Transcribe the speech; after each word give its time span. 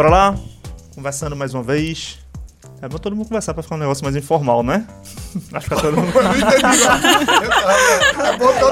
Bora 0.00 0.08
lá, 0.08 0.34
conversando 0.94 1.36
mais 1.36 1.52
uma 1.52 1.62
vez. 1.62 2.18
É 2.80 2.88
bom 2.88 2.96
todo 2.96 3.14
mundo 3.14 3.28
conversar 3.28 3.52
pra 3.52 3.62
ficar 3.62 3.74
um 3.74 3.78
negócio 3.78 4.02
mais 4.02 4.16
informal, 4.16 4.62
né? 4.62 4.86
Acho 5.52 5.68
que 5.68 5.76
todo 5.76 5.94
mundo. 5.94 6.10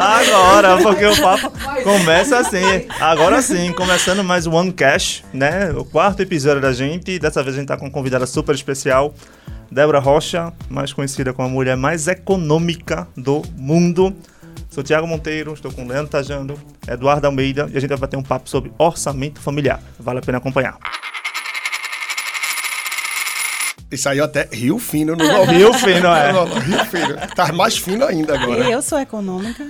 Agora, 0.00 0.78
porque 0.82 1.04
o 1.04 1.20
papo 1.20 1.52
começa 1.84 2.38
assim. 2.38 2.86
Agora 2.98 3.42
sim, 3.42 3.74
começando 3.74 4.24
mais 4.24 4.46
o 4.46 4.52
One 4.52 4.72
Cash, 4.72 5.22
né? 5.34 5.70
O 5.72 5.84
quarto 5.84 6.22
episódio 6.22 6.62
da 6.62 6.72
gente. 6.72 7.18
Dessa 7.18 7.42
vez 7.42 7.56
a 7.56 7.58
gente 7.58 7.68
tá 7.68 7.76
com 7.76 7.84
uma 7.84 7.92
convidada 7.92 8.24
super 8.24 8.54
especial. 8.54 9.12
Débora 9.70 9.98
Rocha, 9.98 10.50
mais 10.70 10.94
conhecida 10.94 11.34
como 11.34 11.46
a 11.46 11.50
mulher 11.50 11.76
mais 11.76 12.08
econômica 12.08 13.06
do 13.14 13.42
mundo. 13.54 14.16
Sou 14.70 14.82
Tiago 14.82 15.06
Monteiro, 15.06 15.52
estou 15.52 15.70
com 15.70 15.86
Leandro 15.86 16.08
Tajando, 16.08 16.58
Eduardo 16.88 17.26
Almeida 17.26 17.68
e 17.70 17.76
a 17.76 17.80
gente 17.80 17.90
vai 17.90 17.98
bater 17.98 18.16
um 18.16 18.22
papo 18.22 18.48
sobre 18.48 18.72
orçamento 18.78 19.40
familiar. 19.40 19.78
Vale 20.00 20.20
a 20.20 20.22
pena 20.22 20.38
acompanhar. 20.38 20.78
E 23.90 23.96
saiu 23.96 24.24
até 24.24 24.48
Rio 24.52 24.78
Fino 24.78 25.16
no 25.16 25.26
nome. 25.26 25.52
Rio 25.56 25.72
Fino, 25.74 26.08
é. 26.08 26.32
Rio 26.32 26.84
Fino. 26.84 27.16
Tá 27.34 27.52
mais 27.52 27.78
fino 27.78 28.04
ainda 28.04 28.38
agora. 28.38 28.68
Eu 28.68 28.82
sou 28.82 28.98
econômica. 28.98 29.66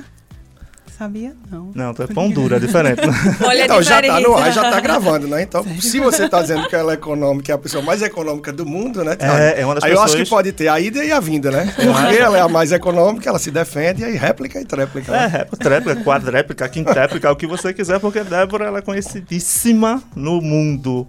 Sabia? 0.98 1.32
Não. 1.48 1.70
Não, 1.76 1.94
tu 1.94 2.02
é 2.02 2.08
pão 2.08 2.28
dura, 2.28 2.56
é 2.56 2.58
diferente. 2.58 3.02
Olha 3.46 3.64
então, 3.64 3.80
já 3.80 4.02
tá 4.02 4.18
no 4.18 4.34
ar, 4.34 4.52
já 4.52 4.68
tá 4.68 4.80
gravando, 4.80 5.28
né? 5.28 5.42
Então, 5.42 5.62
Sério? 5.62 5.80
se 5.80 6.00
você 6.00 6.28
tá 6.28 6.42
dizendo 6.42 6.68
que 6.68 6.74
ela 6.74 6.90
é 6.90 6.94
econômica, 6.94 7.52
é 7.52 7.54
a 7.54 7.58
pessoa 7.58 7.80
mais 7.80 8.02
econômica 8.02 8.52
do 8.52 8.66
mundo, 8.66 9.04
né? 9.04 9.16
É, 9.20 9.60
é 9.60 9.64
uma 9.64 9.76
das 9.76 9.84
aí 9.84 9.90
pessoas... 9.90 10.10
eu 10.10 10.16
acho 10.16 10.24
que 10.24 10.28
pode 10.28 10.50
ter 10.50 10.66
a 10.66 10.80
ida 10.80 11.04
e 11.04 11.12
a 11.12 11.20
vinda, 11.20 11.52
né? 11.52 11.72
Porque 11.76 12.16
ela 12.16 12.36
é 12.36 12.40
a 12.40 12.48
mais 12.48 12.72
econômica, 12.72 13.28
ela 13.28 13.38
se 13.38 13.52
defende, 13.52 14.02
e 14.02 14.06
aí 14.06 14.16
réplica 14.16 14.60
e 14.60 14.64
tréplica. 14.64 15.12
Né? 15.12 15.22
É, 15.22 15.26
réplica, 15.28 15.56
tréplica, 15.56 16.02
quadréplica, 16.02 16.68
quintréplica, 16.68 17.30
o 17.30 17.36
que 17.36 17.46
você 17.46 17.72
quiser, 17.72 18.00
porque 18.00 18.24
Débora, 18.24 18.64
ela 18.64 18.78
é 18.80 18.82
conhecidíssima 18.82 20.02
no 20.16 20.40
mundo 20.40 21.06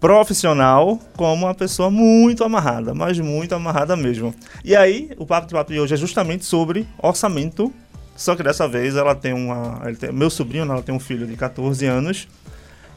profissional 0.00 0.98
como 1.16 1.46
uma 1.46 1.54
pessoa 1.54 1.90
muito 1.90 2.44
amarrada, 2.44 2.94
mas 2.94 3.18
muito 3.18 3.54
amarrada 3.54 3.96
mesmo. 3.96 4.34
E 4.64 4.76
aí, 4.76 5.10
o 5.18 5.26
papo 5.26 5.46
de 5.46 5.54
papo 5.54 5.72
de 5.72 5.80
hoje 5.80 5.94
é 5.94 5.96
justamente 5.96 6.44
sobre 6.44 6.86
orçamento. 6.98 7.72
Só 8.16 8.34
que 8.34 8.42
dessa 8.42 8.66
vez 8.66 8.96
ela 8.96 9.14
tem 9.14 9.32
uma. 9.32 9.80
Tem, 9.98 10.12
meu 10.12 10.30
sobrinho, 10.30 10.64
ela 10.64 10.82
tem 10.82 10.94
um 10.94 10.98
filho 10.98 11.26
de 11.26 11.36
14 11.36 11.86
anos, 11.86 12.26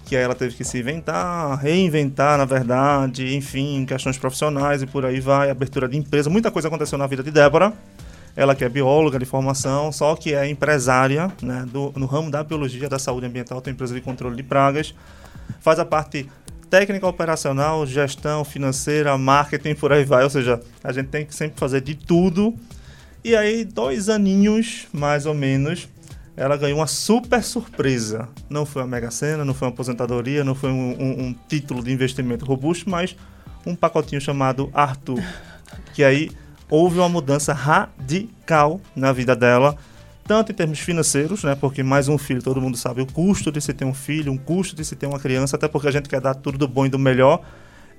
que 0.06 0.16
aí 0.16 0.24
ela 0.24 0.34
teve 0.34 0.56
que 0.56 0.64
se 0.64 0.80
inventar, 0.80 1.58
reinventar, 1.60 2.38
na 2.38 2.46
verdade, 2.46 3.36
enfim, 3.36 3.86
questões 3.86 4.18
profissionais 4.18 4.82
e 4.82 4.88
por 4.88 5.06
aí 5.06 5.20
vai, 5.20 5.52
abertura 5.52 5.88
de 5.88 5.98
empresa. 5.98 6.30
Muita 6.30 6.50
coisa 6.50 6.68
aconteceu 6.68 6.98
na 6.98 7.06
vida 7.06 7.22
de 7.22 7.30
Débora. 7.30 7.74
Ela 8.36 8.56
que 8.56 8.64
é 8.64 8.70
bióloga 8.70 9.20
de 9.20 9.26
formação, 9.26 9.92
só 9.92 10.16
que 10.16 10.34
é 10.34 10.48
empresária 10.48 11.30
né, 11.42 11.66
do, 11.68 11.92
no 11.98 12.06
ramo 12.06 12.32
da 12.32 12.42
biologia 12.42 12.88
da 12.88 12.98
saúde 12.98 13.26
ambiental, 13.26 13.60
tem 13.60 13.74
empresa 13.74 13.94
de 13.94 14.00
controle 14.00 14.38
de 14.38 14.44
pragas. 14.44 14.96
Faz 15.60 15.78
a 15.80 15.86
parte 15.86 16.30
técnica 16.72 17.06
operacional, 17.06 17.86
gestão 17.86 18.46
financeira, 18.46 19.16
marketing, 19.18 19.76
por 19.76 19.92
aí 19.92 20.06
vai. 20.06 20.24
Ou 20.24 20.30
seja, 20.30 20.62
a 20.82 20.94
gente 20.94 21.10
tem 21.10 21.26
que 21.26 21.36
sempre 21.36 21.60
fazer 21.60 21.82
de 21.82 21.94
tudo. 21.94 22.56
E 23.24 23.36
aí, 23.36 23.66
dois 23.66 24.08
aninhos, 24.08 24.88
mais 24.94 25.26
ou 25.26 25.34
menos, 25.34 25.90
ela 26.36 26.56
ganhou 26.56 26.80
uma 26.80 26.88
super 26.88 27.44
surpresa. 27.44 28.30
Não 28.50 28.66
foi 28.66 28.82
uma 28.82 28.88
mega 28.88 29.12
cena, 29.12 29.44
não 29.44 29.54
foi 29.54 29.68
uma 29.68 29.74
aposentadoria, 29.74 30.46
não 30.46 30.56
foi 30.56 30.72
um, 30.72 30.96
um, 30.98 31.26
um 31.26 31.36
título 31.50 31.84
de 31.84 31.92
investimento 31.92 32.46
robusto, 32.46 32.90
mas 32.90 33.18
um 33.66 33.76
pacotinho 33.76 34.22
chamado 34.22 34.72
Arthur. 34.74 35.22
Que 35.94 36.04
aí 36.06 36.32
houve 36.70 37.00
uma 37.00 37.08
mudança 37.08 37.54
radical 37.54 38.80
na 38.96 39.12
vida 39.12 39.36
dela 39.36 39.78
tanto 40.28 40.52
em 40.52 40.56
termos 40.56 40.80
financeiros, 40.80 41.44
né? 41.44 41.56
Porque 41.60 41.84
mais 41.84 42.08
um 42.08 42.18
filho, 42.18 42.42
todo 42.42 42.62
mundo 42.62 42.78
sabe 42.78 43.02
o 43.02 43.06
custo 43.06 43.52
de 43.52 43.60
se 43.62 43.74
ter 43.74 43.86
um 43.86 43.94
filho, 43.94 44.32
um 44.32 44.38
custo 44.38 44.76
de 44.76 44.86
se 44.86 44.96
ter 44.96 45.06
uma 45.06 45.20
criança, 45.20 45.56
até 45.56 45.68
porque 45.68 45.88
a 45.88 45.92
gente 45.92 46.08
quer 46.08 46.22
dar 46.22 46.34
tudo 46.36 46.58
do 46.58 46.68
bom 46.68 46.86
e 46.86 46.90
do 46.90 47.00
melhor. 47.00 47.42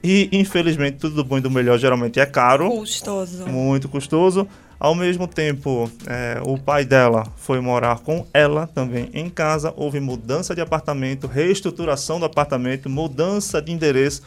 E, 0.05 0.29
infelizmente, 0.33 0.99
tudo 0.99 1.17
do 1.17 1.25
bom 1.25 1.39
e 1.39 1.41
do 1.41 1.51
melhor 1.51 1.79
geralmente 1.79 2.19
é 2.19 2.27
caro. 2.27 2.69
Custoso. 2.71 3.47
Muito 3.47 3.89
custoso. 3.89 4.49
Ao 4.79 4.97
mesmo 4.97 5.29
tempo, 5.29 5.89
é, 6.09 6.41
o 6.45 6.59
pai 6.59 6.85
dela 6.85 7.25
foi 7.37 7.61
morar 7.61 8.01
com 8.01 8.27
ela 8.35 8.67
também 8.67 9.09
em 9.15 9.31
casa. 9.31 9.73
Houve 9.77 10.01
mudança 10.01 10.57
de 10.57 10.61
apartamento, 10.61 11.29
reestruturação 11.29 12.19
do 12.19 12.27
apartamento, 12.27 12.91
mudança 12.91 13.63
de 13.63 13.71
endereço. 13.71 14.23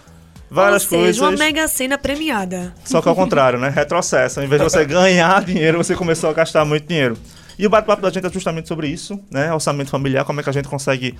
Várias 0.49 0.83
Ou 0.83 0.89
seja, 0.89 1.01
coisas. 1.01 1.21
uma 1.21 1.31
mega 1.31 1.67
cena 1.67 1.97
premiada. 1.97 2.73
Só 2.85 3.01
que 3.01 3.09
ao 3.09 3.15
contrário, 3.15 3.59
né? 3.59 3.67
Retrocesso. 3.67 4.39
Em 4.39 4.47
vez 4.47 4.61
de 4.61 4.69
você 4.69 4.85
ganhar 4.85 5.43
dinheiro, 5.43 5.77
você 5.77 5.93
começou 5.93 6.29
a 6.29 6.33
gastar 6.33 6.63
muito 6.63 6.87
dinheiro. 6.87 7.17
E 7.57 7.65
o 7.65 7.69
bate-papo 7.69 8.01
da 8.01 8.09
gente 8.09 8.25
é 8.25 8.29
justamente 8.29 8.67
sobre 8.67 8.87
isso, 8.87 9.19
né? 9.31 9.53
Orçamento 9.53 9.89
familiar, 9.89 10.25
como 10.25 10.39
é 10.39 10.43
que 10.43 10.49
a 10.49 10.53
gente 10.53 10.67
consegue 10.67 11.17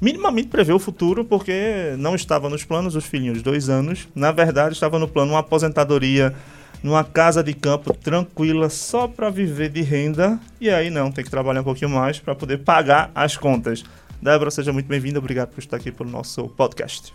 minimamente 0.00 0.48
prever 0.48 0.72
o 0.72 0.78
futuro, 0.78 1.24
porque 1.24 1.94
não 1.98 2.14
estava 2.14 2.48
nos 2.48 2.64
planos 2.64 2.94
os 2.94 3.04
filhinhos 3.04 3.42
dois 3.42 3.68
anos. 3.68 4.08
Na 4.14 4.32
verdade, 4.32 4.74
estava 4.74 4.98
no 4.98 5.08
plano 5.08 5.32
uma 5.32 5.40
aposentadoria 5.40 6.34
numa 6.82 7.04
casa 7.04 7.42
de 7.42 7.54
campo 7.54 7.94
tranquila 7.94 8.68
só 8.68 9.06
para 9.06 9.30
viver 9.30 9.68
de 9.68 9.82
renda. 9.82 10.40
E 10.60 10.68
aí 10.68 10.90
não, 10.90 11.12
tem 11.12 11.24
que 11.24 11.30
trabalhar 11.30 11.60
um 11.60 11.64
pouquinho 11.64 11.90
mais 11.90 12.18
para 12.18 12.34
poder 12.34 12.58
pagar 12.58 13.10
as 13.14 13.36
contas. 13.36 13.84
Débora, 14.20 14.50
seja 14.50 14.72
muito 14.72 14.86
bem-vinda. 14.86 15.18
Obrigado 15.18 15.50
por 15.50 15.60
estar 15.60 15.76
aqui 15.76 15.90
pelo 15.90 16.10
nosso 16.10 16.48
podcast. 16.48 17.12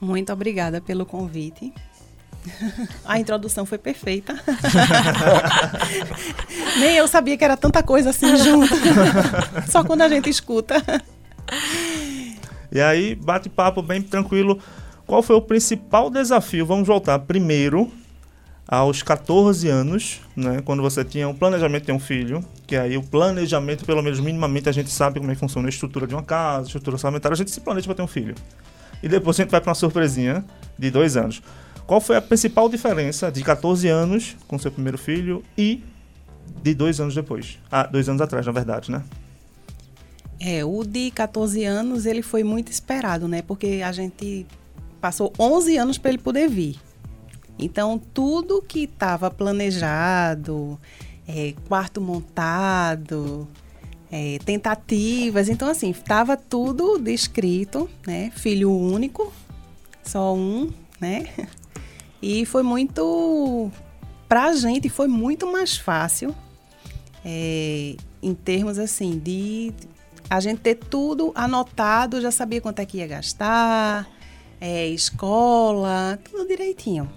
Muito 0.00 0.32
obrigada 0.32 0.80
pelo 0.80 1.06
convite. 1.06 1.72
A 3.04 3.18
introdução 3.18 3.64
foi 3.64 3.78
perfeita. 3.78 4.34
Nem 6.78 6.96
eu 6.96 7.06
sabia 7.08 7.36
que 7.36 7.44
era 7.44 7.56
tanta 7.56 7.82
coisa 7.82 8.10
assim 8.10 8.36
junto. 8.38 8.74
Só 9.68 9.84
quando 9.84 10.02
a 10.02 10.08
gente 10.08 10.28
escuta. 10.28 10.82
E 12.70 12.80
aí, 12.80 13.14
bate-papo 13.14 13.82
bem 13.82 14.02
tranquilo. 14.02 14.58
Qual 15.06 15.22
foi 15.22 15.36
o 15.36 15.42
principal 15.42 16.10
desafio? 16.10 16.64
Vamos 16.64 16.86
voltar 16.86 17.18
primeiro 17.20 17.92
aos 18.66 19.02
14 19.02 19.68
anos, 19.68 20.20
né, 20.34 20.62
quando 20.64 20.80
você 20.80 21.04
tinha 21.04 21.28
um 21.28 21.34
planejamento 21.34 21.82
de 21.82 21.86
ter 21.88 21.92
um 21.92 21.98
filho, 21.98 22.42
que 22.66 22.74
aí 22.74 22.96
o 22.96 23.02
planejamento, 23.02 23.84
pelo 23.84 24.00
menos 24.00 24.18
minimamente, 24.18 24.66
a 24.66 24.72
gente 24.72 24.88
sabe 24.88 25.20
como 25.20 25.30
é 25.30 25.34
que 25.34 25.40
funciona 25.40 25.68
a 25.68 25.70
estrutura 25.70 26.06
de 26.06 26.14
uma 26.14 26.22
casa, 26.22 26.60
a 26.60 26.66
estrutura 26.68 26.94
orçamentária, 26.94 27.34
a 27.34 27.36
gente 27.36 27.50
se 27.50 27.60
planeja 27.60 27.84
para 27.84 27.96
ter 27.96 28.02
um 28.02 28.06
filho. 28.06 28.34
E 29.02 29.08
depois 29.08 29.38
a 29.38 29.42
gente 29.42 29.50
vai 29.50 29.60
para 29.60 29.68
uma 29.68 29.74
surpresinha 29.74 30.42
de 30.78 30.90
dois 30.90 31.18
anos. 31.18 31.42
Qual 31.86 32.00
foi 32.00 32.16
a 32.16 32.22
principal 32.22 32.68
diferença 32.68 33.30
de 33.30 33.42
14 33.42 33.88
anos 33.88 34.36
com 34.46 34.58
seu 34.58 34.70
primeiro 34.70 34.96
filho 34.96 35.42
e 35.56 35.82
de 36.62 36.74
dois 36.74 37.00
anos 37.00 37.14
depois? 37.14 37.58
Ah, 37.70 37.84
dois 37.84 38.08
anos 38.08 38.20
atrás, 38.20 38.46
na 38.46 38.52
verdade, 38.52 38.90
né? 38.90 39.02
É, 40.40 40.64
o 40.64 40.84
de 40.84 41.10
14 41.10 41.64
anos 41.64 42.06
ele 42.06 42.22
foi 42.22 42.42
muito 42.42 42.70
esperado, 42.70 43.28
né? 43.28 43.42
Porque 43.42 43.80
a 43.84 43.92
gente 43.92 44.46
passou 45.00 45.32
11 45.38 45.76
anos 45.76 45.98
para 45.98 46.10
ele 46.10 46.18
poder 46.18 46.48
vir. 46.48 46.76
Então, 47.58 48.00
tudo 48.12 48.62
que 48.62 48.84
estava 48.84 49.30
planejado, 49.30 50.78
é, 51.28 51.54
quarto 51.68 52.00
montado, 52.00 53.46
é, 54.10 54.38
tentativas, 54.44 55.48
então 55.48 55.68
assim, 55.68 55.90
estava 55.90 56.36
tudo 56.36 56.98
descrito, 56.98 57.88
né? 58.06 58.32
Filho 58.34 58.70
único, 58.70 59.32
só 60.02 60.34
um, 60.34 60.70
né? 61.00 61.28
E 62.22 62.46
foi 62.46 62.62
muito. 62.62 63.70
Para 64.28 64.44
a 64.44 64.54
gente 64.54 64.88
foi 64.88 65.08
muito 65.08 65.50
mais 65.50 65.76
fácil, 65.76 66.34
é, 67.24 67.96
em 68.22 68.32
termos 68.32 68.78
assim, 68.78 69.18
de 69.18 69.74
a 70.30 70.40
gente 70.40 70.60
ter 70.60 70.76
tudo 70.76 71.32
anotado, 71.34 72.20
já 72.20 72.30
sabia 72.30 72.60
quanto 72.60 72.78
é 72.78 72.86
que 72.86 72.98
ia 72.98 73.06
gastar, 73.06 74.08
é, 74.58 74.88
escola, 74.88 76.18
tudo 76.24 76.46
direitinho. 76.46 77.12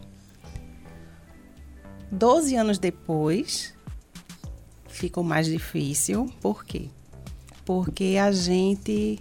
Doze 2.12 2.56
anos 2.56 2.78
depois, 2.78 3.74
ficou 4.88 5.24
mais 5.24 5.48
difícil. 5.48 6.30
Por 6.42 6.66
quê? 6.66 6.90
Porque 7.63 8.18
a 8.19 8.31
gente 8.31 9.19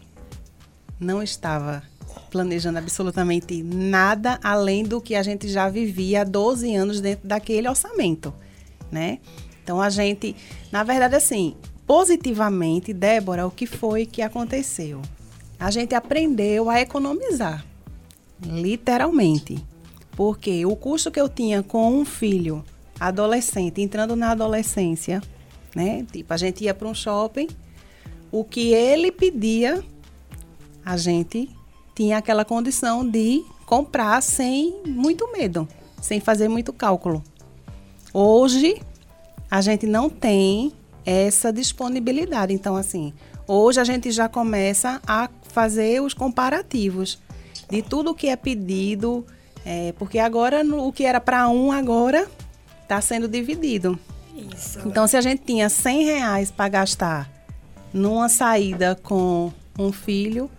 não 0.99 1.23
estava 1.23 1.83
planejando 2.31 2.79
absolutamente 2.79 3.63
nada 3.63 4.39
além 4.43 4.85
do 4.85 5.01
que 5.01 5.15
a 5.15 5.23
gente 5.23 5.49
já 5.49 5.69
vivia 5.69 6.23
há 6.23 6.25
12 6.25 6.75
anos 6.75 7.01
dentro 7.01 7.27
daquele 7.27 7.69
orçamento, 7.69 8.35
né? 8.91 9.19
Então 9.63 9.81
a 9.81 9.89
gente, 9.89 10.37
na 10.71 10.83
verdade 10.83 11.17
assim, 11.17 11.57
positivamente, 11.87 12.93
Débora, 12.93 13.47
o 13.47 13.51
que 13.51 13.67
foi 13.67 14.07
que 14.07 14.23
aconteceu? 14.23 15.01
A 15.59 15.71
gente 15.71 15.95
aprendeu 15.95 16.69
a 16.69 16.81
economizar, 16.81 17.65
literalmente. 18.45 19.65
Porque 20.17 20.65
o 20.65 20.77
custo 20.77 21.11
que 21.11 21.21
eu 21.21 21.29
tinha 21.29 21.63
com 21.63 22.01
um 22.01 22.05
filho 22.05 22.65
adolescente, 23.01 23.81
entrando 23.81 24.15
na 24.15 24.31
adolescência, 24.31 25.21
né? 25.75 26.07
Tipo, 26.11 26.33
a 26.33 26.37
gente 26.37 26.65
ia 26.65 26.75
para 26.75 26.89
um 26.89 26.95
shopping, 26.95 27.49
o 28.31 28.45
que 28.45 28.73
ele 28.73 29.11
pedia, 29.11 29.83
a 30.85 30.97
gente 30.97 31.51
tinha 31.95 32.19
aquela 32.19 32.45
condição 32.45 33.09
de 33.09 33.45
comprar 33.67 34.21
sem 34.23 34.83
muito 34.87 35.31
medo, 35.33 35.69
sem 36.01 36.21
fazer 36.21 36.49
muito 36.49 36.73
cálculo. 36.73 37.23
Hoje, 38.13 38.81
a 39.51 39.61
gente 39.61 39.87
não 39.87 40.11
tem 40.11 40.73
essa 41.05 41.53
disponibilidade. 41.53 42.53
Então, 42.53 42.77
assim, 42.77 43.13
hoje 43.47 43.81
a 43.81 43.85
gente 43.85 44.11
já 44.11 44.29
começa 44.29 45.01
a 45.07 45.29
fazer 45.43 46.01
os 46.03 46.15
comparativos. 46.15 47.23
de 47.71 47.81
tudo 47.81 48.15
que 48.15 48.29
é 48.29 48.37
pedido, 48.37 49.25
é, 49.65 49.93
porque 49.99 50.19
agora 50.19 50.63
no, 50.63 50.87
o 50.87 50.93
que 50.93 51.05
era 51.05 51.19
para 51.19 51.49
um 51.49 51.73
agora 51.73 52.29
está 52.83 53.01
sendo 53.01 53.27
dividido. 53.27 53.99
Isso. 54.55 54.81
Então, 54.85 55.07
se 55.07 55.17
a 55.17 55.21
gente 55.21 55.43
tinha 55.45 55.69
100 55.69 56.05
reais 56.05 56.51
para 56.51 56.69
gastar 56.69 57.31
numa 57.93 58.29
saída 58.29 58.97
com 59.03 59.53
um 59.79 59.93
filho, 59.93 60.51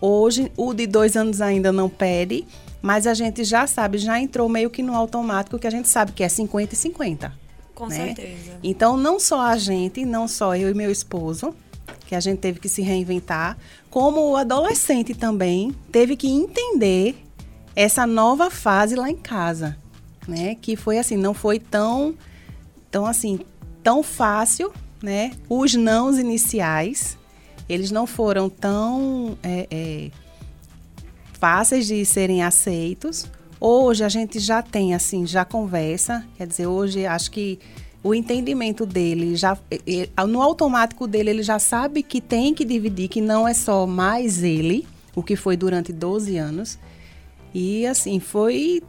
hoje 0.00 0.50
o 0.56 0.72
de 0.72 0.86
dois 0.86 1.16
anos 1.16 1.40
ainda 1.40 1.70
não 1.72 1.88
pede, 1.88 2.46
mas 2.82 3.06
a 3.06 3.14
gente 3.14 3.44
já 3.44 3.66
sabe, 3.66 3.98
já 3.98 4.18
entrou 4.18 4.48
meio 4.48 4.70
que 4.70 4.82
no 4.82 4.94
automático 4.94 5.58
que 5.58 5.66
a 5.66 5.70
gente 5.70 5.88
sabe 5.88 6.12
que 6.12 6.22
é 6.22 6.28
50 6.28 6.74
e 6.74 6.76
50. 6.76 7.32
Com 7.74 7.86
né? 7.86 7.96
certeza. 7.96 8.58
Então, 8.62 8.96
não 8.96 9.18
só 9.18 9.40
a 9.40 9.56
gente, 9.56 10.04
não 10.04 10.28
só 10.28 10.54
eu 10.54 10.68
e 10.70 10.74
meu 10.74 10.90
esposo, 10.90 11.54
que 12.06 12.14
a 12.14 12.20
gente 12.20 12.38
teve 12.38 12.58
que 12.58 12.68
se 12.68 12.82
reinventar, 12.82 13.56
como 13.88 14.30
o 14.30 14.36
adolescente 14.36 15.14
também 15.14 15.74
teve 15.92 16.16
que 16.16 16.28
entender 16.28 17.16
essa 17.74 18.06
nova 18.06 18.50
fase 18.50 18.96
lá 18.96 19.08
em 19.08 19.16
casa, 19.16 19.78
né? 20.26 20.56
Que 20.60 20.76
foi 20.76 20.98
assim, 20.98 21.16
não 21.16 21.32
foi 21.32 21.58
tão, 21.58 22.14
tão 22.90 23.06
assim, 23.06 23.40
tão 23.82 24.02
fácil, 24.02 24.72
né? 25.02 25.32
Os 25.48 25.74
nãos 25.74 26.18
iniciais, 26.18 27.16
eles 27.70 27.92
não 27.92 28.04
foram 28.04 28.50
tão 28.50 29.38
é, 29.44 29.68
é, 29.70 30.10
fáceis 31.34 31.86
de 31.86 32.04
serem 32.04 32.42
aceitos. 32.42 33.26
Hoje 33.60 34.02
a 34.02 34.08
gente 34.08 34.40
já 34.40 34.60
tem, 34.60 34.92
assim, 34.92 35.24
já 35.24 35.44
conversa, 35.44 36.26
quer 36.36 36.48
dizer, 36.48 36.66
hoje 36.66 37.06
acho 37.06 37.30
que 37.30 37.60
o 38.02 38.14
entendimento 38.14 38.84
dele 38.84 39.36
já 39.36 39.56
no 40.26 40.40
automático 40.40 41.06
dele 41.06 41.30
ele 41.30 41.42
já 41.42 41.58
sabe 41.58 42.02
que 42.02 42.20
tem 42.20 42.54
que 42.54 42.64
dividir, 42.64 43.08
que 43.08 43.20
não 43.20 43.46
é 43.46 43.54
só 43.54 43.86
mais 43.86 44.42
ele, 44.42 44.86
o 45.14 45.22
que 45.22 45.36
foi 45.36 45.56
durante 45.56 45.92
12 45.92 46.36
anos. 46.38 46.78
E 47.54 47.86
assim, 47.86 48.18
foi 48.18 48.82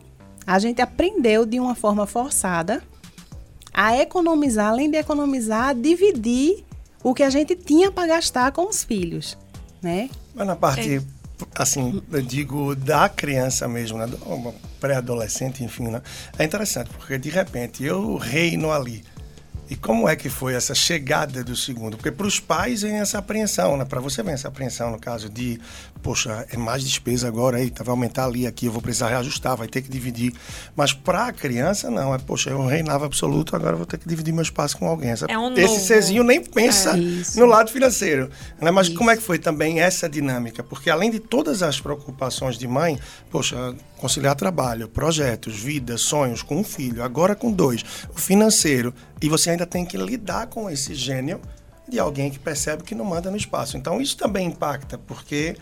a 0.47 0.57
gente 0.57 0.81
aprendeu 0.81 1.45
de 1.45 1.59
uma 1.59 1.75
forma 1.75 2.07
forçada 2.07 2.81
a 3.73 3.95
economizar, 3.97 4.69
além 4.69 4.89
de 4.89 4.97
economizar, 4.97 5.69
a 5.69 5.73
dividir 5.73 6.63
o 7.03 7.13
que 7.13 7.23
a 7.23 7.29
gente 7.29 7.55
tinha 7.55 7.91
para 7.91 8.07
gastar 8.07 8.51
com 8.51 8.67
os 8.67 8.83
filhos, 8.83 9.37
né? 9.81 10.09
Mas 10.33 10.47
na 10.47 10.55
parte 10.55 10.97
é 10.97 11.01
assim, 11.55 12.01
eu 12.11 12.21
digo 12.21 12.75
da 12.75 13.09
criança 13.09 13.67
mesmo, 13.67 13.97
né? 13.97 14.07
pré-adolescente, 14.79 15.63
enfim, 15.63 15.87
né? 15.87 16.01
É 16.37 16.43
interessante, 16.43 16.89
porque 16.91 17.17
de 17.17 17.29
repente 17.29 17.83
eu 17.83 18.15
reino 18.15 18.71
ali 18.71 19.03
e 19.71 19.75
como 19.77 20.09
é 20.09 20.17
que 20.17 20.27
foi 20.27 20.53
essa 20.53 20.75
chegada 20.75 21.45
do 21.45 21.55
segundo? 21.55 21.95
Porque 21.95 22.11
para 22.11 22.27
os 22.27 22.41
pais 22.41 22.81
vem 22.81 22.99
essa 22.99 23.19
apreensão, 23.19 23.77
né? 23.77 23.85
Para 23.85 24.01
você 24.01 24.21
vem 24.21 24.33
essa 24.33 24.49
apreensão 24.49 24.91
no 24.91 24.99
caso 24.99 25.29
de, 25.29 25.61
poxa, 26.03 26.45
é 26.51 26.57
mais 26.57 26.83
despesa 26.83 27.29
agora, 27.29 27.55
aí, 27.55 27.71
vai 27.77 27.87
aumentar 27.87 28.25
ali, 28.25 28.45
aqui, 28.45 28.65
eu 28.65 28.71
vou 28.73 28.81
precisar 28.81 29.07
reajustar, 29.07 29.55
vai 29.55 29.69
ter 29.69 29.81
que 29.81 29.89
dividir. 29.89 30.33
Mas 30.75 30.91
para 30.91 31.27
a 31.27 31.31
criança, 31.31 31.89
não. 31.89 32.13
É, 32.13 32.17
poxa, 32.17 32.49
eu 32.49 32.65
reinava 32.65 33.05
absoluto, 33.05 33.55
agora 33.55 33.77
vou 33.77 33.85
ter 33.85 33.97
que 33.97 34.09
dividir 34.09 34.33
meu 34.33 34.43
espaço 34.43 34.77
com 34.77 34.85
alguém. 34.89 35.11
Essa, 35.11 35.25
é 35.29 35.37
um 35.37 35.53
esse 35.53 35.79
Cezinho 35.79 36.25
nem 36.25 36.43
pensa 36.43 36.89
é 36.89 37.39
no 37.39 37.45
lado 37.45 37.71
financeiro. 37.71 38.29
Né? 38.59 38.71
Mas 38.71 38.87
isso. 38.87 38.97
como 38.97 39.09
é 39.09 39.15
que 39.15 39.23
foi 39.23 39.39
também 39.39 39.79
essa 39.79 40.09
dinâmica? 40.09 40.61
Porque 40.61 40.89
além 40.89 41.09
de 41.09 41.21
todas 41.21 41.63
as 41.63 41.79
preocupações 41.79 42.57
de 42.57 42.67
mãe, 42.67 42.99
poxa, 43.31 43.73
conciliar 44.01 44.35
trabalho, 44.35 44.89
projetos, 44.89 45.55
vida, 45.55 45.95
sonhos 45.95 46.41
com 46.41 46.57
um 46.57 46.63
filho, 46.63 47.03
agora 47.03 47.35
com 47.35 47.51
dois, 47.51 47.85
o 48.13 48.19
financeiro, 48.19 48.91
e 49.21 49.29
você 49.29 49.51
ainda 49.51 49.65
tem 49.67 49.85
que 49.85 49.95
lidar 49.95 50.47
com 50.47 50.67
esse 50.67 50.95
gênio 50.95 51.39
de 51.87 51.99
alguém 51.99 52.31
que 52.31 52.39
percebe 52.39 52.83
que 52.83 52.95
não 52.95 53.05
manda 53.05 53.29
no 53.29 53.37
espaço. 53.37 53.77
Então 53.77 54.01
isso 54.01 54.17
também 54.17 54.47
impacta, 54.47 54.97
porque 54.97 55.55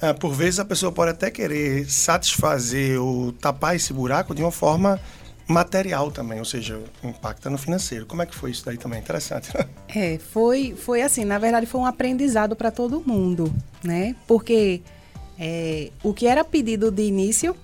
uh, 0.00 0.18
por 0.18 0.32
vezes 0.32 0.58
a 0.58 0.64
pessoa 0.64 0.90
pode 0.90 1.10
até 1.10 1.30
querer 1.30 1.88
satisfazer 1.90 2.98
ou 2.98 3.30
tapar 3.32 3.76
esse 3.76 3.92
buraco 3.92 4.34
de 4.34 4.40
uma 4.40 4.52
forma 4.52 4.98
material 5.46 6.10
também, 6.10 6.38
ou 6.38 6.46
seja, 6.46 6.80
impacta 7.04 7.50
no 7.50 7.58
financeiro. 7.58 8.06
Como 8.06 8.22
é 8.22 8.26
que 8.26 8.34
foi 8.34 8.52
isso 8.52 8.64
daí 8.64 8.78
também? 8.78 9.00
Interessante. 9.00 9.50
É, 9.94 10.18
foi, 10.18 10.74
foi 10.74 11.02
assim, 11.02 11.22
na 11.22 11.38
verdade 11.38 11.66
foi 11.66 11.78
um 11.78 11.84
aprendizado 11.84 12.56
para 12.56 12.70
todo 12.70 13.02
mundo, 13.06 13.52
né? 13.84 14.16
Porque 14.26 14.80
é, 15.38 15.90
o 16.02 16.14
que 16.14 16.26
era 16.26 16.42
pedido 16.42 16.90
de 16.90 17.02
início 17.02 17.54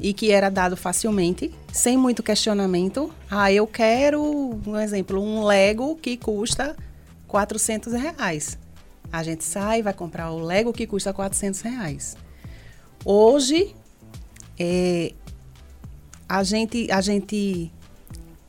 e 0.00 0.12
que 0.12 0.30
era 0.30 0.50
dado 0.50 0.76
facilmente, 0.76 1.52
sem 1.72 1.96
muito 1.96 2.22
questionamento. 2.22 3.12
Ah, 3.30 3.50
eu 3.50 3.66
quero, 3.66 4.60
um 4.66 4.76
exemplo, 4.76 5.20
um 5.20 5.44
Lego 5.44 5.96
que 5.96 6.16
custa 6.16 6.76
400 7.26 7.92
reais. 7.94 8.58
A 9.12 9.22
gente 9.22 9.44
sai, 9.44 9.82
vai 9.82 9.92
comprar 9.92 10.30
o 10.32 10.38
Lego 10.38 10.72
que 10.72 10.86
custa 10.86 11.12
400 11.12 11.60
reais. 11.60 12.16
Hoje, 13.04 13.74
é, 14.58 15.12
a 16.28 16.42
gente, 16.42 16.90
a 16.90 17.00
gente, 17.00 17.72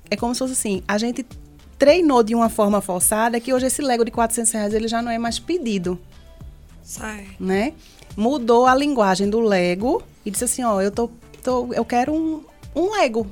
é 0.10 0.16
como 0.16 0.34
se 0.34 0.40
fosse 0.40 0.54
assim, 0.54 0.84
a 0.88 0.98
gente 0.98 1.26
treinou 1.78 2.24
de 2.24 2.34
uma 2.34 2.50
forma 2.50 2.82
forçada 2.82 3.40
que 3.40 3.54
hoje 3.54 3.68
esse 3.68 3.82
Lego 3.82 4.04
de 4.04 4.12
400 4.12 4.52
reais 4.52 4.74
ele 4.74 4.88
já 4.88 5.02
não 5.02 5.12
é 5.12 5.18
mais 5.18 5.40
pedido. 5.40 6.00
Sai. 6.82 7.28
Né? 7.40 7.74
Mudou 8.16 8.66
a 8.66 8.74
linguagem 8.74 9.30
do 9.30 9.40
Lego 9.40 10.02
e 10.26 10.32
disse 10.32 10.46
assim, 10.46 10.64
ó, 10.64 10.82
eu 10.82 10.90
tô 10.90 11.10
tô, 11.48 11.74
eu 11.74 11.86
quero 11.86 12.14
um, 12.14 12.44
um 12.76 12.92
Lego. 12.92 13.26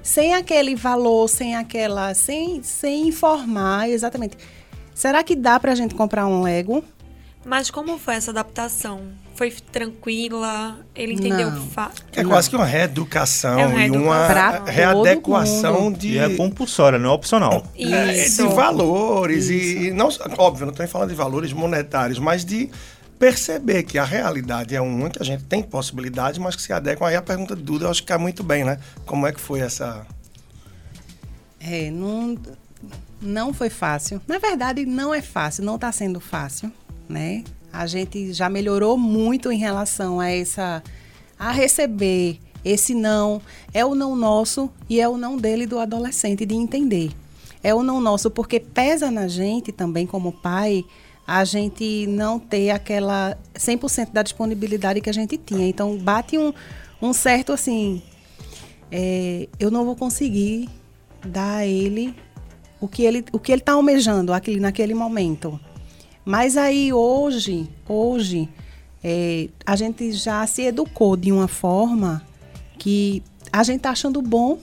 Sem 0.00 0.34
aquele 0.34 0.76
valor, 0.76 1.28
sem 1.28 1.56
aquela. 1.56 2.14
Sem, 2.14 2.62
sem 2.62 3.08
informar 3.08 3.88
exatamente. 3.88 4.38
Será 4.94 5.24
que 5.24 5.34
dá 5.34 5.58
pra 5.58 5.74
gente 5.74 5.96
comprar 5.96 6.26
um 6.28 6.42
Lego? 6.42 6.84
Mas 7.44 7.70
como 7.70 7.98
foi 7.98 8.14
essa 8.14 8.30
adaptação? 8.30 9.00
Foi 9.34 9.50
tranquila? 9.50 10.78
Ele 10.94 11.14
entendeu 11.14 11.50
que 11.50 11.68
fa... 11.70 11.90
É 12.14 12.22
quase 12.22 12.48
que 12.48 12.54
uma 12.54 12.64
reeducação 12.64 13.58
é 13.58 13.66
uma 13.66 13.84
e 13.84 13.90
uma 13.90 14.28
readequação 14.64 15.92
de. 15.92 16.12
E 16.12 16.18
é 16.18 16.36
compulsória, 16.36 16.98
não 16.98 17.10
é 17.10 17.12
opcional. 17.12 17.66
É, 17.76 18.28
de 18.28 18.46
valores 18.54 19.48
Isso. 19.48 19.78
e. 19.86 19.90
Não, 19.90 20.08
óbvio, 20.38 20.66
não 20.66 20.72
estou 20.72 20.86
falando 20.86 21.10
de 21.10 21.16
valores 21.16 21.52
monetários, 21.52 22.18
mas 22.18 22.44
de 22.44 22.70
perceber 23.18 23.82
que 23.84 23.98
a 23.98 24.04
realidade 24.04 24.74
é 24.74 24.80
uma, 24.80 25.10
que 25.10 25.22
a 25.22 25.24
gente 25.24 25.44
tem 25.44 25.62
possibilidade, 25.62 26.40
mas 26.40 26.56
que 26.56 26.62
se 26.62 26.72
adequam. 26.72 27.06
Aí 27.06 27.16
a 27.16 27.22
pergunta 27.22 27.54
de 27.54 27.62
Duda 27.62 27.86
eu 27.86 27.90
acho 27.90 28.02
que 28.02 28.08
cai 28.08 28.18
muito 28.18 28.42
bem, 28.42 28.64
né? 28.64 28.78
Como 29.06 29.26
é 29.26 29.32
que 29.32 29.40
foi 29.40 29.60
essa. 29.60 30.06
É, 31.60 31.90
não, 31.90 32.36
não 33.20 33.54
foi 33.54 33.70
fácil. 33.70 34.20
Na 34.26 34.38
verdade, 34.38 34.84
não 34.84 35.14
é 35.14 35.22
fácil, 35.22 35.64
não 35.64 35.76
está 35.76 35.90
sendo 35.92 36.20
fácil, 36.20 36.70
né? 37.08 37.44
A 37.72 37.86
gente 37.86 38.32
já 38.32 38.48
melhorou 38.48 38.96
muito 38.96 39.50
em 39.50 39.58
relação 39.58 40.20
a 40.20 40.30
essa. 40.30 40.82
a 41.38 41.50
receber 41.50 42.40
esse 42.64 42.94
não. 42.94 43.42
É 43.72 43.84
o 43.84 43.94
não 43.94 44.16
nosso 44.16 44.70
e 44.88 45.00
é 45.00 45.08
o 45.08 45.16
não 45.16 45.36
dele 45.36 45.66
do 45.66 45.78
adolescente, 45.78 46.46
de 46.46 46.54
entender. 46.54 47.12
É 47.62 47.74
o 47.74 47.82
não 47.82 48.00
nosso, 48.00 48.30
porque 48.30 48.60
pesa 48.60 49.10
na 49.10 49.26
gente 49.26 49.72
também, 49.72 50.06
como 50.06 50.32
pai, 50.32 50.84
a 51.26 51.44
gente 51.44 52.06
não 52.06 52.38
ter 52.38 52.70
aquela 52.70 53.36
100% 53.54 54.12
da 54.12 54.22
disponibilidade 54.22 55.00
que 55.00 55.08
a 55.08 55.12
gente 55.12 55.36
tinha. 55.38 55.66
Então, 55.66 55.96
bate 55.96 56.36
um, 56.36 56.52
um 57.00 57.12
certo 57.12 57.52
assim, 57.52 58.02
é, 58.90 59.48
eu 59.58 59.70
não 59.70 59.84
vou 59.84 59.96
conseguir 59.96 60.68
dar 61.24 61.56
a 61.58 61.66
ele 61.66 62.14
o 62.80 62.86
que 62.86 63.02
ele 63.02 63.24
o 63.32 63.38
que 63.38 63.50
ele 63.50 63.62
está 63.62 63.72
almejando 63.72 64.32
aquele, 64.32 64.60
naquele 64.60 64.94
momento. 64.94 65.58
Mas 66.24 66.56
aí 66.56 66.92
hoje, 66.92 67.68
hoje, 67.88 68.48
é, 69.02 69.48
a 69.66 69.76
gente 69.76 70.12
já 70.12 70.46
se 70.46 70.62
educou 70.62 71.16
de 71.16 71.30
uma 71.30 71.48
forma 71.48 72.22
que 72.78 73.22
a 73.52 73.62
gente 73.62 73.76
está 73.76 73.90
achando 73.90 74.20
bom, 74.22 74.58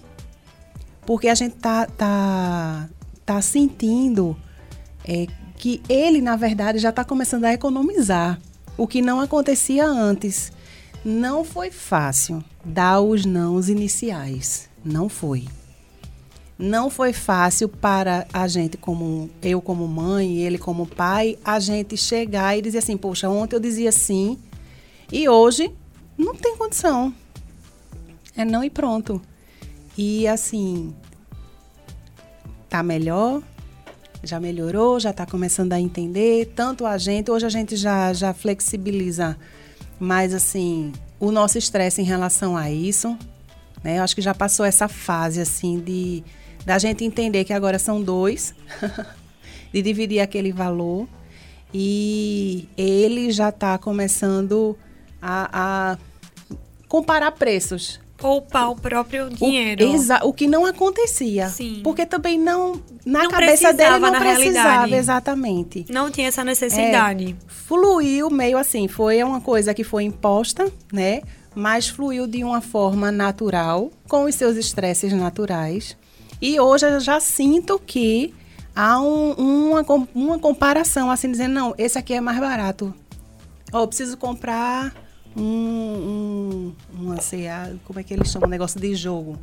porque 1.06 1.28
a 1.28 1.36
gente 1.36 1.56
tá, 1.56 1.86
tá, 1.86 2.90
tá 3.26 3.42
sentindo 3.42 4.36
é, 5.06 5.28
que 5.62 5.80
ele, 5.88 6.22
na 6.22 6.36
verdade, 6.36 6.80
já 6.80 6.90
está 6.90 7.06
começando 7.06 7.46
a 7.46 7.54
economizar, 7.54 8.42
o 8.76 8.88
que 8.88 9.00
não 9.00 9.20
acontecia 9.20 9.86
antes. 9.86 10.52
Não 11.06 11.44
foi 11.44 11.70
fácil 11.70 12.44
dar 12.66 13.00
os 13.00 13.26
nãos 13.26 13.70
iniciais. 13.70 14.68
Não 14.84 15.08
foi. 15.08 15.46
Não 16.58 16.90
foi 16.90 17.14
fácil 17.14 17.70
para 17.70 18.26
a 18.34 18.48
gente, 18.48 18.76
como 18.76 19.30
eu 19.40 19.62
como 19.62 19.88
mãe, 19.88 20.40
ele 20.40 20.58
como 20.58 20.88
pai, 20.88 21.38
a 21.46 21.60
gente 21.60 21.96
chegar 21.96 22.58
e 22.58 22.62
dizer 22.64 22.80
assim, 22.80 22.98
poxa, 22.98 23.30
ontem 23.30 23.56
eu 23.56 23.60
dizia 23.60 23.92
sim 23.92 24.40
e 25.12 25.30
hoje 25.30 25.72
não 26.18 26.34
tem 26.34 26.58
condição. 26.58 27.14
É 28.36 28.44
não 28.44 28.64
e 28.64 28.70
pronto. 28.72 29.22
E 29.96 30.28
assim, 30.28 30.92
tá 32.68 32.82
melhor, 32.82 33.44
já 34.24 34.40
melhorou, 34.40 35.00
já 35.00 35.12
está 35.12 35.26
começando 35.26 35.74
a 35.74 35.80
entender, 35.80 36.54
tanto 36.56 36.86
a 36.86 36.98
gente, 36.98 37.32
hoje 37.32 37.46
a 37.46 37.50
gente 37.50 37.76
já, 37.76 38.14
já 38.14 38.34
flexibiliza 38.34 39.38
mais 40.00 40.34
assim 40.34 40.92
o 41.20 41.32
nosso 41.32 41.58
estresse 41.58 42.02
em 42.02 42.06
relação 42.06 42.58
a 42.58 42.72
isso. 42.72 43.18
Né? 43.84 44.00
Eu 44.00 44.04
acho 44.04 44.16
que 44.16 44.22
já 44.22 44.34
passou 44.34 44.66
essa 44.66 44.88
fase 44.88 45.40
assim 45.40 45.80
de 45.80 46.24
da 46.66 46.78
gente 46.78 47.04
entender 47.04 47.44
que 47.44 47.54
agora 47.54 47.80
são 47.80 48.02
dois, 48.02 48.54
de 49.74 49.82
dividir 49.82 50.20
aquele 50.20 50.52
valor. 50.52 51.08
E 51.74 52.68
ele 52.78 53.32
já 53.32 53.50
está 53.50 53.78
começando 53.78 54.78
a, 55.22 55.94
a 55.94 55.98
comparar 56.88 57.32
preços. 57.32 58.01
Poupar 58.22 58.70
o 58.72 58.76
próprio 58.76 59.30
dinheiro. 59.30 59.90
O, 59.90 59.96
exa, 59.96 60.20
o 60.24 60.32
que 60.32 60.48
não 60.48 60.66
acontecia. 60.66 61.50
Sim. 61.50 61.82
Porque 61.84 62.06
também 62.06 62.38
não. 62.40 62.80
Na 63.06 63.24
Não 63.24 63.32
cabeça 63.32 63.74
dele 63.74 63.98
não 63.98 64.12
precisava, 64.12 64.70
realidade. 64.70 64.94
exatamente. 64.94 65.86
Não 65.90 66.12
tinha 66.12 66.28
essa 66.28 66.44
necessidade. 66.44 67.36
Fluiu 67.48 68.30
meio 68.30 68.58
assim, 68.58 68.88
foi 68.88 69.24
uma 69.24 69.42
coisa 69.42 69.74
que 69.74 69.84
foi 69.84 70.04
imposta, 70.04 70.72
né? 70.94 71.22
Mas 71.56 71.88
fluiu 71.90 72.28
de 72.28 72.44
uma 72.44 72.62
forma 72.62 73.12
natural, 73.12 73.92
com 74.08 74.24
os 74.26 74.36
seus 74.36 74.56
estresses 74.56 75.12
naturais. 75.14 75.98
E 76.42 76.60
hoje 76.60 76.86
eu 76.86 77.00
já 77.00 77.20
sinto 77.20 77.80
que 77.86 78.34
há 78.76 79.02
um- 79.02 79.34
uma, 79.34 79.84
uma 80.16 80.40
comparação, 80.40 81.10
assim, 81.12 81.30
dizendo, 81.32 81.54
não, 81.54 81.74
esse 81.78 81.98
aqui 81.98 82.14
é 82.14 82.22
mais 82.22 82.40
barato. 82.40 82.94
Ó, 83.74 83.82
eu 83.84 83.88
preciso 83.88 84.16
comprar 84.18 84.94
um, 85.36 85.44
um, 85.44 86.74
uma 86.94 87.18
CA, 87.18 87.74
como 87.86 88.00
é 88.00 88.04
que 88.04 88.14
eles 88.14 88.30
chamam? 88.30 88.48
Um 88.48 88.52
negócio 88.52 88.80
de 88.80 88.96
jogo. 88.96 89.38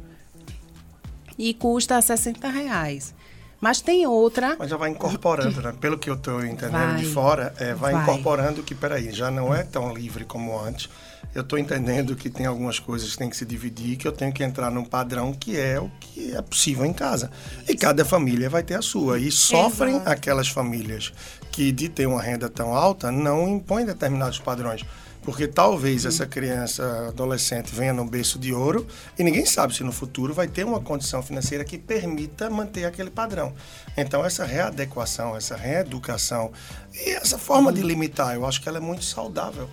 E 1.39 1.55
custa 1.55 2.01
60 2.01 2.49
reais. 2.49 3.15
Mas 3.61 3.81
tem 3.81 4.07
outra 4.07 4.55
Mas 4.57 4.71
já 4.71 4.77
vai 4.77 4.91
incorporando, 4.91 5.61
né? 5.61 5.75
Pelo 5.81 5.99
que 5.99 6.09
eu 6.09 6.15
estou 6.15 6.45
entendendo 6.45 6.93
Vai. 6.93 6.97
de 6.97 7.07
fora, 7.07 7.53
é, 7.59 7.75
vai, 7.75 7.93
Vai. 7.93 8.03
incorporando 8.03 8.63
que, 8.63 8.75
peraí, 8.75 9.11
já 9.11 9.31
não 9.31 9.53
é 9.53 9.65
tão 9.65 9.93
livre 9.93 10.25
como 10.25 10.59
antes. 10.59 10.89
Eu 11.35 11.43
estou 11.43 11.59
entendendo 11.59 12.15
que 12.15 12.31
tem 12.31 12.47
algumas 12.47 12.79
coisas 12.79 13.11
que 13.11 13.19
tem 13.19 13.29
que 13.29 13.37
se 13.37 13.45
dividir, 13.45 13.97
que 13.97 14.07
eu 14.07 14.13
tenho 14.13 14.33
que 14.33 14.45
entrar 14.45 14.71
num 14.71 14.85
padrão 14.85 15.33
que 15.33 15.59
é 15.59 15.79
o 15.81 15.91
que 16.01 16.35
é 16.35 16.41
possível 16.41 16.85
em 16.85 16.93
casa. 16.93 17.31
E 17.69 17.77
cada 17.77 18.05
família 18.05 18.49
vai 18.49 18.63
ter 18.63 18.75
a 18.75 18.83
sua. 18.83 19.19
E 19.19 19.31
sofrem 19.31 19.97
Exato. 19.97 20.11
aquelas 20.11 20.49
famílias 20.49 21.13
que, 21.51 21.73
de 21.73 21.89
ter 21.89 22.07
uma 22.07 22.23
renda 22.23 22.49
tão 22.49 22.75
alta, 22.75 23.11
não 23.11 23.49
impõem 23.49 23.85
determinados 23.85 24.39
padrões. 24.39 24.85
Porque 25.29 25.47
talvez 25.47 26.07
essa 26.07 26.25
criança, 26.25 27.09
adolescente, 27.09 27.71
venha 27.71 27.93
num 27.93 28.09
berço 28.09 28.39
de 28.39 28.55
ouro 28.55 28.87
e 29.19 29.23
ninguém 29.23 29.45
sabe 29.45 29.75
se 29.75 29.85
no 29.85 29.93
futuro 29.93 30.33
vai 30.33 30.49
ter 30.49 30.65
uma 30.65 30.81
condição 30.81 31.23
financeira 31.23 31.67
que 31.67 31.77
permita 31.77 32.49
manter 32.49 32.87
aquele 32.87 33.11
padrão. 33.11 33.53
Então, 33.95 34.25
essa 34.25 34.47
readequação, 34.47 35.37
essa 35.37 35.55
reeducação 35.55 36.51
e 36.95 37.11
essa 37.11 37.37
forma 37.37 37.71
de 37.71 37.83
limitar, 37.83 38.37
eu 38.37 38.47
acho 38.47 38.63
que 38.63 38.71
ela 38.71 38.79
é 38.79 38.81
muito 38.81 39.05
saudável. 39.05 39.69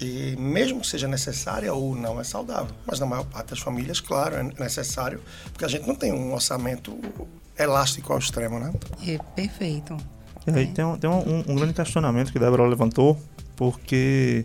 E 0.00 0.34
mesmo 0.36 0.80
que 0.80 0.88
seja 0.88 1.06
necessária 1.06 1.72
ou 1.72 1.94
não, 1.94 2.20
é 2.20 2.24
saudável. 2.24 2.74
Mas 2.84 2.98
na 2.98 3.06
maior 3.06 3.24
parte 3.24 3.50
das 3.50 3.60
famílias, 3.60 4.00
claro, 4.00 4.34
é 4.34 4.42
necessário, 4.42 5.22
porque 5.52 5.64
a 5.64 5.68
gente 5.68 5.86
não 5.86 5.94
tem 5.94 6.12
um 6.12 6.34
orçamento 6.34 6.98
elástico 7.56 8.12
ao 8.12 8.18
extremo, 8.18 8.58
né? 8.58 8.72
É 9.06 9.16
perfeito. 9.36 9.96
E 10.44 10.50
aí 10.50 10.66
tem, 10.66 10.84
um, 10.84 10.98
tem 10.98 11.08
um, 11.08 11.44
um 11.46 11.54
grande 11.54 11.74
questionamento 11.74 12.32
que 12.32 12.38
Débora 12.40 12.66
levantou, 12.66 13.16
porque 13.54 14.44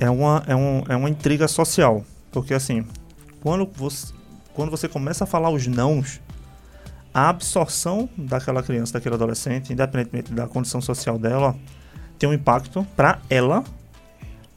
é 0.00 0.08
uma, 0.10 0.42
é, 0.46 0.56
um, 0.56 0.82
é 0.88 0.96
uma 0.96 1.10
intriga 1.10 1.46
social. 1.46 2.04
Porque 2.32 2.54
assim, 2.54 2.84
quando 3.40 3.70
você, 3.76 4.12
quando 4.54 4.70
você 4.70 4.88
começa 4.88 5.24
a 5.24 5.26
falar 5.26 5.50
os 5.50 5.66
nãos, 5.66 6.20
a 7.12 7.28
absorção 7.28 8.08
daquela 8.16 8.62
criança, 8.62 8.94
daquele 8.94 9.14
adolescente, 9.14 9.72
independentemente 9.72 10.32
da 10.32 10.48
condição 10.48 10.80
social 10.80 11.18
dela, 11.18 11.54
tem 12.18 12.28
um 12.28 12.32
impacto 12.32 12.86
para 12.96 13.20
ela 13.28 13.62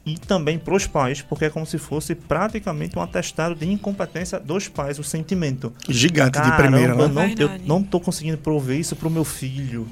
e 0.06 0.18
também 0.18 0.58
para 0.58 0.74
os 0.74 0.86
pais, 0.86 1.22
porque 1.22 1.46
é 1.46 1.50
como 1.50 1.64
se 1.64 1.78
fosse 1.78 2.14
praticamente 2.14 2.98
um 2.98 3.02
atestado 3.02 3.54
de 3.54 3.70
incompetência 3.70 4.38
dos 4.38 4.68
pais, 4.68 4.98
o 4.98 5.04
sentimento. 5.04 5.72
Gigante 5.88 6.38
de 6.38 6.50
Caramba, 6.50 6.56
primeira, 6.56 6.94
né? 6.94 7.02
eu 7.02 7.08
não, 7.08 7.54
eu 7.54 7.60
não 7.66 7.82
tô 7.82 7.98
conseguindo 7.98 8.36
prover 8.38 8.78
isso 8.78 8.94
pro 8.94 9.10
meu 9.10 9.24
filho. 9.24 9.86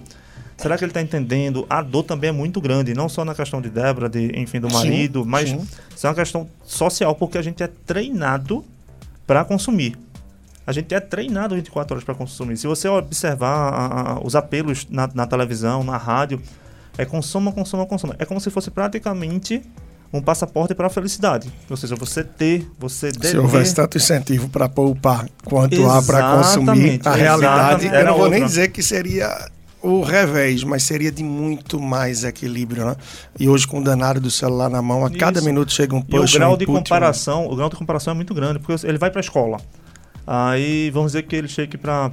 Será 0.62 0.78
que 0.78 0.84
ele 0.84 0.92
tá 0.92 1.02
entendendo? 1.02 1.66
A 1.68 1.82
dor 1.82 2.04
também 2.04 2.28
é 2.30 2.32
muito 2.32 2.60
grande, 2.60 2.94
não 2.94 3.08
só 3.08 3.24
na 3.24 3.34
questão 3.34 3.60
de 3.60 3.68
Débora, 3.68 4.08
de, 4.08 4.32
enfim, 4.38 4.60
do 4.60 4.68
Sim, 4.70 4.74
marido, 4.76 5.24
mas 5.26 5.48
sim. 5.48 5.66
isso 5.96 6.06
é 6.06 6.10
uma 6.10 6.14
questão 6.14 6.48
social, 6.64 7.14
porque 7.16 7.36
a 7.36 7.42
gente 7.42 7.62
é 7.62 7.66
treinado 7.84 8.64
para 9.26 9.44
consumir. 9.44 9.98
A 10.64 10.70
gente 10.72 10.94
é 10.94 11.00
treinado 11.00 11.56
24 11.56 11.94
horas 11.94 12.04
para 12.04 12.14
consumir. 12.14 12.56
Se 12.56 12.68
você 12.68 12.86
observar 12.88 13.48
a- 13.72 14.12
a- 14.12 14.20
os 14.24 14.36
apelos 14.36 14.86
na, 14.88 15.10
na 15.12 15.26
televisão, 15.26 15.82
na 15.82 15.96
rádio, 15.96 16.40
é 16.96 17.04
consuma, 17.04 17.50
consuma, 17.50 17.84
consuma. 17.84 18.14
É 18.18 18.24
como 18.24 18.40
se 18.40 18.48
fosse 18.48 18.70
praticamente 18.70 19.60
um 20.12 20.20
passaporte 20.22 20.74
para 20.74 20.86
a 20.86 20.90
felicidade. 20.90 21.50
Ou 21.68 21.76
seja, 21.76 21.96
você 21.96 22.22
ter, 22.22 22.70
você 22.78 23.10
Se 23.10 23.18
dever... 23.18 23.40
houvesse 23.40 23.74
tanto 23.74 23.96
incentivo 23.96 24.48
para 24.48 24.68
poupar 24.68 25.26
quanto 25.44 25.84
há 25.90 26.00
para 26.02 26.36
consumir, 26.36 27.00
a 27.04 27.14
realidade, 27.14 27.86
eu 27.86 28.04
não 28.04 28.12
vou 28.16 28.28
nem 28.28 28.42
outra. 28.42 28.46
dizer 28.46 28.68
que 28.68 28.82
seria 28.82 29.50
o 29.82 30.02
revés, 30.02 30.62
mas 30.62 30.84
seria 30.84 31.10
de 31.10 31.24
muito 31.24 31.80
mais 31.80 32.24
equilíbrio, 32.24 32.84
né? 32.84 32.96
E 33.38 33.48
hoje 33.48 33.66
com 33.66 33.80
o 33.80 33.84
danado 33.84 34.20
do 34.20 34.30
celular 34.30 34.70
na 34.70 34.80
mão, 34.80 35.04
a 35.04 35.10
cada 35.10 35.38
Isso. 35.38 35.46
minuto 35.46 35.72
chega 35.72 35.94
um 35.94 35.98
E 35.98 36.02
o 36.02 36.20
push, 36.20 36.34
grau 36.34 36.54
um 36.54 36.56
de 36.56 36.64
input, 36.64 36.78
comparação, 36.78 37.46
o 37.46 37.56
grau 37.56 37.68
de 37.68 37.76
comparação 37.76 38.12
é 38.12 38.14
muito 38.14 38.32
grande, 38.32 38.58
porque 38.58 38.86
ele 38.86 38.98
vai 38.98 39.10
para 39.10 39.20
a 39.20 39.22
escola. 39.24 39.58
Aí 40.24 40.88
vamos 40.90 41.12
dizer 41.12 41.24
que 41.24 41.34
ele 41.34 41.48
chegue 41.48 41.76
para 41.76 42.08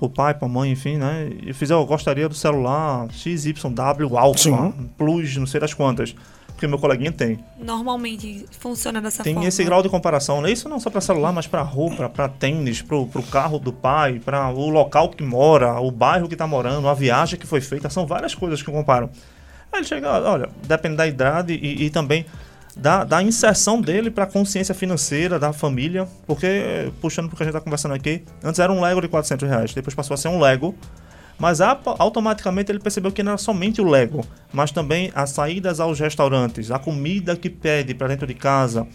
o 0.00 0.08
pai, 0.08 0.34
para 0.34 0.46
a 0.46 0.48
mãe, 0.48 0.70
enfim, 0.70 0.96
né? 0.96 1.30
E 1.44 1.52
fizer, 1.52 1.74
eu 1.74 1.84
gostaria 1.84 2.28
do 2.28 2.34
celular 2.34 3.08
XYW 3.10 4.16
Alpha, 4.16 4.38
Sim. 4.38 4.72
Plus, 4.96 5.36
não 5.36 5.46
sei 5.46 5.60
das 5.60 5.74
quantas. 5.74 6.14
Porque 6.60 6.68
meu 6.68 6.78
coleguinha 6.78 7.10
tem. 7.10 7.42
Normalmente 7.58 8.44
funciona 8.50 9.00
dessa 9.00 9.22
Tem 9.22 9.32
forma. 9.32 9.48
esse 9.48 9.64
grau 9.64 9.82
de 9.82 9.88
comparação, 9.88 10.42
né? 10.42 10.52
Isso 10.52 10.68
não 10.68 10.78
só 10.78 10.90
para 10.90 11.00
celular, 11.00 11.32
mas 11.32 11.46
para 11.46 11.62
roupa, 11.62 12.06
para 12.06 12.28
tênis, 12.28 12.82
para 12.82 12.98
o 12.98 13.22
carro 13.32 13.58
do 13.58 13.72
pai, 13.72 14.20
para 14.22 14.50
o 14.50 14.68
local 14.68 15.08
que 15.08 15.22
mora, 15.22 15.80
o 15.80 15.90
bairro 15.90 16.28
que 16.28 16.34
está 16.34 16.46
morando, 16.46 16.86
a 16.86 16.92
viagem 16.92 17.38
que 17.38 17.46
foi 17.46 17.62
feita. 17.62 17.88
São 17.88 18.06
várias 18.06 18.34
coisas 18.34 18.62
que 18.62 18.70
comparam. 18.70 19.08
Aí 19.72 19.78
ele 19.78 19.86
chega, 19.86 20.10
olha, 20.20 20.50
depende 20.68 20.96
da 20.96 21.06
idade 21.06 21.54
e, 21.54 21.86
e 21.86 21.88
também 21.88 22.26
da, 22.76 23.04
da 23.04 23.22
inserção 23.22 23.80
dele 23.80 24.10
para 24.10 24.24
a 24.24 24.26
consciência 24.26 24.74
financeira 24.74 25.38
da 25.38 25.54
família. 25.54 26.06
Porque, 26.26 26.44
eh, 26.46 26.90
puxando 27.00 27.30
porque 27.30 27.42
a 27.42 27.46
gente 27.46 27.56
está 27.56 27.64
conversando 27.64 27.94
aqui, 27.94 28.22
antes 28.44 28.60
era 28.60 28.70
um 28.70 28.82
Lego 28.82 29.00
de 29.00 29.08
400 29.08 29.48
reais, 29.48 29.72
depois 29.72 29.94
passou 29.94 30.12
a 30.12 30.18
ser 30.18 30.28
um 30.28 30.38
Lego. 30.38 30.74
Mas 31.40 31.60
automaticamente 31.62 32.70
ele 32.70 32.78
percebeu 32.78 33.10
que 33.10 33.22
não 33.22 33.32
era 33.32 33.38
somente 33.38 33.80
o 33.80 33.88
Lego, 33.88 34.22
mas 34.52 34.70
também 34.70 35.10
as 35.14 35.30
saídas 35.30 35.80
aos 35.80 35.98
restaurantes, 35.98 36.70
a 36.70 36.78
comida 36.78 37.34
que 37.34 37.48
pede 37.48 37.94
para 37.94 38.08
dentro 38.08 38.26
de 38.26 38.34
casa, 38.34 38.86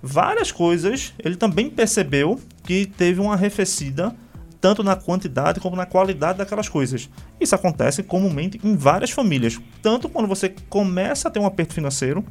várias 0.00 0.52
coisas. 0.52 1.12
Ele 1.18 1.34
também 1.34 1.68
percebeu 1.68 2.40
que 2.62 2.86
teve 2.86 3.20
uma 3.20 3.34
arrefecida 3.34 4.14
tanto 4.60 4.84
na 4.84 4.94
quantidade 4.94 5.58
como 5.58 5.74
na 5.74 5.86
qualidade 5.86 6.38
daquelas 6.38 6.68
coisas. 6.68 7.08
Isso 7.40 7.54
acontece 7.54 8.02
comumente 8.02 8.60
em 8.62 8.76
várias 8.76 9.10
famílias, 9.10 9.58
tanto 9.82 10.08
quando 10.08 10.28
você 10.28 10.54
começa 10.68 11.26
a 11.26 11.30
ter 11.30 11.40
um 11.40 11.46
aperto 11.46 11.74
financeiro, 11.74 12.24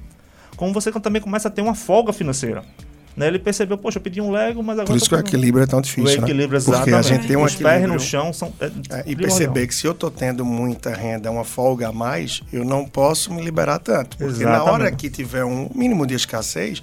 como 0.55 0.71
você 0.71 0.91
também 0.91 1.21
começa 1.21 1.47
a 1.47 1.51
ter 1.51 1.61
uma 1.61 1.75
folga 1.75 2.13
financeira. 2.13 2.63
Né? 3.19 3.27
Ele 3.27 3.37
percebeu, 3.37 3.77
poxa, 3.77 3.97
eu 3.97 4.01
pedi 4.01 4.21
um 4.21 4.31
Lego, 4.31 4.63
mas 4.63 4.79
agora 4.79 4.87
Por 4.87 4.95
isso 4.95 5.09
que 5.09 5.15
o 5.15 5.19
equilíbrio 5.19 5.61
é 5.61 5.67
tão 5.67 5.79
o 5.79 5.81
difícil, 5.81 6.21
equilíbrio, 6.23 6.57
né? 6.57 6.65
Porque 6.65 6.89
a 6.89 6.99
exatamente. 6.99 7.07
gente 7.09 7.27
tem 7.27 7.35
um 7.35 7.43
Os 7.43 7.53
pés 7.53 7.65
equilíbrio... 7.65 7.93
no 7.93 7.99
chão 7.99 8.31
são. 8.31 8.53
É, 8.61 8.71
É, 8.89 9.03
e 9.05 9.13
perceber 9.13 9.67
que 9.67 9.75
se 9.75 9.85
eu 9.85 9.91
estou 9.91 10.09
tendo 10.09 10.45
muita 10.45 10.93
renda, 10.93 11.29
uma 11.29 11.43
folga 11.43 11.89
a 11.89 11.91
mais, 11.91 12.41
eu 12.53 12.63
não 12.63 12.85
posso 12.85 13.33
me 13.33 13.41
liberar 13.41 13.79
tanto. 13.79 14.17
Porque 14.17 14.45
na 14.45 14.51
Exatamente. 14.51 14.69
hora 14.69 14.91
que 14.91 15.09
tiver 15.09 15.43
um 15.43 15.69
mínimo 15.75 16.07
de 16.07 16.13
escassez, 16.13 16.81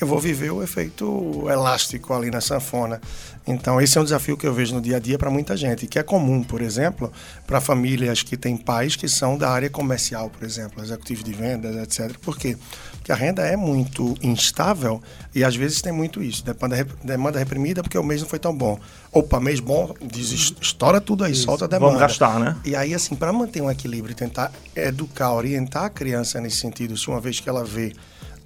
eu 0.00 0.06
vou 0.06 0.18
viver 0.18 0.50
o 0.50 0.62
efeito 0.62 1.46
elástico 1.50 2.14
ali 2.14 2.30
na 2.30 2.40
sanfona. 2.40 3.00
Então, 3.46 3.80
esse 3.80 3.96
é 3.96 4.00
um 4.00 4.04
desafio 4.04 4.36
que 4.36 4.46
eu 4.46 4.52
vejo 4.52 4.74
no 4.74 4.80
dia 4.80 4.96
a 4.96 5.00
dia 5.00 5.18
para 5.18 5.30
muita 5.30 5.56
gente, 5.56 5.86
que 5.86 5.98
é 5.98 6.02
comum, 6.02 6.42
por 6.42 6.60
exemplo, 6.60 7.10
para 7.46 7.60
famílias 7.60 8.22
que 8.22 8.36
têm 8.36 8.56
pais 8.56 8.94
que 8.94 9.08
são 9.08 9.38
da 9.38 9.50
área 9.50 9.70
comercial, 9.70 10.28
por 10.28 10.44
exemplo, 10.44 10.82
executivo 10.82 11.24
de 11.24 11.32
vendas, 11.32 11.74
etc. 11.76 12.16
Por 12.18 12.36
quê? 12.36 12.58
Porque 12.92 13.10
a 13.10 13.14
renda 13.14 13.42
é 13.42 13.56
muito 13.56 14.14
instável 14.22 15.02
e 15.34 15.42
às 15.42 15.56
vezes 15.56 15.80
tem 15.80 15.90
muito 15.90 16.22
isso. 16.22 16.44
Demanda, 16.44 16.86
demanda 17.02 17.38
reprimida 17.38 17.82
porque 17.82 17.96
o 17.96 18.04
mês 18.04 18.20
não 18.20 18.28
foi 18.28 18.38
tão 18.38 18.54
bom. 18.54 18.78
Opa, 19.10 19.40
mês 19.40 19.60
bom, 19.60 19.94
diz, 20.02 20.54
estoura 20.60 21.00
tudo 21.00 21.24
aí, 21.24 21.34
solta 21.34 21.64
a 21.64 21.68
demanda. 21.68 21.92
Vamos 21.94 22.00
gastar, 22.00 22.38
né? 22.38 22.54
E 22.66 22.76
aí, 22.76 22.92
assim, 22.92 23.16
para 23.16 23.32
manter 23.32 23.62
um 23.62 23.70
equilíbrio 23.70 24.12
e 24.12 24.14
tentar 24.14 24.52
educar, 24.76 25.32
orientar 25.32 25.84
a 25.84 25.90
criança 25.90 26.38
nesse 26.38 26.58
sentido, 26.58 26.98
se 26.98 27.08
uma 27.08 27.18
vez 27.18 27.40
que 27.40 27.48
ela 27.48 27.64
vê 27.64 27.94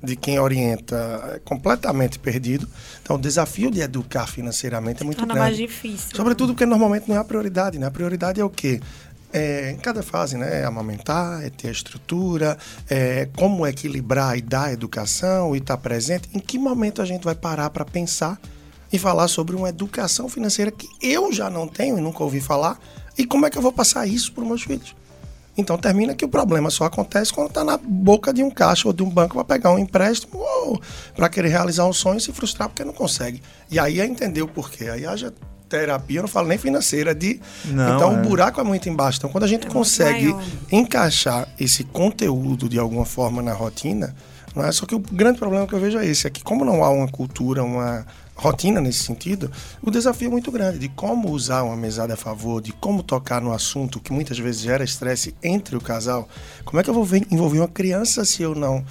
de 0.02 0.16
quem 0.16 0.38
orienta 0.38 1.34
é 1.34 1.38
completamente 1.38 2.18
perdido, 2.18 2.68
então 3.02 3.16
o 3.16 3.18
desafio 3.18 3.70
de 3.70 3.80
educar 3.80 4.26
financeiramente 4.26 5.02
é 5.02 5.04
muito 5.04 5.24
grande. 5.24 5.38
mais 5.38 5.56
difícil. 5.56 6.16
Sobretudo 6.16 6.52
porque 6.52 6.66
normalmente 6.66 7.08
não 7.08 7.16
é 7.16 7.18
a 7.18 7.24
prioridade, 7.24 7.78
né? 7.78 7.86
A 7.86 7.90
prioridade 7.90 8.40
é 8.40 8.44
o 8.44 8.50
quê? 8.50 8.80
É, 9.32 9.70
em 9.70 9.78
cada 9.78 10.02
fase, 10.02 10.36
né? 10.36 10.60
É 10.60 10.64
amamentar, 10.64 11.42
é 11.44 11.48
ter 11.48 11.68
a 11.68 11.70
estrutura, 11.70 12.58
é 12.90 13.28
como 13.36 13.66
equilibrar 13.66 14.36
e 14.36 14.42
dar 14.42 14.72
educação 14.72 15.54
e 15.54 15.58
estar 15.58 15.76
presente. 15.78 16.28
Em 16.34 16.40
que 16.40 16.58
momento 16.58 17.00
a 17.00 17.04
gente 17.04 17.24
vai 17.24 17.34
parar 17.34 17.70
para 17.70 17.84
pensar 17.84 18.38
e 18.92 18.98
falar 18.98 19.28
sobre 19.28 19.56
uma 19.56 19.70
educação 19.70 20.28
financeira 20.28 20.70
que 20.70 20.86
eu 21.00 21.32
já 21.32 21.48
não 21.48 21.66
tenho 21.66 21.96
e 21.96 22.00
nunca 22.00 22.22
ouvi 22.22 22.40
falar? 22.40 22.78
E 23.16 23.24
como 23.24 23.46
é 23.46 23.50
que 23.50 23.56
eu 23.56 23.62
vou 23.62 23.72
passar 23.72 24.06
isso 24.06 24.32
para 24.32 24.42
os 24.42 24.48
meus 24.48 24.62
filhos? 24.62 24.94
Então 25.56 25.76
termina 25.76 26.14
que 26.14 26.24
o 26.24 26.28
problema 26.28 26.70
só 26.70 26.84
acontece 26.84 27.32
quando 27.32 27.48
está 27.48 27.62
na 27.62 27.76
boca 27.76 28.32
de 28.32 28.42
um 28.42 28.50
caixa 28.50 28.88
ou 28.88 28.94
de 28.94 29.02
um 29.02 29.10
banco 29.10 29.34
para 29.34 29.44
pegar 29.44 29.70
um 29.70 29.78
empréstimo 29.78 30.38
ou 30.38 30.80
para 31.14 31.28
querer 31.28 31.48
realizar 31.48 31.86
um 31.86 31.92
sonho 31.92 32.18
e 32.18 32.20
se 32.20 32.32
frustrar 32.32 32.68
porque 32.68 32.84
não 32.84 32.92
consegue. 32.92 33.42
E 33.70 33.78
aí 33.78 34.00
é 34.00 34.06
entender 34.06 34.40
o 34.42 34.48
porquê. 34.48 34.88
Aí 34.88 35.04
haja 35.04 35.32
terapia, 35.68 36.18
eu 36.18 36.22
não 36.22 36.28
falo 36.28 36.48
nem 36.48 36.58
financeira, 36.58 37.14
de. 37.14 37.40
Não, 37.66 37.96
então 37.96 38.12
é. 38.12 38.20
o 38.20 38.22
buraco 38.22 38.60
é 38.60 38.64
muito 38.64 38.88
embaixo. 38.88 39.18
Então 39.18 39.30
quando 39.30 39.44
a 39.44 39.48
gente 39.48 39.66
É 39.66 39.70
consegue 39.70 40.34
encaixar 40.70 41.48
esse 41.58 41.84
conteúdo 41.84 42.68
de 42.68 42.78
alguma 42.78 43.04
forma 43.04 43.42
na 43.42 43.52
rotina, 43.52 44.14
Não 44.54 44.64
é? 44.64 44.72
Só 44.72 44.84
que 44.84 44.94
o 44.94 44.98
grande 44.98 45.38
problema 45.38 45.66
que 45.66 45.74
eu 45.74 45.80
vejo 45.80 45.98
é 45.98 46.06
esse, 46.06 46.26
é 46.26 46.30
que 46.30 46.42
como 46.42 46.64
não 46.64 46.84
há 46.84 46.90
uma 46.90 47.08
cultura, 47.08 47.64
uma 47.64 48.06
rotina 48.34 48.80
nesse 48.80 49.04
sentido, 49.04 49.50
o 49.82 49.90
desafio 49.90 50.28
é 50.28 50.30
muito 50.30 50.50
grande 50.50 50.78
de 50.78 50.88
como 50.88 51.30
usar 51.30 51.62
uma 51.62 51.76
mesada 51.76 52.14
a 52.14 52.16
favor, 52.16 52.60
de 52.60 52.72
como 52.72 53.02
tocar 53.02 53.40
no 53.40 53.52
assunto 53.52 54.00
que 54.00 54.12
muitas 54.12 54.38
vezes 54.38 54.62
gera 54.62 54.82
estresse 54.82 55.34
entre 55.42 55.76
o 55.76 55.80
casal. 55.80 56.28
Como 56.64 56.80
é 56.80 56.82
que 56.82 56.90
eu 56.90 56.94
vou 56.94 57.06
envolver 57.30 57.58
uma 57.58 57.68
criança 57.68 58.24
se 58.24 58.42
eu 58.42 58.54
não 58.54 58.84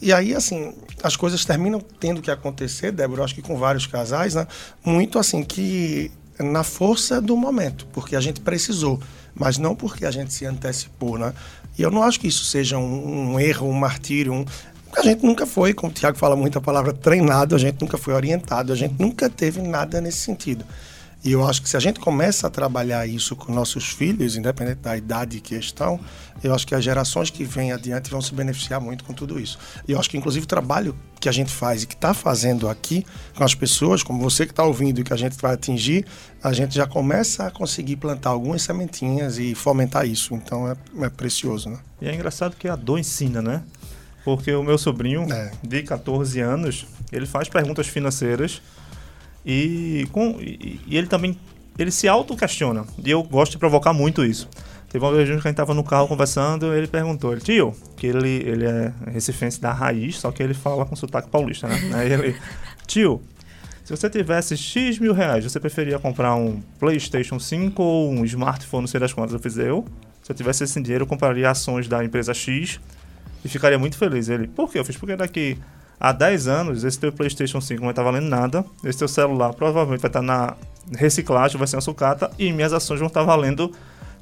e 0.00 0.12
aí, 0.12 0.34
assim, 0.34 0.72
as 1.02 1.16
coisas 1.16 1.44
terminam 1.44 1.80
tendo 1.80 2.22
que 2.22 2.30
acontecer, 2.30 2.92
Débora, 2.92 3.24
acho 3.24 3.34
que 3.34 3.42
com 3.42 3.56
vários 3.58 3.86
casais, 3.86 4.34
né? 4.34 4.46
Muito 4.84 5.18
assim, 5.18 5.42
que 5.42 6.10
na 6.38 6.62
força 6.62 7.20
do 7.20 7.36
momento, 7.36 7.86
porque 7.92 8.14
a 8.14 8.20
gente 8.20 8.40
precisou, 8.40 9.00
mas 9.34 9.58
não 9.58 9.74
porque 9.74 10.06
a 10.06 10.10
gente 10.10 10.32
se 10.32 10.46
antecipou, 10.46 11.18
né? 11.18 11.34
E 11.76 11.82
eu 11.82 11.90
não 11.90 12.02
acho 12.02 12.20
que 12.20 12.28
isso 12.28 12.44
seja 12.44 12.78
um, 12.78 13.32
um 13.32 13.40
erro, 13.40 13.68
um 13.68 13.72
martírio, 13.72 14.32
um, 14.32 14.44
a 14.96 15.02
gente 15.02 15.24
nunca 15.24 15.46
foi, 15.46 15.74
como 15.74 15.90
o 15.90 15.94
Tiago 15.94 16.16
fala 16.16 16.34
muito 16.34 16.58
a 16.58 16.60
palavra 16.60 16.92
treinado, 16.92 17.54
a 17.54 17.58
gente 17.58 17.80
nunca 17.80 17.98
foi 17.98 18.14
orientado, 18.14 18.72
a 18.72 18.76
gente 18.76 18.94
nunca 18.98 19.28
teve 19.28 19.60
nada 19.60 20.00
nesse 20.00 20.18
sentido. 20.18 20.64
E 21.24 21.32
eu 21.32 21.44
acho 21.44 21.60
que 21.60 21.68
se 21.68 21.76
a 21.76 21.80
gente 21.80 21.98
começa 21.98 22.46
a 22.46 22.50
trabalhar 22.50 23.04
isso 23.06 23.34
com 23.34 23.52
nossos 23.52 23.88
filhos, 23.88 24.36
independente 24.36 24.78
da 24.78 24.96
idade 24.96 25.40
que 25.40 25.56
estão, 25.56 25.98
eu 26.44 26.54
acho 26.54 26.64
que 26.64 26.76
as 26.76 26.84
gerações 26.84 27.28
que 27.28 27.42
vêm 27.42 27.72
adiante 27.72 28.08
vão 28.08 28.22
se 28.22 28.32
beneficiar 28.32 28.80
muito 28.80 29.02
com 29.02 29.12
tudo 29.12 29.40
isso. 29.40 29.58
E 29.86 29.92
eu 29.92 29.98
acho 29.98 30.08
que, 30.08 30.16
inclusive, 30.16 30.44
o 30.44 30.48
trabalho 30.48 30.94
que 31.20 31.28
a 31.28 31.32
gente 31.32 31.50
faz 31.50 31.82
e 31.82 31.86
que 31.88 31.94
está 31.94 32.14
fazendo 32.14 32.68
aqui 32.68 33.04
com 33.34 33.42
as 33.42 33.52
pessoas, 33.52 34.04
como 34.04 34.22
você 34.22 34.46
que 34.46 34.52
está 34.52 34.62
ouvindo 34.62 35.00
e 35.00 35.04
que 35.04 35.12
a 35.12 35.16
gente 35.16 35.36
vai 35.38 35.54
atingir, 35.54 36.06
a 36.40 36.52
gente 36.52 36.76
já 36.76 36.86
começa 36.86 37.48
a 37.48 37.50
conseguir 37.50 37.96
plantar 37.96 38.30
algumas 38.30 38.62
sementinhas 38.62 39.38
e 39.38 39.56
fomentar 39.56 40.06
isso. 40.06 40.34
Então 40.34 40.68
é, 40.68 40.76
é 41.00 41.10
precioso, 41.10 41.68
né? 41.68 41.78
E 42.00 42.06
é 42.06 42.14
engraçado 42.14 42.54
que 42.54 42.68
a 42.68 42.76
dor 42.76 42.96
ensina, 42.96 43.42
né? 43.42 43.64
Porque 44.28 44.52
o 44.52 44.62
meu 44.62 44.76
sobrinho, 44.76 45.26
é. 45.32 45.50
de 45.62 45.82
14 45.82 46.38
anos, 46.38 46.86
ele 47.10 47.24
faz 47.24 47.48
perguntas 47.48 47.86
financeiras 47.86 48.60
e, 49.44 50.06
com, 50.12 50.36
e, 50.38 50.78
e 50.86 50.98
ele 50.98 51.06
também 51.06 51.34
ele 51.78 51.90
se 51.90 52.06
auto-questiona. 52.06 52.84
E 53.02 53.10
eu 53.10 53.22
gosto 53.22 53.52
de 53.52 53.58
provocar 53.58 53.94
muito 53.94 54.22
isso. 54.22 54.46
Teve 54.90 55.02
uma 55.02 55.12
vez 55.12 55.26
que 55.26 55.32
a 55.32 55.36
gente 55.36 55.48
estava 55.48 55.72
no 55.72 55.82
carro 55.82 56.06
conversando, 56.06 56.74
ele 56.74 56.86
perguntou, 56.86 57.32
ele, 57.32 57.40
tio, 57.40 57.74
que 57.96 58.06
ele, 58.06 58.28
ele 58.28 58.66
é 58.66 58.92
recifense 59.06 59.58
da 59.58 59.72
raiz, 59.72 60.18
só 60.18 60.30
que 60.30 60.42
ele 60.42 60.52
fala 60.52 60.84
com 60.84 60.94
sotaque 60.94 61.30
paulista, 61.30 61.66
né? 61.66 61.80
Aí 61.96 62.12
ele, 62.12 62.36
tio, 62.86 63.22
se 63.82 63.96
você 63.96 64.10
tivesse 64.10 64.58
X 64.58 64.98
mil 64.98 65.14
reais, 65.14 65.42
você 65.42 65.58
preferia 65.58 65.98
comprar 65.98 66.34
um 66.34 66.60
PlayStation 66.78 67.38
5 67.38 67.82
ou 67.82 68.10
um 68.10 68.26
smartphone, 68.26 68.82
não 68.82 68.88
sei 68.88 69.00
das 69.00 69.14
quantas? 69.14 69.32
Eu 69.32 69.40
fiz 69.40 69.56
eu. 69.56 69.86
Se 70.22 70.32
eu 70.32 70.36
tivesse 70.36 70.64
esse 70.64 70.78
dinheiro, 70.82 71.04
eu 71.04 71.08
compraria 71.08 71.50
ações 71.50 71.88
da 71.88 72.04
empresa 72.04 72.34
X 72.34 72.78
e 73.44 73.48
ficaria 73.48 73.78
muito 73.78 73.96
feliz. 73.96 74.28
Ele, 74.28 74.46
por 74.46 74.70
quê? 74.70 74.78
Eu 74.78 74.84
fiz 74.84 74.96
porque 74.96 75.16
daqui 75.16 75.58
há 75.98 76.12
10 76.12 76.48
anos, 76.48 76.84
esse 76.84 76.98
teu 76.98 77.12
PlayStation 77.12 77.60
5 77.60 77.80
não 77.80 77.86
vai 77.86 77.92
estar 77.92 78.02
valendo 78.02 78.28
nada, 78.28 78.64
esse 78.84 78.98
teu 78.98 79.08
celular 79.08 79.52
provavelmente 79.54 80.00
vai 80.00 80.08
estar 80.08 80.22
na 80.22 80.56
reciclagem, 80.96 81.58
vai 81.58 81.66
ser 81.66 81.76
uma 81.76 81.82
sucata, 81.82 82.30
e 82.38 82.52
minhas 82.52 82.72
ações 82.72 82.98
vão 82.98 83.08
estar 83.08 83.22
valendo 83.22 83.72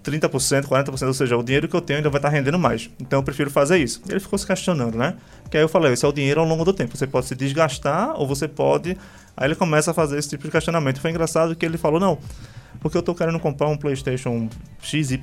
30%, 0.04 0.66
40%, 0.66 1.06
ou 1.06 1.14
seja, 1.14 1.36
o 1.36 1.42
dinheiro 1.42 1.68
que 1.68 1.74
eu 1.74 1.80
tenho 1.80 1.98
ainda 1.98 2.08
vai 2.08 2.18
estar 2.18 2.28
rendendo 2.28 2.58
mais. 2.58 2.88
Então 3.00 3.18
eu 3.18 3.22
prefiro 3.22 3.50
fazer 3.50 3.78
isso. 3.78 4.00
Ele 4.08 4.20
ficou 4.20 4.38
se 4.38 4.46
questionando, 4.46 4.96
né? 4.96 5.16
Que 5.50 5.56
aí 5.56 5.62
eu 5.64 5.68
falei, 5.68 5.92
esse 5.92 6.04
é 6.04 6.08
o 6.08 6.12
dinheiro 6.12 6.40
ao 6.40 6.46
longo 6.46 6.64
do 6.64 6.72
tempo. 6.72 6.96
Você 6.96 7.06
pode 7.06 7.26
se 7.26 7.34
desgastar 7.34 8.14
ou 8.18 8.26
você 8.26 8.46
pode. 8.46 8.96
Aí 9.36 9.48
ele 9.48 9.56
começa 9.56 9.90
a 9.90 9.94
fazer 9.94 10.18
esse 10.18 10.28
tipo 10.28 10.44
de 10.44 10.50
questionamento. 10.50 11.00
Foi 11.00 11.10
engraçado 11.10 11.56
que 11.56 11.66
ele 11.66 11.76
falou, 11.76 11.98
não, 11.98 12.18
porque 12.86 12.96
eu 12.96 13.00
estou 13.00 13.16
querendo 13.16 13.40
comprar 13.40 13.66
um 13.66 13.76
PlayStation 13.76 14.48
XYZ, 14.80 15.16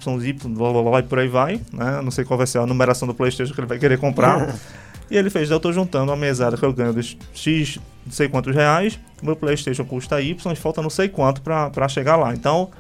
blá 0.48 0.70
blá 0.74 0.84
blá 0.84 1.00
e 1.00 1.04
por 1.04 1.18
aí 1.18 1.30
vai, 1.30 1.62
né? 1.72 2.02
Não 2.02 2.12
sei 2.12 2.26
qual 2.26 2.38
vai 2.38 2.46
ser 2.46 2.58
a 2.58 2.66
numeração 2.66 3.08
do 3.08 3.14
PlayStation 3.14 3.54
que 3.54 3.60
ele 3.62 3.68
vai 3.68 3.80
querer 3.80 3.98
comprar. 3.98 4.54
E 5.12 5.18
ele 5.18 5.30
fez, 5.30 5.52
eu 5.52 5.60
tô 5.60 5.72
juntando 5.72 6.12
uma 6.12 6.18
mesada 6.18 6.58
que 6.58 6.64
eu 6.64 6.74
ganho 6.74 6.94
de 6.94 7.18
X, 7.34 7.78
não 8.04 8.12
sei 8.12 8.28
quantos 8.28 8.56
reais, 8.56 9.00
meu 9.22 9.36
Playstation 9.36 9.84
custa 9.86 10.20
Y 10.20 10.52
e 10.52 10.56
falta 10.56 10.82
não 10.82 10.90
sei 10.90 11.08
quanto 11.08 11.42
para 11.42 11.88
chegar 11.88 12.16
lá. 12.16 12.34
Então, 12.34 12.72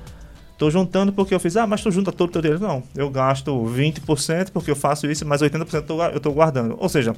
tô 0.57 0.71
juntando 0.71 1.11
porque 1.11 1.35
eu 1.35 1.39
fiz, 1.39 1.57
ah, 1.57 1.67
mas 1.67 1.83
tu 1.83 1.91
junta 1.91 2.11
todo 2.11 2.29
o 2.29 2.31
teu 2.31 2.41
dinheiro. 2.41 2.63
Não, 2.63 2.81
eu 2.95 3.09
gasto 3.09 3.51
20% 3.51 4.51
porque 4.51 4.71
eu 4.71 4.75
faço 4.75 5.05
isso, 5.05 5.27
mas 5.27 5.41
80% 5.43 6.11
eu 6.13 6.19
tô 6.19 6.31
guardando. 6.31 6.75
Ou 6.79 6.89
seja, 6.89 7.13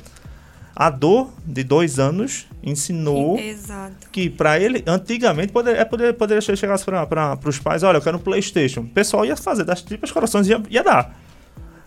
a 0.75 0.89
dor 0.89 1.29
de 1.45 1.63
dois 1.63 1.99
anos 1.99 2.47
ensinou 2.61 3.39
Exato. 3.39 4.09
que 4.11 4.29
para 4.29 4.59
ele, 4.59 4.83
antigamente, 4.85 5.53
poder, 5.53 5.77
é 5.77 5.85
poder, 5.85 6.13
poderia 6.13 6.41
chegar 6.41 6.77
para 7.07 7.39
os 7.45 7.59
pais, 7.59 7.81
olha, 7.81 7.97
eu 7.97 8.01
quero 8.01 8.17
um 8.17 8.19
Playstation. 8.19 8.81
O 8.81 8.89
pessoal 8.89 9.25
ia 9.25 9.38
fazer 9.38 9.63
das 9.63 9.81
tripas 9.81 10.11
corações, 10.11 10.47
ia, 10.47 10.61
ia 10.69 10.83
dar. 10.83 11.17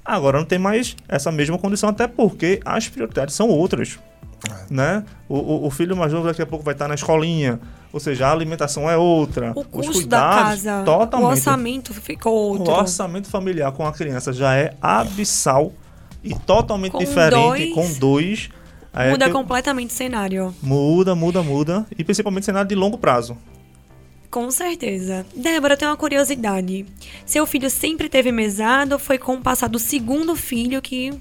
Agora 0.03 0.39
não 0.39 0.47
tem 0.47 0.59
mais 0.59 0.97
essa 1.07 1.31
mesma 1.31 1.59
condição, 1.59 1.91
até 1.91 2.07
porque 2.07 2.61
as 2.65 2.89
prioridades 2.89 3.35
são 3.35 3.51
outras. 3.51 3.99
É. 4.49 4.73
Né? 4.73 5.05
O, 5.29 5.37
o, 5.37 5.67
o, 5.67 5.71
filho 5.71 5.95
mais 5.95 6.13
novo 6.13 6.27
daqui 6.27 6.41
a 6.41 6.47
pouco 6.47 6.65
vai 6.65 6.73
estar 6.73 6.89
na 6.89 6.95
escolinha, 6.95 7.61
ou 7.93 8.01
seja, 8.01 8.29
a 8.29 8.33
alimentação 8.33 8.89
é 8.89 8.97
outra. 8.97 9.53
O 9.55 9.65
custo 9.65 9.91
os 9.91 9.99
cuidados, 9.99 10.63
da 10.63 10.71
casa, 10.73 10.85
totalmente, 10.85 11.27
o 11.27 11.31
orçamento 11.31 11.95
ficou 11.95 12.33
outro. 12.33 12.73
O 12.73 12.77
orçamento 12.77 13.29
familiar 13.29 13.73
com 13.73 13.85
a 13.85 13.93
criança 13.93 14.33
já 14.33 14.55
é 14.55 14.73
abissal 14.81 15.73
e 16.23 16.35
totalmente 16.35 16.93
com 16.93 16.99
diferente 16.99 17.35
dois, 17.35 17.75
com 17.75 17.93
dois. 17.95 18.51
Muda 19.11 19.31
completamente 19.31 19.91
o 19.91 19.93
cenário. 19.93 20.55
Muda, 20.63 21.15
muda, 21.15 21.43
muda. 21.43 21.87
E 21.97 22.03
principalmente 22.03 22.47
cenário 22.47 22.69
de 22.69 22.75
longo 22.75 22.99
prazo. 22.99 23.37
Com 24.31 24.51
certeza. 24.51 25.25
Débora, 25.35 25.77
tem 25.77 25.89
uma 25.89 25.97
curiosidade. 25.97 26.85
Seu 27.25 27.47
filho 27.47 27.71
sempre 27.71 28.09
teve 28.09 28.31
mesada 28.31 28.95
ou 28.95 28.99
foi 28.99 29.19
com 29.19 29.35
o 29.35 29.41
passar 29.41 29.69
do 29.69 29.79
segundo 29.79 30.37
filho 30.37 30.83
que. 30.83 31.13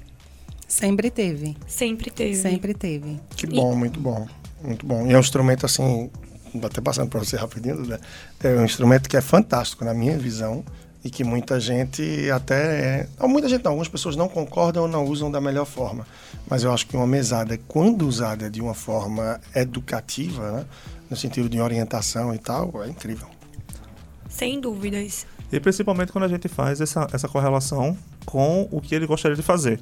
Sempre 0.66 1.10
teve. 1.10 1.56
Sempre 1.66 2.10
teve. 2.10 2.34
Sempre 2.34 2.74
teve. 2.74 3.18
Que 3.34 3.46
bom, 3.46 3.72
e... 3.72 3.76
muito 3.76 3.98
bom. 3.98 4.26
Muito 4.62 4.84
bom. 4.84 5.06
E 5.06 5.12
é 5.12 5.16
um 5.16 5.20
instrumento 5.20 5.64
assim, 5.64 6.10
até 6.62 6.80
passando 6.80 7.08
para 7.08 7.20
você 7.20 7.36
rapidinho, 7.36 7.86
né? 7.86 7.98
é 8.42 8.48
um 8.50 8.64
instrumento 8.64 9.08
que 9.08 9.16
é 9.16 9.20
fantástico 9.20 9.84
na 9.84 9.94
minha 9.94 10.18
visão 10.18 10.64
e 11.04 11.10
que 11.10 11.22
muita 11.22 11.60
gente 11.60 12.30
até. 12.30 13.08
Não, 13.18 13.28
muita 13.28 13.48
gente 13.48 13.64
não, 13.64 13.72
algumas 13.72 13.88
pessoas 13.88 14.16
não 14.16 14.28
concordam 14.28 14.82
ou 14.82 14.88
não 14.88 15.04
usam 15.04 15.30
da 15.30 15.40
melhor 15.40 15.64
forma. 15.64 16.06
Mas 16.48 16.64
eu 16.64 16.72
acho 16.72 16.86
que 16.86 16.96
uma 16.96 17.06
mesada, 17.06 17.58
quando 17.68 18.06
usada 18.06 18.50
de 18.50 18.60
uma 18.60 18.74
forma 18.74 19.40
educativa, 19.54 20.52
né? 20.52 20.66
no 21.08 21.16
sentido 21.16 21.48
de 21.48 21.60
orientação 21.60 22.34
e 22.34 22.38
tal, 22.38 22.82
é 22.82 22.88
incrível. 22.88 23.28
Sem 24.28 24.60
dúvidas. 24.60 25.26
E 25.50 25.58
principalmente 25.58 26.12
quando 26.12 26.24
a 26.24 26.28
gente 26.28 26.48
faz 26.48 26.80
essa, 26.80 27.06
essa 27.12 27.28
correlação 27.28 27.96
com 28.26 28.68
o 28.70 28.80
que 28.80 28.94
ele 28.94 29.06
gostaria 29.06 29.36
de 29.36 29.42
fazer. 29.42 29.80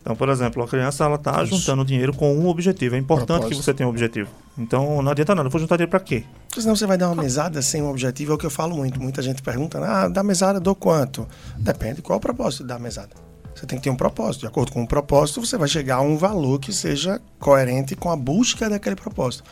Então, 0.00 0.14
por 0.14 0.28
exemplo, 0.28 0.62
a 0.62 0.68
criança 0.68 1.04
ela 1.04 1.16
está 1.16 1.44
juntando 1.44 1.84
dinheiro 1.84 2.14
com 2.14 2.32
um 2.32 2.46
objetivo. 2.46 2.94
É 2.94 2.98
importante 2.98 3.40
Propósito. 3.40 3.58
que 3.58 3.64
você 3.64 3.74
tenha 3.74 3.88
um 3.88 3.90
objetivo. 3.90 4.30
Então, 4.56 5.02
não 5.02 5.10
adianta 5.10 5.34
nada. 5.34 5.48
Eu 5.48 5.50
vou 5.50 5.60
juntar 5.60 5.74
dinheiro 5.76 5.90
para 5.90 5.98
quê? 5.98 6.22
Porque 6.56 6.62
senão 6.62 6.74
você 6.74 6.86
vai 6.86 6.96
dar 6.96 7.10
uma 7.10 7.22
mesada 7.22 7.60
sem 7.60 7.82
um 7.82 7.90
objetivo. 7.90 8.32
É 8.32 8.34
o 8.34 8.38
que 8.38 8.46
eu 8.46 8.50
falo 8.50 8.74
muito. 8.74 8.98
Muita 8.98 9.20
gente 9.20 9.42
pergunta, 9.42 9.78
ah, 9.78 10.08
da 10.08 10.22
mesada 10.22 10.58
dou 10.58 10.74
quanto? 10.74 11.28
Depende 11.58 12.00
qual 12.00 12.14
é 12.14 12.16
o 12.16 12.20
propósito 12.20 12.64
da 12.64 12.78
mesada. 12.78 13.10
Você 13.54 13.66
tem 13.66 13.76
que 13.76 13.84
ter 13.84 13.90
um 13.90 13.96
propósito. 13.96 14.40
De 14.40 14.46
acordo 14.46 14.72
com 14.72 14.82
o 14.82 14.88
propósito, 14.88 15.44
você 15.44 15.58
vai 15.58 15.68
chegar 15.68 15.96
a 15.96 16.00
um 16.00 16.16
valor 16.16 16.58
que 16.58 16.72
seja 16.72 17.20
coerente 17.38 17.94
com 17.94 18.10
a 18.10 18.16
busca 18.16 18.70
daquele 18.70 18.96
propósito. 18.96 19.44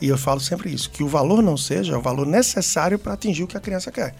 E 0.00 0.08
eu 0.08 0.16
falo 0.16 0.40
sempre 0.40 0.72
isso, 0.72 0.88
que 0.88 1.02
o 1.02 1.08
valor 1.08 1.42
não 1.42 1.58
seja 1.58 1.98
o 1.98 2.00
valor 2.00 2.26
necessário 2.26 2.98
para 2.98 3.12
atingir 3.12 3.42
o 3.42 3.46
que 3.46 3.58
a 3.58 3.60
criança 3.60 3.92
quer. 3.92 4.14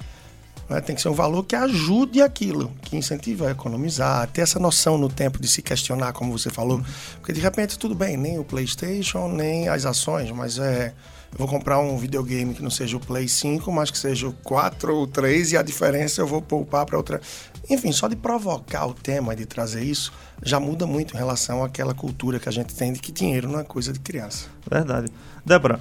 Né? 0.68 0.78
Tem 0.82 0.94
que 0.94 1.00
ser 1.00 1.08
um 1.08 1.14
valor 1.14 1.42
que 1.42 1.56
ajude 1.56 2.20
aquilo, 2.20 2.70
que 2.82 2.98
incentive 2.98 3.46
a 3.46 3.50
economizar, 3.52 4.28
ter 4.28 4.42
essa 4.42 4.58
noção 4.58 4.98
no 4.98 5.08
tempo 5.08 5.40
de 5.40 5.48
se 5.48 5.62
questionar, 5.62 6.12
como 6.12 6.36
você 6.36 6.50
falou. 6.50 6.84
Porque 7.14 7.32
de 7.32 7.40
repente, 7.40 7.78
tudo 7.78 7.94
bem, 7.94 8.18
nem 8.18 8.38
o 8.38 8.44
PlayStation, 8.44 9.26
nem 9.26 9.70
as 9.70 9.86
ações, 9.86 10.30
mas 10.32 10.58
é. 10.58 10.92
Eu 11.32 11.38
vou 11.38 11.48
comprar 11.48 11.78
um 11.80 11.96
videogame 11.98 12.54
que 12.54 12.62
não 12.62 12.70
seja 12.70 12.96
o 12.96 13.00
Play 13.00 13.28
5, 13.28 13.70
mas 13.70 13.90
que 13.90 13.98
seja 13.98 14.28
o 14.28 14.32
4 14.32 14.94
ou 14.94 15.06
3 15.06 15.52
e 15.52 15.56
a 15.56 15.62
diferença 15.62 16.20
eu 16.20 16.26
vou 16.26 16.40
poupar 16.40 16.86
para 16.86 16.96
outra. 16.96 17.20
Enfim, 17.68 17.92
só 17.92 18.08
de 18.08 18.16
provocar 18.16 18.86
o 18.86 18.94
tema 18.94 19.32
e 19.32 19.36
de 19.36 19.46
trazer 19.46 19.82
isso 19.82 20.12
já 20.42 20.60
muda 20.60 20.86
muito 20.86 21.14
em 21.14 21.18
relação 21.18 21.64
àquela 21.64 21.94
cultura 21.94 22.38
que 22.38 22.48
a 22.48 22.52
gente 22.52 22.74
tem 22.74 22.92
de 22.92 23.00
que 23.00 23.10
dinheiro 23.12 23.48
não 23.48 23.60
é 23.60 23.64
coisa 23.64 23.92
de 23.92 24.00
criança. 24.00 24.48
Verdade. 24.70 25.12
Débora, 25.44 25.80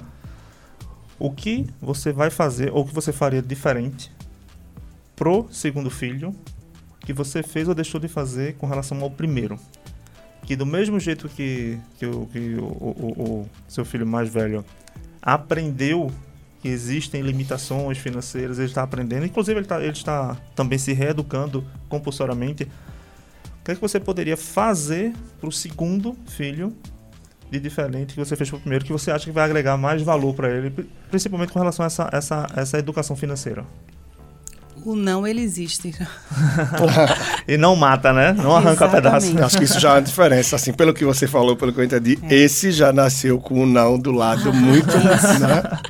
o 1.18 1.30
que 1.30 1.66
você 1.80 2.12
vai 2.12 2.30
fazer 2.30 2.70
ou 2.72 2.82
o 2.82 2.86
que 2.86 2.94
você 2.94 3.12
faria 3.12 3.40
diferente 3.40 4.12
pro 5.14 5.48
segundo 5.50 5.90
filho 5.90 6.34
que 7.00 7.12
você 7.12 7.42
fez 7.42 7.68
ou 7.68 7.74
deixou 7.74 8.00
de 8.00 8.08
fazer 8.08 8.56
com 8.56 8.66
relação 8.66 9.00
ao 9.00 9.10
primeiro? 9.10 9.58
Que 10.42 10.54
do 10.54 10.66
mesmo 10.66 11.00
jeito 11.00 11.28
que, 11.28 11.78
que, 11.98 12.06
o, 12.06 12.26
que 12.26 12.54
o, 12.56 12.64
o, 12.64 13.40
o 13.40 13.50
seu 13.66 13.84
filho 13.84 14.06
mais 14.06 14.28
velho 14.28 14.64
aprendeu 15.26 16.12
que 16.62 16.68
existem 16.68 17.20
limitações 17.20 17.98
financeiras, 17.98 18.58
ele 18.58 18.68
está 18.68 18.84
aprendendo, 18.84 19.26
inclusive 19.26 19.58
ele, 19.58 19.66
tá, 19.66 19.80
ele 19.82 19.90
está 19.90 20.36
também 20.54 20.78
se 20.78 20.92
reeducando 20.92 21.64
compulsoriamente. 21.88 22.62
O 22.62 23.64
que, 23.64 23.72
é 23.72 23.74
que 23.74 23.80
você 23.80 23.98
poderia 23.98 24.36
fazer 24.36 25.12
para 25.40 25.48
o 25.48 25.52
segundo 25.52 26.16
filho 26.28 26.72
de 27.50 27.58
diferente 27.58 28.14
que 28.14 28.20
você 28.20 28.36
fez 28.36 28.48
para 28.48 28.56
o 28.56 28.60
primeiro 28.60 28.84
que 28.84 28.92
você 28.92 29.10
acha 29.10 29.24
que 29.24 29.32
vai 29.32 29.44
agregar 29.44 29.76
mais 29.76 30.00
valor 30.02 30.32
para 30.32 30.48
ele, 30.48 30.70
principalmente 31.10 31.52
com 31.52 31.58
relação 31.58 31.84
a 31.84 31.86
essa, 31.86 32.08
essa, 32.12 32.46
essa 32.54 32.78
educação 32.78 33.16
financeira? 33.16 33.64
O 34.86 34.94
não 34.94 35.26
ele 35.26 35.42
existe. 35.42 35.92
e 37.48 37.56
não 37.56 37.74
mata, 37.74 38.12
né? 38.12 38.32
Não 38.32 38.54
arranca 38.54 38.88
pedaço. 38.88 39.36
Acho 39.42 39.58
que 39.58 39.64
isso 39.64 39.80
já 39.80 39.90
é 39.90 39.92
uma 39.94 40.02
diferença. 40.02 40.54
Assim, 40.54 40.72
pelo 40.72 40.94
que 40.94 41.04
você 41.04 41.26
falou, 41.26 41.56
pelo 41.56 41.72
que 41.72 41.80
eu 41.80 41.84
entendi, 41.84 42.16
é. 42.22 42.34
esse 42.36 42.70
já 42.70 42.92
nasceu 42.92 43.40
com 43.40 43.64
o 43.64 43.66
não 43.66 43.98
do 43.98 44.12
lado 44.12 44.52
muito, 44.52 44.96
né? 44.96 45.80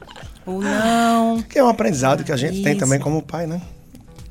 O 0.47 0.63
não. 0.63 1.43
Que 1.43 1.59
é 1.59 1.65
um 1.65 1.69
aprendizado 1.69 2.25
que 2.25 2.33
a 2.33 2.37
gente 2.37 2.55
isso. 2.55 2.63
tem 2.65 2.75
também 2.75 2.99
como 2.99 3.21
pai, 3.21 3.47
né? 3.47 3.61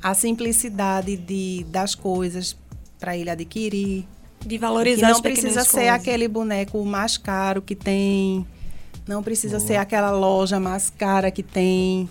A 0.02 0.14
simplicidade 0.14 1.16
de, 1.16 1.64
das 1.68 1.94
coisas 1.94 2.56
para 2.98 3.16
ele 3.16 3.30
adquirir. 3.30 4.04
De 4.44 4.58
valorizar 4.58 5.10
Não 5.10 5.22
precisa 5.22 5.62
ser 5.62 5.70
coisas. 5.70 5.94
aquele 5.94 6.26
boneco 6.26 6.84
mais 6.84 7.16
caro 7.16 7.62
que 7.62 7.76
tem. 7.76 8.44
Não 9.06 9.22
precisa 9.22 9.58
Boa. 9.58 9.68
ser 9.68 9.76
aquela 9.76 10.10
loja 10.10 10.58
mais 10.58 10.90
cara 10.90 11.30
que 11.30 11.42
tem. 11.42 12.08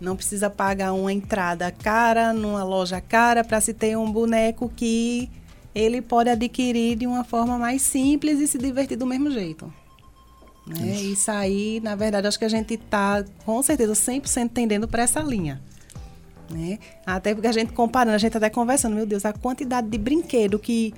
Não 0.00 0.16
precisa 0.16 0.50
pagar 0.50 0.92
uma 0.92 1.12
entrada 1.12 1.70
cara 1.70 2.32
numa 2.32 2.62
loja 2.62 3.00
cara 3.00 3.42
para 3.42 3.60
se 3.60 3.72
ter 3.72 3.96
um 3.96 4.10
boneco 4.10 4.70
que 4.74 5.30
ele 5.74 6.02
pode 6.02 6.30
adquirir 6.30 6.96
de 6.96 7.06
uma 7.06 7.24
forma 7.24 7.58
mais 7.58 7.82
simples 7.82 8.40
e 8.40 8.46
se 8.46 8.58
divertir 8.58 8.96
do 8.96 9.06
mesmo 9.06 9.30
jeito. 9.30 9.72
Né? 10.66 10.88
Isso. 10.88 11.04
Isso 11.04 11.30
aí, 11.30 11.80
na 11.82 11.94
verdade, 11.94 12.26
acho 12.26 12.38
que 12.38 12.44
a 12.44 12.48
gente 12.48 12.74
está 12.74 13.24
com 13.44 13.62
certeza 13.62 13.92
100% 13.92 14.50
tendendo 14.52 14.88
para 14.88 15.02
essa 15.02 15.20
linha. 15.20 15.62
Né? 16.50 16.78
Até 17.04 17.34
porque 17.34 17.48
a 17.48 17.52
gente 17.52 17.72
comparando, 17.72 18.14
a 18.14 18.18
gente 18.18 18.36
até 18.36 18.50
conversando, 18.50 18.94
meu 18.94 19.06
Deus, 19.06 19.24
a 19.24 19.32
quantidade 19.32 19.88
de 19.88 19.98
brinquedo 19.98 20.58
que, 20.58 20.94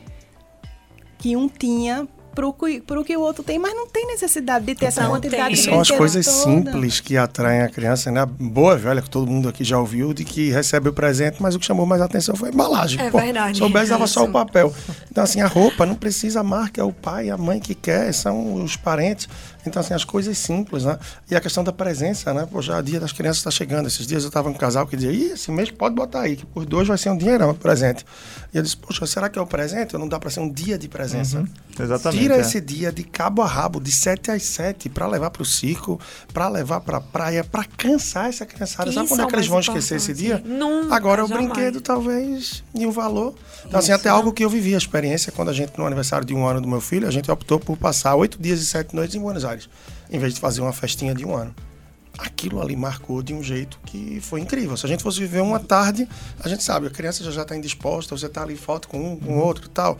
que 1.18 1.36
um 1.36 1.48
tinha 1.48 2.06
pro 2.34 2.52
que, 2.52 2.80
pro 2.80 3.04
que 3.04 3.16
o 3.16 3.20
outro 3.20 3.42
tem, 3.42 3.58
mas 3.58 3.74
não 3.74 3.86
tem 3.86 4.06
necessidade 4.06 4.64
de 4.64 4.74
ter 4.74 4.86
essa 4.86 5.06
quantidade 5.06 5.54
de 5.54 5.62
São 5.62 5.80
as 5.80 5.90
coisas 5.90 6.24
toda. 6.24 6.38
simples 6.38 7.00
que 7.00 7.16
atraem 7.16 7.62
a 7.62 7.68
criança, 7.68 8.10
né? 8.10 8.24
Boa 8.26 8.76
velha, 8.76 9.02
que 9.02 9.10
todo 9.10 9.30
mundo 9.30 9.48
aqui 9.48 9.64
já 9.64 9.78
ouviu, 9.78 10.12
de 10.12 10.24
que 10.24 10.50
recebe 10.50 10.88
o 10.88 10.92
presente, 10.92 11.42
mas 11.42 11.54
o 11.54 11.58
que 11.58 11.66
chamou 11.66 11.86
mais 11.86 12.00
atenção 12.00 12.36
foi 12.36 12.50
a 12.50 12.52
embalagem. 12.52 13.00
É 13.00 13.10
Pô, 13.10 13.18
verdade. 13.18 13.58
Soubesse, 13.58 13.90
dava 13.90 14.06
só 14.06 14.24
o 14.24 14.30
papel. 14.30 14.72
Então, 15.10 15.24
assim, 15.24 15.40
a 15.40 15.46
roupa 15.46 15.84
não 15.84 15.94
precisa 15.94 16.40
a 16.40 16.44
marca, 16.44 16.80
é 16.80 16.84
o 16.84 16.92
pai, 16.92 17.30
a 17.30 17.36
mãe 17.36 17.60
que 17.60 17.74
quer, 17.74 18.12
são 18.12 18.62
os 18.62 18.76
parentes. 18.76 19.28
Então, 19.66 19.80
assim, 19.80 19.92
as 19.92 20.04
coisas 20.04 20.38
simples, 20.38 20.84
né? 20.84 20.98
E 21.30 21.36
a 21.36 21.40
questão 21.40 21.62
da 21.62 21.72
presença, 21.72 22.32
né? 22.32 22.48
Pô, 22.50 22.62
já 22.62 22.78
o 22.78 22.82
dia 22.82 22.98
das 23.00 23.12
crianças 23.12 23.38
está 23.38 23.50
chegando. 23.50 23.86
Esses 23.86 24.06
dias 24.06 24.22
eu 24.22 24.28
estava 24.28 24.48
com 24.48 24.54
um 24.54 24.58
casal 24.58 24.86
que 24.86 24.96
dizia, 24.96 25.12
ih, 25.12 25.32
esse 25.32 25.50
mês 25.50 25.70
pode 25.70 25.94
botar 25.94 26.20
aí, 26.20 26.36
que 26.36 26.46
por 26.46 26.64
dois 26.64 26.88
vai 26.88 26.96
ser 26.96 27.10
um 27.10 27.16
dinheirão 27.16 27.54
presente. 27.54 28.04
E 28.52 28.56
eu 28.56 28.62
disse, 28.62 28.76
poxa, 28.76 29.06
será 29.06 29.28
que 29.28 29.38
é 29.38 29.42
o 29.42 29.46
presente? 29.46 29.96
Não 29.98 30.08
dá 30.08 30.18
para 30.18 30.30
ser 30.30 30.40
um 30.40 30.50
dia 30.50 30.78
de 30.78 30.88
presença? 30.88 31.38
Uhum, 31.38 31.46
exatamente. 31.78 32.17
Tira 32.18 32.36
é. 32.36 32.40
esse 32.40 32.60
dia 32.60 32.92
de 32.92 33.04
cabo 33.04 33.42
a 33.42 33.46
rabo, 33.46 33.80
de 33.80 33.92
sete 33.92 34.30
às 34.30 34.42
sete, 34.42 34.88
para 34.88 35.06
levar 35.06 35.30
para 35.30 35.42
o 35.42 35.46
circo, 35.46 36.00
para 36.32 36.48
levar 36.48 36.80
para 36.80 36.98
a 36.98 37.00
praia, 37.00 37.44
para 37.44 37.64
cansar 37.64 38.28
essa 38.28 38.44
criançada. 38.46 38.90
Sabe 38.92 39.08
quando 39.08 39.22
é 39.22 39.26
que 39.26 39.34
eles 39.34 39.46
vão 39.46 39.60
esquecer 39.60 39.96
esse 39.96 40.12
dia? 40.12 40.42
Nunca, 40.44 40.94
Agora, 40.94 41.24
o 41.24 41.28
brinquedo, 41.28 41.80
talvez, 41.80 42.62
e 42.74 42.86
o 42.86 42.92
valor. 42.92 43.34
Então, 43.66 43.78
assim, 43.78 43.92
até 43.92 44.08
algo 44.08 44.32
que 44.32 44.44
eu 44.44 44.50
vivi 44.50 44.74
a 44.74 44.78
experiência, 44.78 45.32
quando 45.32 45.50
a 45.50 45.52
gente, 45.52 45.76
no 45.78 45.86
aniversário 45.86 46.26
de 46.26 46.34
um 46.34 46.46
ano 46.46 46.60
do 46.60 46.68
meu 46.68 46.80
filho, 46.80 47.06
a 47.06 47.10
gente 47.10 47.30
optou 47.30 47.58
por 47.58 47.76
passar 47.76 48.14
oito 48.14 48.40
dias 48.40 48.60
e 48.60 48.66
sete 48.66 48.94
noites 48.94 49.14
em 49.14 49.20
Buenos 49.20 49.44
Aires 49.44 49.68
em 50.10 50.18
vez 50.18 50.34
de 50.34 50.40
fazer 50.40 50.60
uma 50.60 50.72
festinha 50.72 51.14
de 51.14 51.24
um 51.24 51.34
ano. 51.34 51.54
Aquilo 52.16 52.60
ali 52.60 52.74
marcou 52.74 53.22
de 53.22 53.32
um 53.32 53.42
jeito 53.42 53.78
que 53.84 54.20
foi 54.20 54.40
incrível. 54.40 54.76
Se 54.76 54.84
a 54.84 54.88
gente 54.88 55.04
fosse 55.04 55.20
viver 55.20 55.40
uma 55.40 55.60
tarde, 55.60 56.08
a 56.40 56.48
gente 56.48 56.64
sabe, 56.64 56.88
a 56.88 56.90
criança 56.90 57.30
já 57.30 57.42
está 57.42 57.56
indisposta, 57.56 58.16
você 58.16 58.26
está 58.26 58.42
ali 58.42 58.56
foto 58.56 58.88
com 58.88 59.12
um, 59.12 59.16
com 59.16 59.38
o 59.38 59.40
outro 59.40 59.66
e 59.66 59.68
tal. 59.68 59.96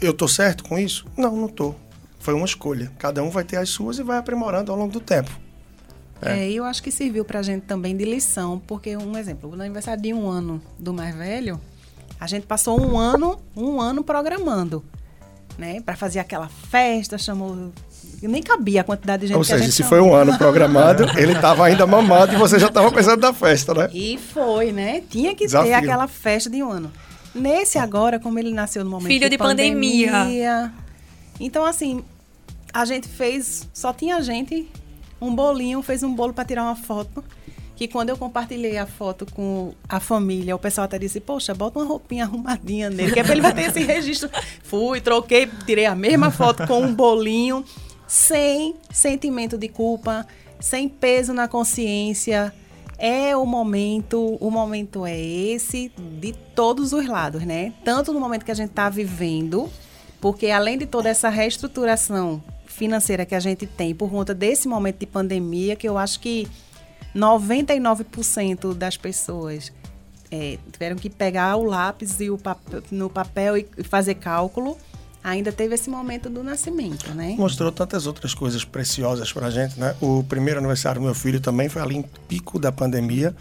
Eu 0.00 0.12
tô 0.12 0.28
certo 0.28 0.64
com 0.64 0.78
isso? 0.78 1.06
Não, 1.16 1.34
não 1.34 1.48
tô. 1.48 1.74
Foi 2.20 2.34
uma 2.34 2.46
escolha. 2.46 2.90
Cada 2.98 3.22
um 3.22 3.30
vai 3.30 3.44
ter 3.44 3.56
as 3.56 3.68
suas 3.68 3.98
e 3.98 4.02
vai 4.02 4.18
aprimorando 4.18 4.70
ao 4.70 4.78
longo 4.78 4.92
do 4.92 5.00
tempo. 5.00 5.30
É, 6.20 6.40
é 6.40 6.52
eu 6.52 6.64
acho 6.64 6.82
que 6.82 6.90
serviu 6.90 7.24
para 7.24 7.40
a 7.40 7.42
gente 7.42 7.62
também 7.62 7.96
de 7.96 8.04
lição, 8.04 8.60
porque 8.66 8.96
um 8.96 9.16
exemplo, 9.16 9.54
no 9.54 9.62
aniversário 9.62 10.02
de 10.02 10.12
um 10.12 10.28
ano 10.28 10.60
do 10.78 10.92
mais 10.92 11.14
velho, 11.14 11.60
a 12.18 12.26
gente 12.26 12.46
passou 12.46 12.80
um 12.80 12.98
ano, 12.98 13.38
um 13.56 13.80
ano 13.80 14.02
programando, 14.02 14.84
né, 15.56 15.80
para 15.80 15.96
fazer 15.96 16.18
aquela 16.18 16.48
festa, 16.48 17.16
chamou 17.18 17.72
nem 18.20 18.42
cabia 18.42 18.80
a 18.80 18.84
quantidade 18.84 19.22
de 19.22 19.28
gente 19.28 19.36
Ou 19.36 19.44
seja, 19.44 19.64
se 19.64 19.82
chamou. 19.82 19.88
foi 19.88 20.00
um 20.00 20.14
ano 20.14 20.36
programado, 20.36 21.04
ele 21.16 21.32
estava 21.32 21.66
ainda 21.66 21.86
mamado 21.86 22.34
e 22.34 22.36
você 22.36 22.58
já 22.58 22.66
estava 22.66 22.90
pensando 22.90 23.20
na 23.20 23.32
festa, 23.32 23.72
né? 23.74 23.88
E 23.92 24.18
foi, 24.18 24.72
né? 24.72 25.02
Tinha 25.08 25.34
que 25.34 25.46
Desafio. 25.46 25.68
ter 25.68 25.74
aquela 25.74 26.08
festa 26.08 26.50
de 26.50 26.62
um 26.62 26.70
ano. 26.70 26.92
Nesse 27.34 27.78
agora, 27.78 28.18
como 28.18 28.38
ele 28.38 28.52
nasceu 28.52 28.84
no 28.84 28.90
momento 28.90 29.08
Filho 29.08 29.24
de, 29.24 29.30
de 29.30 29.38
pandemia. 29.38 30.12
pandemia. 30.12 30.72
Então, 31.38 31.64
assim, 31.64 32.04
a 32.72 32.84
gente 32.84 33.08
fez, 33.08 33.68
só 33.72 33.92
tinha 33.92 34.20
gente, 34.22 34.68
um 35.20 35.34
bolinho, 35.34 35.82
fez 35.82 36.02
um 36.02 36.14
bolo 36.14 36.32
para 36.32 36.44
tirar 36.44 36.64
uma 36.64 36.76
foto 36.76 37.22
que 37.78 37.86
quando 37.86 38.08
eu 38.08 38.18
compartilhei 38.18 38.76
a 38.76 38.86
foto 38.86 39.24
com 39.24 39.72
a 39.88 40.00
família, 40.00 40.56
o 40.56 40.58
pessoal 40.58 40.86
até 40.86 40.98
disse, 40.98 41.20
poxa, 41.20 41.54
bota 41.54 41.78
uma 41.78 41.86
roupinha 41.86 42.24
arrumadinha 42.24 42.90
nele, 42.90 43.12
que 43.12 43.20
é 43.20 43.22
pra 43.22 43.32
ele 43.32 43.40
vai 43.40 43.54
ter 43.54 43.68
esse 43.70 43.84
registro. 43.84 44.28
Fui, 44.64 45.00
troquei, 45.00 45.48
tirei 45.64 45.86
a 45.86 45.94
mesma 45.94 46.32
foto 46.32 46.66
com 46.66 46.82
um 46.82 46.92
bolinho 46.92 47.64
sem 48.04 48.74
sentimento 48.90 49.56
de 49.56 49.68
culpa, 49.68 50.26
sem 50.58 50.88
peso 50.88 51.32
na 51.32 51.46
consciência. 51.46 52.52
É 52.98 53.36
o 53.36 53.46
momento, 53.46 54.36
o 54.40 54.50
momento 54.50 55.06
é 55.06 55.18
esse 55.18 55.92
de 56.20 56.32
todos 56.32 56.92
os 56.92 57.06
lados, 57.06 57.44
né? 57.44 57.72
Tanto 57.84 58.12
no 58.12 58.18
momento 58.18 58.44
que 58.44 58.50
a 58.50 58.54
gente 58.54 58.70
está 58.70 58.90
vivendo, 58.90 59.70
porque 60.20 60.50
além 60.50 60.76
de 60.76 60.84
toda 60.84 61.08
essa 61.08 61.28
reestruturação 61.28 62.42
financeira 62.66 63.24
que 63.24 63.36
a 63.36 63.40
gente 63.40 63.66
tem 63.66 63.94
por 63.94 64.10
conta 64.10 64.34
desse 64.34 64.66
momento 64.66 64.98
de 64.98 65.06
pandemia, 65.06 65.76
que 65.76 65.88
eu 65.88 65.96
acho 65.96 66.18
que 66.18 66.48
99% 67.14 68.74
das 68.74 68.96
pessoas 68.96 69.72
é, 70.30 70.58
tiveram 70.72 70.96
que 70.96 71.08
pegar 71.08 71.56
o 71.56 71.64
lápis 71.64 72.20
e 72.20 72.30
o 72.30 72.36
papel, 72.36 72.82
no 72.90 73.08
papel 73.08 73.56
e 73.56 73.64
fazer 73.84 74.14
cálculo 74.14 74.76
ainda 75.22 75.52
teve 75.52 75.74
esse 75.74 75.90
momento 75.90 76.28
do 76.30 76.42
nascimento, 76.42 77.12
né? 77.14 77.34
Mostrou 77.38 77.70
tantas 77.72 78.06
outras 78.06 78.34
coisas 78.34 78.64
preciosas 78.64 79.32
para 79.32 79.46
a 79.46 79.50
gente, 79.50 79.78
né? 79.78 79.94
O 80.00 80.22
primeiro 80.24 80.58
aniversário 80.58 81.00
do 81.00 81.04
meu 81.04 81.14
filho 81.14 81.40
também 81.40 81.68
foi 81.68 81.82
ali 81.82 81.96
em 81.96 82.04
pico 82.28 82.58
da 82.58 82.72
pandemia, 82.72 83.34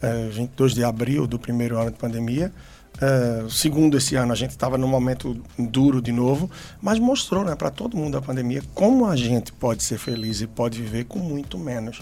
é, 0.00 0.28
22 0.28 0.74
de 0.74 0.84
abril 0.84 1.26
do 1.26 1.38
primeiro 1.38 1.78
ano 1.78 1.90
de 1.90 1.98
pandemia. 1.98 2.52
É, 3.00 3.46
segundo 3.48 3.96
esse 3.96 4.14
ano, 4.16 4.32
a 4.32 4.36
gente 4.36 4.50
estava 4.50 4.76
num 4.76 4.88
momento 4.88 5.40
duro 5.58 6.02
de 6.02 6.12
novo, 6.12 6.50
mas 6.82 6.98
mostrou 6.98 7.44
né, 7.44 7.54
para 7.54 7.70
todo 7.70 7.96
mundo 7.96 8.18
a 8.18 8.22
pandemia 8.22 8.62
como 8.74 9.06
a 9.06 9.16
gente 9.16 9.52
pode 9.52 9.82
ser 9.82 9.98
feliz 9.98 10.40
e 10.40 10.46
pode 10.46 10.82
viver 10.82 11.04
com 11.04 11.18
muito 11.18 11.58
menos. 11.58 12.00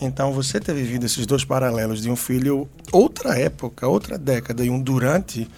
Então, 0.00 0.32
você 0.32 0.60
ter 0.60 0.74
vivido 0.74 1.04
esses 1.04 1.26
dois 1.26 1.44
paralelos 1.44 2.00
de 2.00 2.08
um 2.08 2.14
filho, 2.14 2.68
outra 2.92 3.36
época, 3.36 3.86
outra 3.88 4.16
década 4.16 4.64
e 4.64 4.70
um 4.70 4.80
durante, 4.80 5.48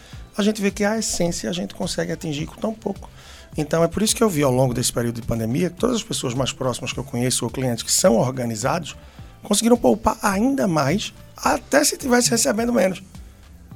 a 0.40 0.42
gente 0.44 0.60
vê 0.60 0.70
que 0.70 0.84
a 0.84 0.98
essência 0.98 1.48
a 1.48 1.52
gente 1.52 1.74
consegue 1.74 2.12
atingir 2.12 2.46
com 2.46 2.56
tão 2.56 2.72
pouco. 2.72 3.08
Então 3.56 3.82
é 3.84 3.88
por 3.88 4.02
isso 4.02 4.14
que 4.14 4.22
eu 4.22 4.28
vi 4.28 4.42
ao 4.42 4.52
longo 4.52 4.72
desse 4.72 4.92
período 4.92 5.20
de 5.20 5.26
pandemia 5.26 5.70
que 5.70 5.76
todas 5.76 5.96
as 5.96 6.02
pessoas 6.02 6.34
mais 6.34 6.52
próximas 6.52 6.92
que 6.92 6.98
eu 6.98 7.04
conheço 7.04 7.44
ou 7.44 7.50
clientes 7.50 7.82
que 7.82 7.92
são 7.92 8.16
organizados 8.16 8.96
conseguiram 9.42 9.76
poupar 9.76 10.18
ainda 10.22 10.68
mais, 10.68 11.12
até 11.36 11.82
se 11.82 11.94
estivesse 11.94 12.30
recebendo 12.30 12.72
menos. 12.72 13.02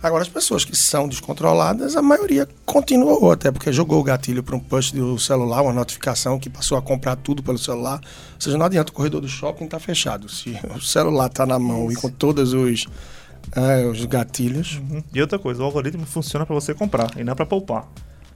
Agora, 0.02 0.22
as 0.22 0.28
pessoas 0.28 0.66
que 0.66 0.76
são 0.76 1.08
descontroladas, 1.08 1.96
a 1.96 2.02
maioria 2.02 2.46
continuou, 2.66 3.32
até 3.32 3.50
porque 3.50 3.72
jogou 3.72 3.98
o 4.00 4.02
gatilho 4.02 4.42
para 4.42 4.54
um 4.54 4.60
push 4.60 4.92
do 4.92 5.18
celular, 5.18 5.62
uma 5.62 5.72
notificação 5.72 6.38
que 6.38 6.50
passou 6.50 6.76
a 6.76 6.82
comprar 6.82 7.16
tudo 7.16 7.42
pelo 7.42 7.56
celular. 7.56 8.02
Ou 8.34 8.40
seja, 8.40 8.58
não 8.58 8.66
adianta 8.66 8.92
o 8.92 8.94
corredor 8.94 9.22
do 9.22 9.28
shopping 9.28 9.64
estar 9.64 9.78
tá 9.78 9.82
fechado. 9.82 10.28
Se 10.28 10.58
o 10.76 10.80
celular 10.82 11.28
está 11.28 11.46
na 11.46 11.58
mão 11.58 11.90
e 11.90 11.94
com 11.94 12.10
todos 12.10 12.52
os, 12.52 12.86
é, 13.54 13.84
os 13.84 14.04
gatilhos. 14.04 14.80
Uhum. 14.90 15.02
E 15.12 15.20
outra 15.20 15.38
coisa, 15.38 15.62
o 15.62 15.64
algoritmo 15.64 16.06
funciona 16.06 16.44
para 16.46 16.54
você 16.54 16.74
comprar 16.74 17.10
e 17.16 17.24
não 17.24 17.34
para 17.34 17.46
poupar. 17.46 17.88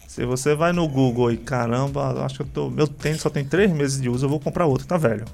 Se 0.07 0.25
você 0.25 0.55
vai 0.55 0.73
no 0.73 0.89
Google 0.89 1.31
e 1.31 1.37
caramba, 1.37 2.25
acho 2.25 2.37
que 2.37 2.43
eu 2.43 2.47
tô, 2.47 2.71
meu 2.71 2.89
tênis 2.89 3.21
só 3.21 3.31
tem 3.31 3.45
três 3.45 3.71
meses 3.71 4.01
de 4.01 4.09
uso, 4.09 4.27
eu 4.27 4.31
vou 4.31 4.41
comprar 4.41 4.67
outro, 4.67 4.87
tá 4.87 4.97
velho. 4.97 5.25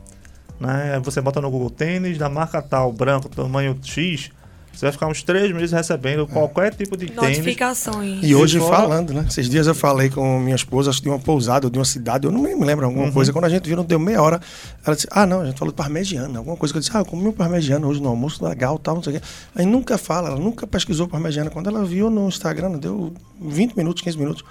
Né? 0.60 1.00
Você 1.02 1.20
bota 1.20 1.40
no 1.40 1.50
Google 1.50 1.70
tênis 1.70 2.18
da 2.18 2.28
marca 2.28 2.60
tal, 2.60 2.92
branco, 2.92 3.28
tamanho 3.28 3.78
X, 3.82 4.30
você 4.74 4.86
vai 4.86 4.92
ficar 4.92 5.06
uns 5.06 5.22
três 5.22 5.52
meses 5.52 5.72
recebendo 5.72 6.26
qualquer 6.26 6.74
tipo 6.74 6.96
de 6.96 7.12
Notificações. 7.12 8.20
Tênis. 8.20 8.30
E 8.30 8.34
hoje 8.34 8.58
fora... 8.58 8.76
falando, 8.76 9.12
né? 9.12 9.24
Esses 9.28 9.48
dias 9.48 9.66
eu 9.66 9.74
falei 9.74 10.10
com 10.10 10.38
minha 10.38 10.56
esposa, 10.56 10.90
acho 10.90 10.98
que 11.00 11.04
de 11.04 11.10
uma 11.10 11.18
pousada 11.18 11.66
ou 11.66 11.70
de 11.70 11.78
uma 11.78 11.84
cidade, 11.84 12.26
eu 12.26 12.32
não 12.32 12.42
me 12.42 12.54
lembro 12.54 12.84
alguma 12.84 13.06
uhum. 13.06 13.12
coisa. 13.12 13.32
Quando 13.32 13.44
a 13.44 13.48
gente 13.48 13.66
viu, 13.66 13.76
não 13.76 13.84
deu 13.84 13.98
meia 13.98 14.20
hora. 14.20 14.40
Ela 14.84 14.96
disse, 14.96 15.08
ah, 15.10 15.26
não, 15.26 15.40
a 15.40 15.46
gente 15.46 15.58
falou 15.58 15.72
de 15.72 15.76
parmegiana, 15.76 16.38
alguma 16.38 16.56
coisa 16.56 16.72
que 16.72 16.78
eu 16.78 16.80
disse, 16.80 16.94
ah, 16.94 17.00
eu 17.00 17.04
comi 17.04 17.26
um 17.26 17.32
parmegiana 17.32 17.86
hoje 17.86 18.00
no 18.00 18.08
almoço, 18.08 18.44
legal, 18.44 18.78
tal, 18.78 18.96
não 18.96 19.02
sei 19.02 19.16
o 19.16 19.20
quê. 19.20 19.26
Aí 19.54 19.66
nunca 19.66 19.96
fala, 19.96 20.28
ela 20.28 20.38
nunca 20.38 20.66
pesquisou 20.66 21.08
parmegiana. 21.08 21.50
Quando 21.50 21.68
ela 21.68 21.84
viu 21.84 22.10
no 22.10 22.28
Instagram, 22.28 22.72
deu 22.78 23.12
20 23.40 23.76
minutos, 23.76 24.02
15 24.02 24.18
minutos. 24.18 24.44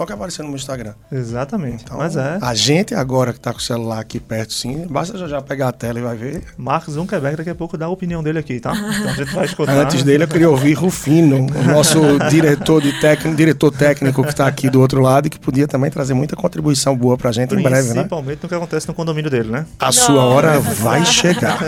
Olha 0.00 0.04
o 0.04 0.06
que 0.06 0.12
apareceu 0.14 0.42
no 0.44 0.48
meu 0.48 0.56
Instagram. 0.56 0.94
Exatamente. 1.12 1.84
Então, 1.84 1.98
mas 1.98 2.16
é. 2.16 2.38
A 2.40 2.54
gente 2.54 2.94
agora 2.94 3.34
que 3.34 3.38
está 3.38 3.52
com 3.52 3.58
o 3.58 3.62
celular 3.62 4.00
aqui 4.00 4.18
perto, 4.18 4.54
sim, 4.54 4.86
basta 4.88 5.18
já, 5.18 5.28
já 5.28 5.42
pegar 5.42 5.68
a 5.68 5.72
tela 5.72 5.98
e 5.98 6.02
vai 6.02 6.16
ver. 6.16 6.42
Marcos 6.56 6.94
Zuckerberg 6.94 7.36
daqui 7.36 7.50
a 7.50 7.54
pouco 7.54 7.76
dá 7.76 7.84
a 7.84 7.90
opinião 7.90 8.22
dele 8.22 8.38
aqui, 8.38 8.58
tá? 8.60 8.72
Então 8.74 9.10
a 9.10 9.12
gente 9.12 9.34
vai 9.34 9.44
escutar. 9.44 9.76
Antes 9.76 10.02
dele 10.02 10.24
eu 10.24 10.28
queria 10.28 10.48
ouvir 10.48 10.72
Rufino, 10.72 11.36
o 11.54 11.64
nosso 11.64 12.00
diretor, 12.30 12.80
de 12.80 12.98
técnico, 12.98 13.36
diretor 13.36 13.70
técnico 13.72 14.22
que 14.22 14.30
está 14.30 14.46
aqui 14.46 14.70
do 14.70 14.80
outro 14.80 15.02
lado 15.02 15.26
e 15.26 15.30
que 15.30 15.38
podia 15.38 15.68
também 15.68 15.90
trazer 15.90 16.14
muita 16.14 16.34
contribuição 16.34 16.96
boa 16.96 17.18
para 17.18 17.28
a 17.28 17.32
gente 17.32 17.54
em 17.54 17.62
breve, 17.62 17.88
né? 17.88 17.94
Principalmente 17.96 18.42
no 18.42 18.48
que 18.48 18.54
acontece 18.54 18.88
no 18.88 18.94
condomínio 18.94 19.30
dele, 19.30 19.50
né? 19.50 19.66
A 19.78 19.84
Não. 19.84 19.92
sua 19.92 20.24
hora 20.24 20.58
vai 20.60 21.04
chegar. 21.04 21.58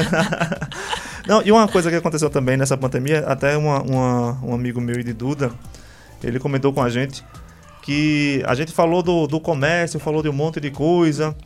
Não, 1.29 1.43
e 1.45 1.53
uma 1.53 1.69
coisa 1.69 1.91
que 1.91 1.97
aconteceu 1.97 2.31
também 2.31 2.57
nessa 2.57 2.79
pandemia, 2.79 3.27
até 3.27 3.59
uma, 3.59 3.83
uma, 3.83 4.39
um 4.43 4.55
amigo 4.55 4.81
meu 4.81 5.03
de 5.03 5.13
Duda, 5.13 5.53
ele 6.25 6.39
comentou 6.39 6.73
com 6.73 6.83
a 6.83 6.89
gente 6.89 7.23
que 7.83 8.43
a 8.47 8.55
gente 8.55 8.73
falou 8.73 9.03
do, 9.03 9.27
do 9.27 9.41
comércio, 9.41 10.01
falou 10.01 10.23
de 10.23 10.29
um 10.29 10.33
monte 10.33 10.61
de 10.61 10.71
coisa, 10.71 11.37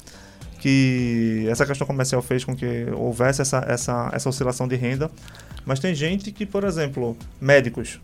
que 0.60 1.46
essa 1.48 1.66
questão 1.66 1.86
comercial 1.86 2.20
fez 2.22 2.44
com 2.44 2.54
que 2.54 2.86
houvesse 2.94 3.40
essa, 3.42 3.64
essa, 3.66 4.10
essa 4.12 4.28
oscilação 4.28 4.68
de 4.68 4.76
renda. 4.76 5.10
Mas 5.64 5.80
tem 5.80 5.94
gente 5.94 6.30
que, 6.30 6.46
por 6.46 6.64
exemplo, 6.64 7.16
médicos, 7.40 8.00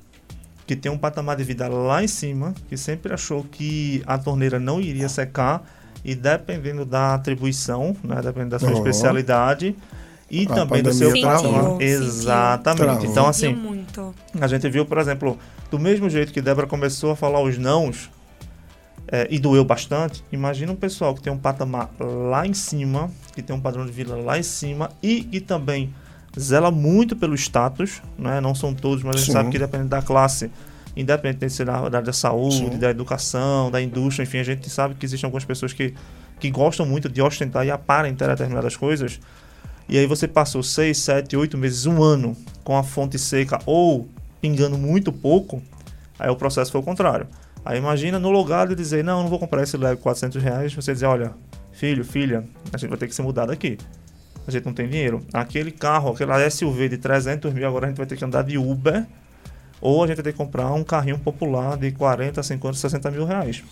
que 0.67 0.75
tem 0.75 0.91
um 0.91 0.99
patamar 0.99 1.37
de 1.37 1.45
vida 1.45 1.69
lá 1.69 2.03
em 2.03 2.09
cima, 2.09 2.55
que 2.69 2.77
sempre 2.77 3.13
achou 3.13 3.45
que 3.45 4.03
a 4.07 4.19
torneira 4.19 4.59
não 4.59 4.81
iria 4.81 5.09
secar, 5.09 5.63
e 6.05 6.15
dependendo 6.15 6.85
da 6.85 7.15
atribuição, 7.15 7.97
né, 8.03 8.17
dependendo 8.17 8.51
da 8.51 8.59
sua 8.59 8.71
uhum. 8.71 8.79
especialidade, 8.79 9.77
e 10.31 10.47
a 10.47 10.55
também 10.55 10.83
do 10.83 10.93
seu 10.93 11.13
trabalho. 11.21 11.81
Exatamente. 11.81 12.83
Travou. 12.83 13.05
Então, 13.05 13.27
assim, 13.29 13.85
a 14.41 14.47
gente 14.47 14.69
viu, 14.69 14.87
por 14.87 14.99
exemplo, 14.99 15.39
do 15.71 15.79
mesmo 15.79 16.09
jeito 16.09 16.33
que 16.33 16.41
Débora 16.41 16.67
começou 16.67 17.13
a 17.13 17.17
falar 17.17 17.41
os 17.43 17.59
nãos, 17.59 18.11
é, 19.13 19.29
e 19.31 19.39
doeu 19.39 19.63
bastante, 19.63 20.25
imagina 20.33 20.73
um 20.73 20.77
pessoal 20.77 21.15
que 21.15 21.21
tem 21.21 21.31
um 21.31 21.37
patamar 21.37 21.91
lá 22.01 22.47
em 22.47 22.55
cima, 22.55 23.11
que 23.35 23.43
tem 23.43 23.55
um 23.55 23.61
padrão 23.61 23.85
de 23.85 23.93
vida 23.93 24.17
lá 24.17 24.39
em 24.39 24.43
cima 24.43 24.91
e 25.03 25.23
que 25.23 25.39
também 25.39 25.95
zela 26.41 26.71
muito 26.71 27.15
pelo 27.15 27.35
status, 27.35 28.01
né? 28.19 28.41
não 28.41 28.55
são 28.55 28.73
todos, 28.73 29.05
mas 29.05 29.17
a 29.17 29.19
gente 29.19 29.27
Sim. 29.27 29.33
sabe 29.33 29.51
que 29.51 29.59
depende 29.59 29.85
da 29.85 30.01
classe, 30.01 30.51
independente 30.97 31.63
da, 31.63 31.77
área 31.77 32.01
da 32.01 32.13
saúde, 32.13 32.57
Sim. 32.57 32.79
da 32.79 32.89
educação, 32.89 33.71
da 33.71 33.83
indústria, 33.83 34.25
enfim, 34.25 34.39
a 34.39 34.45
gente 34.45 34.71
sabe 34.71 34.95
que 34.95 35.05
existem 35.05 35.29
algumas 35.29 35.45
pessoas 35.45 35.75
que, 35.75 35.93
que 36.41 36.51
gostam 36.51 36.87
muito 36.87 37.07
de 37.07 37.21
ostentar 37.21 37.67
e 37.67 37.71
aparentar 37.71 38.31
determinadas 38.31 38.77
coisas. 38.77 39.21
E 39.91 39.99
aí 39.99 40.07
você 40.07 40.27
passou 40.27 40.63
6, 40.63 40.97
7, 40.97 41.37
8 41.37 41.59
meses, 41.59 41.85
um 41.85 42.03
ano 42.03 42.35
com 42.65 42.79
a 42.79 42.83
fonte 42.83 43.19
seca 43.19 43.61
ou 43.67 44.09
pingando 44.41 44.79
muito 44.79 45.13
pouco, 45.13 45.63
aí 46.19 46.31
o 46.31 46.37
processo 46.37 46.73
foi 46.73 46.81
o 46.81 46.85
contrário. 46.85 47.27
Aí 47.65 47.79
imagina 47.79 48.19
no 48.19 48.31
lugar 48.31 48.69
de 48.69 48.75
dizer, 48.75 49.05
não, 49.05 49.23
não 49.23 49.31
vou 49.31 49.39
comprar 49.39 49.63
esse 49.63 49.77
Lego 49.77 50.01
400 50.01 50.43
reais, 50.43 50.75
você 50.75 50.93
dizer, 50.93 51.07
olha, 51.07 51.33
filho, 51.73 52.05
filha, 52.05 52.45
a 52.73 52.77
gente 52.77 52.91
vai 52.91 52.99
ter 52.99 53.07
que 53.07 53.15
se 53.15 53.23
mudar 53.23 53.47
daqui. 53.47 53.79
A 54.47 54.51
gente 54.51 54.67
não 54.67 54.75
tem 54.75 54.89
dinheiro. 54.89 55.25
Aquele 55.33 55.71
carro, 55.71 56.11
aquela 56.11 56.51
SUV 56.51 56.89
de 56.89 56.99
300 56.99 57.53
mil, 57.53 57.67
agora 57.67 57.87
a 57.87 57.89
gente 57.89 57.99
vai 57.99 58.07
ter 58.07 58.17
que 58.17 58.25
andar 58.25 58.43
de 58.43 58.59
Uber. 58.59 59.07
Ou 59.81 60.03
a 60.03 60.07
gente 60.07 60.17
vai 60.17 60.25
ter 60.25 60.33
que 60.33 60.39
comprar 60.39 60.73
um 60.73 60.85
carrinho 60.85 61.19
popular 61.19 61.77
de 61.77 61.91
40, 61.93 62.43
50, 62.43 62.77
60 62.77 63.11
mil 63.11 63.25
reais. 63.25 63.63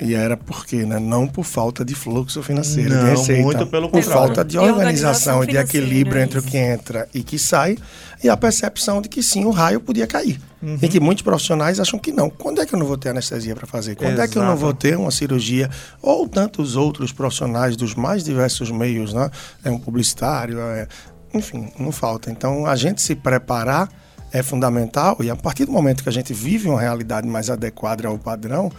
E 0.00 0.14
era 0.14 0.36
porque, 0.36 0.84
né? 0.84 0.98
Não 0.98 1.26
por 1.26 1.44
falta 1.44 1.84
de 1.84 1.94
fluxo 1.94 2.40
financeiro, 2.42 2.94
não, 2.94 3.04
de 3.04 3.10
receita. 3.10 3.42
Muito 3.42 3.66
pelo 3.66 3.88
por 3.88 4.02
falta 4.02 4.44
de 4.44 4.56
organização, 4.56 5.42
e 5.42 5.48
de 5.48 5.56
equilíbrio 5.56 6.22
entre 6.22 6.38
o 6.38 6.42
que 6.42 6.56
entra 6.56 7.08
e 7.12 7.22
que 7.22 7.38
sai, 7.38 7.76
e 8.22 8.28
a 8.28 8.36
percepção 8.36 9.02
de 9.02 9.08
que 9.08 9.22
sim, 9.22 9.44
o 9.44 9.50
raio 9.50 9.80
podia 9.80 10.06
cair. 10.06 10.40
Uhum. 10.62 10.78
E 10.80 10.88
que 10.88 11.00
muitos 11.00 11.22
profissionais 11.22 11.80
acham 11.80 11.98
que 11.98 12.12
não. 12.12 12.30
Quando 12.30 12.60
é 12.60 12.66
que 12.66 12.74
eu 12.74 12.78
não 12.78 12.86
vou 12.86 12.96
ter 12.96 13.08
anestesia 13.10 13.56
para 13.56 13.66
fazer? 13.66 13.96
Quando 13.96 14.12
Exato. 14.12 14.22
é 14.22 14.28
que 14.28 14.38
eu 14.38 14.44
não 14.44 14.56
vou 14.56 14.72
ter 14.72 14.96
uma 14.96 15.10
cirurgia? 15.10 15.68
Ou 16.00 16.28
tantos 16.28 16.76
outros 16.76 17.12
profissionais 17.12 17.76
dos 17.76 17.94
mais 17.94 18.22
diversos 18.22 18.70
meios, 18.70 19.12
né? 19.12 19.30
É 19.64 19.70
um 19.70 19.78
publicitário, 19.78 20.60
é... 20.60 20.86
enfim, 21.34 21.72
não 21.78 21.90
falta. 21.90 22.30
Então, 22.30 22.66
a 22.66 22.76
gente 22.76 23.02
se 23.02 23.16
preparar 23.16 23.88
é 24.32 24.42
fundamental, 24.42 25.16
e 25.20 25.30
a 25.30 25.36
partir 25.36 25.64
do 25.64 25.72
momento 25.72 26.02
que 26.02 26.08
a 26.08 26.12
gente 26.12 26.32
vive 26.34 26.68
uma 26.68 26.80
realidade 26.80 27.26
mais 27.26 27.48
adequada 27.48 28.06
ao 28.06 28.18
padrão, 28.18 28.70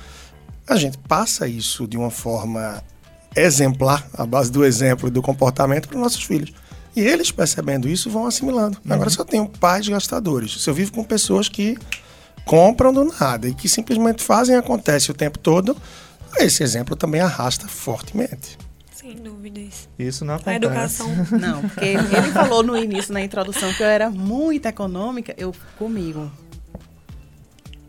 a 0.69 0.75
gente 0.75 0.97
passa 0.99 1.47
isso 1.47 1.88
de 1.88 1.97
uma 1.97 2.12
forma 2.12 2.84
exemplar, 3.36 4.08
à 4.13 4.25
base 4.25 4.51
do 4.51 4.63
exemplo 4.63 5.08
e 5.08 5.12
do 5.12 5.21
comportamento, 5.21 5.88
para 5.88 5.97
os 5.97 6.01
nossos 6.01 6.23
filhos. 6.23 6.53
E 6.95 7.01
eles, 7.01 7.32
percebendo 7.32 7.88
isso, 7.88 8.10
vão 8.10 8.25
assimilando. 8.25 8.77
Uhum. 8.86 8.93
Agora, 8.93 9.10
se 9.10 9.19
eu 9.19 9.25
tenho 9.25 9.47
pais 9.47 9.88
gastadores, 9.88 10.62
se 10.62 10.69
eu 10.69 10.73
vivo 10.73 10.91
com 10.91 11.03
pessoas 11.03 11.49
que 11.49 11.77
compram 12.45 12.93
do 12.93 13.05
nada 13.05 13.47
e 13.47 13.53
que 13.53 13.67
simplesmente 13.67 14.23
fazem 14.23 14.55
acontece 14.55 15.12
o 15.12 15.13
tempo 15.13 15.38
todo, 15.38 15.75
esse 16.38 16.63
exemplo 16.63 16.95
também 16.95 17.21
arrasta 17.21 17.67
fortemente. 17.67 18.58
Sem 18.91 19.15
dúvidas. 19.15 19.88
Isso 19.97 20.25
não 20.25 20.36
acontece. 20.36 20.53
A 20.53 20.58
educação. 20.58 21.08
Não, 21.39 21.62
porque 21.62 21.86
ele 21.86 22.32
falou 22.34 22.62
no 22.62 22.77
início, 22.77 23.13
na 23.13 23.21
introdução, 23.21 23.73
que 23.73 23.82
eu 23.82 23.88
era 23.88 24.10
muito 24.10 24.65
econômica, 24.65 25.34
eu 25.38 25.55
comigo. 25.77 26.29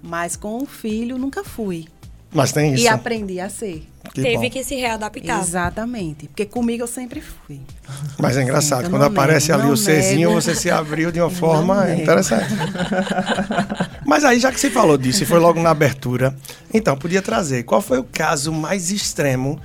Mas 0.02 0.36
com 0.36 0.62
o 0.62 0.66
filho 0.66 1.18
nunca 1.18 1.42
fui. 1.42 1.88
Mas 2.32 2.52
tem 2.52 2.74
isso. 2.74 2.84
E 2.84 2.88
aprendi 2.88 3.40
a 3.40 3.48
ser. 3.48 3.86
Que 4.14 4.22
Teve 4.22 4.44
bom. 4.44 4.50
que 4.50 4.64
se 4.64 4.76
readaptar. 4.76 5.40
Exatamente. 5.40 6.26
Porque 6.28 6.46
comigo 6.46 6.82
eu 6.82 6.86
sempre 6.86 7.20
fui. 7.20 7.60
Mas 8.18 8.36
é 8.36 8.42
engraçado, 8.42 8.88
quando 8.88 9.04
aparece 9.04 9.50
nego, 9.50 9.62
ali 9.62 9.72
o 9.72 9.76
Czinho, 9.76 10.32
você 10.32 10.54
se 10.54 10.70
abriu 10.70 11.12
de 11.12 11.20
uma 11.20 11.28
forma 11.30 11.92
interessante. 11.92 12.46
Mas 14.06 14.24
aí, 14.24 14.40
já 14.40 14.50
que 14.50 14.58
você 14.58 14.70
falou 14.70 14.96
disso 14.96 15.22
e 15.22 15.26
foi 15.26 15.38
logo 15.38 15.60
na 15.60 15.70
abertura, 15.70 16.34
então, 16.72 16.96
podia 16.96 17.20
trazer. 17.20 17.64
Qual 17.64 17.80
foi 17.80 17.98
o 17.98 18.04
caso 18.04 18.52
mais 18.52 18.90
extremo 18.90 19.60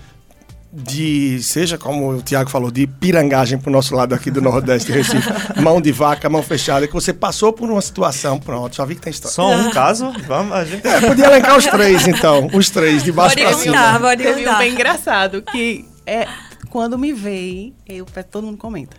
de, 0.76 1.42
seja 1.42 1.78
como 1.78 2.10
o 2.10 2.22
Tiago 2.22 2.50
falou, 2.50 2.70
de 2.70 2.86
pirangagem 2.86 3.58
para 3.58 3.70
o 3.70 3.72
nosso 3.72 3.96
lado 3.96 4.14
aqui 4.14 4.30
do 4.30 4.42
Nordeste 4.42 4.92
Recife, 4.92 5.30
mão 5.62 5.80
de 5.80 5.90
vaca, 5.94 6.30
mão 6.30 6.44
fechada, 6.44 6.86
que 6.86 6.94
você 6.94 7.14
passou 7.14 7.54
por 7.54 7.72
uma 7.72 7.82
situação, 7.82 8.38
pronto, 8.38 8.76
já 8.76 8.84
vi 8.84 8.96
que 8.96 9.02
tem 9.02 9.12
história. 9.12 9.34
Só 9.34 9.56
um 9.56 9.72
caso? 9.72 10.12
Vamos, 10.28 10.52
a 10.52 10.66
gente... 10.66 10.86
É, 10.86 11.00
podia 11.00 11.28
elencar 11.28 11.58
os 11.58 11.66
três, 11.66 12.06
então, 12.08 12.50
os 12.54 12.70
três, 12.70 13.04
de 13.04 13.12
baixo 13.14 13.38
para 13.38 13.54
cima. 13.54 14.00
Pode 14.00 14.22
Teve 14.22 14.50
um 14.50 14.58
bem 14.58 14.74
engraçado, 14.74 15.42
que 15.42 15.88
é, 16.06 16.28
quando 16.70 16.98
me 16.98 17.14
veio, 17.14 17.74
eu, 17.88 18.06
todo 18.30 18.46
mundo 18.46 18.58
comenta, 18.58 18.98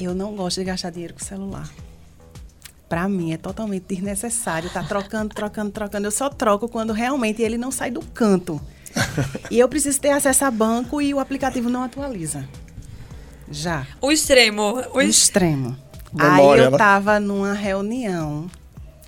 eu 0.00 0.14
não 0.14 0.34
gosto 0.34 0.58
de 0.58 0.64
gastar 0.64 0.90
dinheiro 0.90 1.14
com 1.14 1.20
celular. 1.20 1.68
Para 2.88 3.08
mim 3.08 3.32
é 3.32 3.36
totalmente 3.36 3.84
desnecessário, 3.88 4.68
tá 4.68 4.82
trocando, 4.82 5.32
trocando, 5.32 5.70
trocando. 5.70 6.08
Eu 6.08 6.10
só 6.10 6.28
troco 6.28 6.68
quando 6.68 6.92
realmente 6.92 7.40
ele 7.40 7.56
não 7.56 7.70
sai 7.70 7.92
do 7.92 8.00
canto 8.00 8.60
e 9.50 9.58
eu 9.58 9.68
preciso 9.68 10.00
ter 10.00 10.10
acesso 10.10 10.44
a 10.44 10.50
banco 10.50 11.00
e 11.00 11.12
o 11.14 11.20
aplicativo 11.20 11.68
não 11.68 11.82
atualiza. 11.82 12.48
Já. 13.50 13.86
O 14.00 14.12
extremo. 14.12 14.62
O, 14.62 14.98
o 14.98 15.00
extremo. 15.00 15.76
Memória, 16.12 16.64
Aí 16.64 16.68
eu 16.68 16.70
estava 16.72 17.20
numa 17.20 17.52
reunião, 17.52 18.50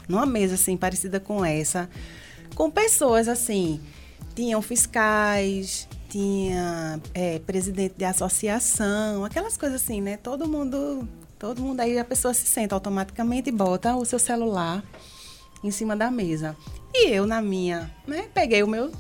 numa 0.09 0.25
mesa 0.25 0.55
assim, 0.55 0.77
parecida 0.77 1.19
com 1.19 1.45
essa, 1.45 1.91
com 2.55 2.71
pessoas 2.71 3.27
assim, 3.27 3.81
tinham 4.37 4.63
fiscais, 4.63 5.89
tinha 6.09 7.01
é, 7.13 7.41
presidente 7.41 7.95
de 7.99 8.05
associação, 8.05 9.25
aquelas 9.25 9.57
coisas 9.57 9.83
assim, 9.83 10.01
né? 10.01 10.17
Todo 10.17 10.47
mundo, 10.47 11.09
todo 11.39 11.61
mundo 11.61 11.81
aí 11.81 11.99
a 11.99 12.05
pessoa 12.05 12.33
se 12.33 12.47
senta 12.47 12.75
automaticamente 12.75 13.49
e 13.49 13.53
bota 13.53 13.97
o 13.97 14.05
seu 14.05 14.19
celular 14.19 14.85
em 15.65 15.71
cima 15.71 15.97
da 15.97 16.11
mesa. 16.11 16.57
E 16.95 17.09
eu 17.09 17.27
na 17.27 17.43
minha, 17.43 17.91
né? 18.07 18.29
Peguei 18.33 18.63
o 18.63 18.69
meu 18.69 18.93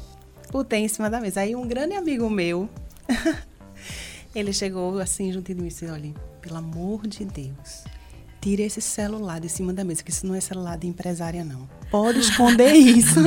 botei 0.52 0.80
em 0.80 0.88
cima 0.88 1.08
da 1.08 1.18
mesa. 1.18 1.40
Aí 1.40 1.56
um 1.56 1.66
grande 1.66 1.94
amigo 1.94 2.28
meu, 2.28 2.68
ele 4.34 4.52
chegou 4.52 4.98
assim 5.00 5.32
junto 5.32 5.46
de 5.46 5.54
mim 5.58 5.66
e 5.66 5.68
disse, 5.70 5.86
olha, 5.86 6.12
pelo 6.42 6.58
amor 6.58 7.06
de 7.06 7.24
Deus, 7.24 7.84
tire 8.40 8.62
esse 8.62 8.82
celular 8.82 9.40
de 9.40 9.48
cima 9.48 9.72
da 9.72 9.82
mesa, 9.82 10.02
que 10.02 10.10
isso 10.10 10.26
não 10.26 10.34
é 10.34 10.40
celular 10.40 10.76
de 10.76 10.86
empresária, 10.86 11.42
não. 11.42 11.66
Pode 11.90 12.18
esconder 12.18 12.74
isso. 12.76 13.18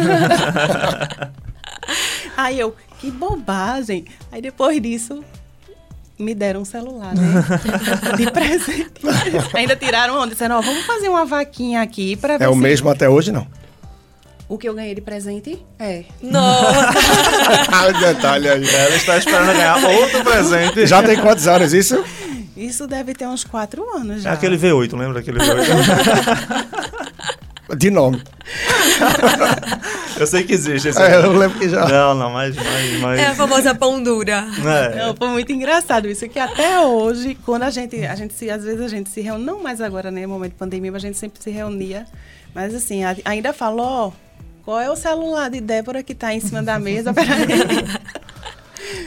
Aí 2.38 2.60
eu, 2.60 2.76
que 3.00 3.10
bobagem. 3.10 4.06
Aí 4.32 4.42
depois 4.42 4.80
disso, 4.82 5.24
me 6.20 6.36
deram 6.36 6.62
um 6.62 6.66
celular, 6.66 7.16
né? 7.16 7.44
de 8.18 8.30
presente. 8.32 9.02
Ainda 9.54 9.76
tiraram 9.76 10.20
onde? 10.20 10.34
Disseram, 10.34 10.58
ó, 10.58 10.62
vamos 10.62 10.86
fazer 10.86 11.10
uma 11.10 11.26
vaquinha 11.26 11.82
aqui 11.82 12.16
para 12.16 12.36
É 12.36 12.48
o 12.48 12.56
mesmo 12.56 12.90
até 12.90 13.10
hoje, 13.10 13.32
não? 13.32 13.48
O 14.48 14.58
que 14.58 14.70
eu 14.70 14.76
ganhei 14.76 14.94
de 14.94 15.02
presente 15.02 15.60
é. 15.80 16.04
Nossa! 16.22 17.00
Olha 17.84 17.98
o 17.98 18.00
detalhe 18.00 18.48
aí. 18.48 18.70
Ela 18.70 18.96
está 18.96 19.18
esperando 19.18 19.54
ganhar 19.54 19.78
outro 19.78 20.24
presente. 20.24 20.86
Já 20.86 21.02
tem 21.02 21.20
quantos 21.20 21.48
anos 21.48 21.74
isso? 21.74 22.04
Isso 22.56 22.86
deve 22.88 23.14
ter 23.14 23.28
uns 23.28 23.44
quatro 23.44 23.84
anos 23.98 24.22
já. 24.22 24.30
É 24.30 24.34
aquele 24.34 24.58
V8, 24.58 24.96
lembra 24.96 25.16
daquele 25.16 25.40
V8? 25.40 26.96
De 27.76 27.90
nome. 27.90 28.22
eu 30.20 30.28
sei 30.28 30.44
que 30.44 30.54
existe 30.54 30.90
esse. 30.90 31.02
É, 31.02 31.16
eu 31.16 31.32
lembro 31.32 31.58
que 31.58 31.68
já. 31.68 31.88
Não, 31.88 32.14
não, 32.14 32.30
mas. 32.30 32.56
mas, 32.56 33.00
mas... 33.02 33.20
É 33.20 33.26
a 33.26 33.36
famosa 33.36 33.74
pão 33.74 34.02
dura. 34.02 34.46
É. 34.64 35.04
Não, 35.04 35.16
foi 35.16 35.30
muito 35.30 35.52
engraçado 35.52 36.08
isso, 36.08 36.30
que 36.30 36.38
até 36.38 36.80
hoje, 36.82 37.36
quando 37.44 37.64
a 37.64 37.72
gente, 37.72 38.06
a 38.06 38.14
gente 38.14 38.36
se, 38.36 38.52
às 38.52 38.64
vezes 38.64 38.82
a 38.82 38.88
gente 38.88 39.10
se 39.10 39.20
reúne, 39.20 39.44
não 39.44 39.64
mais 39.64 39.82
agora, 39.82 40.12
né, 40.12 40.28
momento 40.28 40.52
de 40.52 40.60
pandemia, 40.60 40.92
mas 40.92 41.04
a 41.04 41.08
gente 41.08 41.18
sempre 41.18 41.42
se 41.42 41.50
reunia. 41.50 42.06
Mas 42.54 42.76
assim, 42.76 43.02
ainda 43.26 43.52
falou, 43.52 44.14
qual 44.66 44.82
é 44.82 44.90
o 44.90 44.96
celular 44.96 45.50
de 45.50 45.62
Débora 45.62 46.02
que 46.02 46.14
está 46.14 46.34
em 46.34 46.40
cima 46.40 46.64
da 46.64 46.80
mesa? 46.80 47.14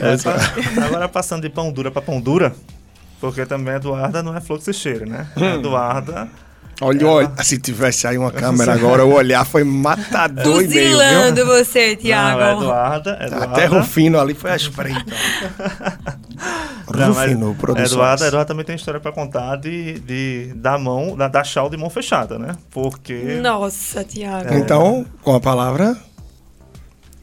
é, 0.01 0.81
agora 0.85 1.09
passando 1.09 1.43
de 1.43 1.51
pão 1.51 1.73
dura 1.73 1.91
para 1.91 2.01
pão 2.01 2.21
dura, 2.21 2.55
porque 3.21 3.45
também 3.45 3.75
a 3.75 3.77
Eduarda 3.79 4.23
não 4.23 4.37
é 4.37 4.41
fluxo 4.41 4.71
e 4.71 4.75
cheiro, 4.75 5.05
né? 5.07 5.27
A. 5.35 5.57
Eduarda. 5.57 6.29
Olha, 6.81 7.07
olha, 7.09 7.33
se 7.43 7.59
tivesse 7.59 8.07
aí 8.07 8.17
uma 8.17 8.31
câmera 8.31 8.73
agora, 8.73 9.05
o 9.05 9.13
olhar 9.13 9.45
foi 9.45 9.65
matador 9.65 10.63
e 10.63 10.69
meio, 10.69 11.35
viu? 11.35 11.47
você, 11.47 11.97
Tiago. 11.97 12.63
Eduarda, 12.63 13.19
Eduarda... 13.21 13.45
Até 13.47 13.67
Rufino 13.67 14.21
ali 14.21 14.33
foi 14.33 14.53
a 14.53 14.57
espreita. 14.57 15.05
Rufino 16.87 17.55
Produções. 17.57 17.93
Eduardo, 17.93 18.25
Eduardo 18.25 18.49
também 18.49 18.65
tem 18.65 18.77
história 18.77 19.01
para 19.01 19.11
contar 19.11 19.57
de, 19.57 19.99
de, 20.01 20.53
da 20.55 20.79
mão, 20.79 21.17
da, 21.17 21.27
da 21.27 21.43
chau 21.43 21.69
de 21.69 21.77
mão 21.77 21.91
fechada, 21.91 22.39
né? 22.39 22.55
Porque... 22.71 23.41
Nossa, 23.43 24.05
Tiago. 24.05 24.55
É. 24.55 24.59
Então, 24.59 25.05
com 25.23 25.35
a 25.35 25.41
palavra... 25.41 25.97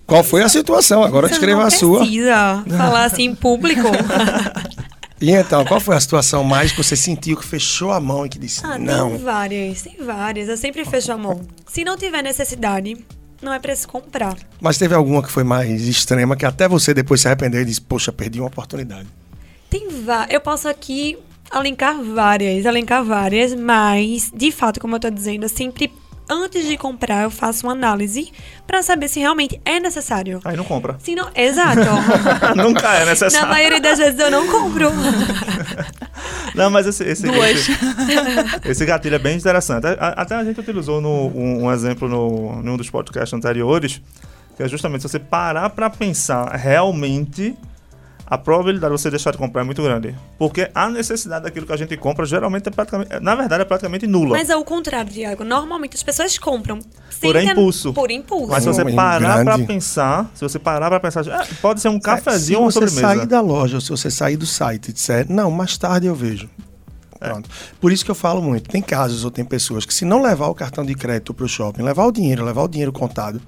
Qual 0.05 0.23
foi 0.23 0.43
a 0.43 0.49
situação? 0.49 1.01
Agora 1.01 1.27
escreva 1.27 1.63
a 1.63 1.71
sua. 1.71 1.99
precisa 1.99 2.63
falar 2.77 3.05
assim 3.05 3.23
em 3.23 3.33
público. 3.33 3.87
E 5.19 5.31
então, 5.31 5.63
qual 5.63 5.79
foi 5.79 5.95
a 5.95 5.99
situação 5.99 6.43
mais 6.43 6.71
que 6.71 6.77
você 6.77 6.95
sentiu 6.95 7.37
que 7.37 7.45
fechou 7.45 7.91
a 7.91 7.99
mão 7.99 8.25
e 8.25 8.29
que 8.29 8.37
disse 8.37 8.61
ah, 8.65 8.77
não? 8.77 9.11
Tem 9.11 9.19
várias, 9.19 9.81
tem 9.81 9.97
várias. 9.99 10.49
Eu 10.49 10.57
sempre 10.57 10.83
fecho 10.83 11.11
a 11.11 11.17
mão. 11.17 11.41
Se 11.67 11.85
não 11.85 11.95
tiver 11.95 12.21
necessidade, 12.21 12.97
não 13.41 13.53
é 13.53 13.59
para 13.59 13.75
se 13.75 13.87
comprar. 13.87 14.35
Mas 14.59 14.77
teve 14.77 14.93
alguma 14.93 15.23
que 15.23 15.31
foi 15.31 15.43
mais 15.43 15.87
extrema 15.87 16.35
que 16.35 16.45
até 16.45 16.67
você 16.67 16.93
depois 16.93 17.21
se 17.21 17.27
arrependeu 17.27 17.61
e 17.61 17.65
disse, 17.65 17.81
poxa, 17.81 18.11
perdi 18.11 18.39
uma 18.39 18.47
oportunidade. 18.47 19.07
Tem 19.69 19.87
várias. 19.89 20.33
Eu 20.33 20.41
posso 20.41 20.67
aqui 20.67 21.17
alencar 21.49 22.01
várias, 22.03 22.65
alencar 22.65 23.03
várias, 23.03 23.53
mas 23.53 24.31
de 24.35 24.51
fato, 24.51 24.79
como 24.79 24.95
eu 24.95 24.99
tô 24.99 25.09
dizendo, 25.09 25.43
eu 25.43 25.49
sempre 25.49 25.91
antes 26.29 26.65
de 26.65 26.77
comprar, 26.77 27.23
eu 27.23 27.31
faço 27.31 27.65
uma 27.65 27.73
análise 27.73 28.31
para 28.65 28.81
saber 28.81 29.07
se 29.07 29.19
realmente 29.19 29.59
é 29.63 29.79
necessário. 29.79 30.39
Aí 30.43 30.55
não 30.55 30.63
compra. 30.63 30.97
Se 30.99 31.15
não, 31.15 31.29
exato. 31.35 31.81
Nunca 32.55 32.93
é 32.95 33.05
necessário. 33.05 33.47
Na 33.47 33.53
maioria 33.53 33.79
das 33.79 33.97
vezes 33.97 34.19
eu 34.19 34.31
não 34.31 34.47
compro. 34.47 34.89
não, 36.55 36.69
mas 36.69 36.87
esse, 36.87 37.03
esse, 37.03 37.27
esse, 37.27 37.71
esse, 38.65 38.85
gatilho 38.85 39.15
é 39.15 39.19
bem 39.19 39.37
interessante. 39.37 39.85
Até 39.99 40.35
a 40.35 40.43
gente 40.43 40.59
utilizou 40.59 40.99
no, 41.01 41.27
um, 41.27 41.65
um 41.65 41.71
exemplo 41.71 42.07
no, 42.07 42.61
em 42.63 42.69
um 42.69 42.77
dos 42.77 42.89
podcasts 42.89 43.33
anteriores, 43.33 44.01
que 44.55 44.63
é 44.63 44.67
justamente 44.67 45.01
se 45.01 45.09
você 45.09 45.19
parar 45.19 45.69
para 45.69 45.89
pensar 45.89 46.55
realmente 46.55 47.55
a 48.27 48.37
probabilidade 48.37 48.93
de 48.93 49.01
você 49.01 49.09
deixar 49.09 49.31
de 49.31 49.37
comprar 49.37 49.61
é 49.61 49.63
muito 49.63 49.83
grande. 49.83 50.15
Porque 50.37 50.69
a 50.73 50.89
necessidade 50.89 51.43
daquilo 51.43 51.65
que 51.65 51.71
a 51.71 51.77
gente 51.77 51.95
compra 51.95 52.25
geralmente 52.25 52.67
é 52.67 52.71
praticamente, 52.71 53.19
na 53.21 53.35
verdade, 53.35 53.61
é 53.61 53.65
praticamente 53.65 54.07
nula. 54.07 54.35
Mas 54.35 54.49
é 54.49 54.55
o 54.55 54.63
contrário, 54.63 55.11
Diago. 55.11 55.43
Normalmente 55.43 55.95
as 55.95 56.01
pessoas 56.01 56.37
compram 56.37 56.79
por 57.21 57.35
impulso. 57.35 57.93
Por 57.93 58.09
impulso. 58.09 58.47
Mas 58.47 58.63
se 58.63 58.69
você 58.69 58.91
parar 58.93 59.43
para 59.43 59.59
pensar, 59.59 60.31
se 60.33 60.41
você 60.41 60.57
parar 60.57 60.89
para 60.89 60.99
pensar, 60.99 61.23
ah, 61.29 61.45
pode 61.61 61.81
ser 61.81 61.89
um 61.89 61.99
cafezinho 61.99 62.59
ou 62.59 62.65
uma 62.65 62.71
sobremesa. 62.71 62.95
Se 62.95 63.01
você 63.05 63.15
sair 63.15 63.27
da 63.27 63.41
loja, 63.41 63.77
ou 63.77 63.81
se 63.81 63.89
você 63.89 64.09
sair 64.09 64.37
do 64.37 64.45
site 64.45 64.89
e 64.89 64.93
disser, 64.93 65.25
não, 65.29 65.51
mais 65.51 65.77
tarde 65.77 66.07
eu 66.07 66.15
vejo. 66.15 66.49
É. 67.21 67.29
Pronto. 67.29 67.49
Por 67.79 67.91
isso 67.91 68.03
que 68.03 68.09
eu 68.09 68.15
falo 68.15 68.41
muito. 68.41 68.69
Tem 68.69 68.81
casos 68.81 69.23
ou 69.23 69.29
tem 69.29 69.45
pessoas 69.45 69.85
que 69.85 69.93
se 69.93 70.03
não 70.03 70.21
levar 70.21 70.47
o 70.47 70.55
cartão 70.55 70.83
de 70.83 70.95
crédito 70.95 71.33
para 71.33 71.45
o 71.45 71.49
shopping, 71.49 71.83
levar 71.83 72.05
o 72.05 72.11
dinheiro, 72.11 72.43
levar 72.43 72.63
o 72.63 72.67
dinheiro 72.67 72.91
contado, 72.91 73.39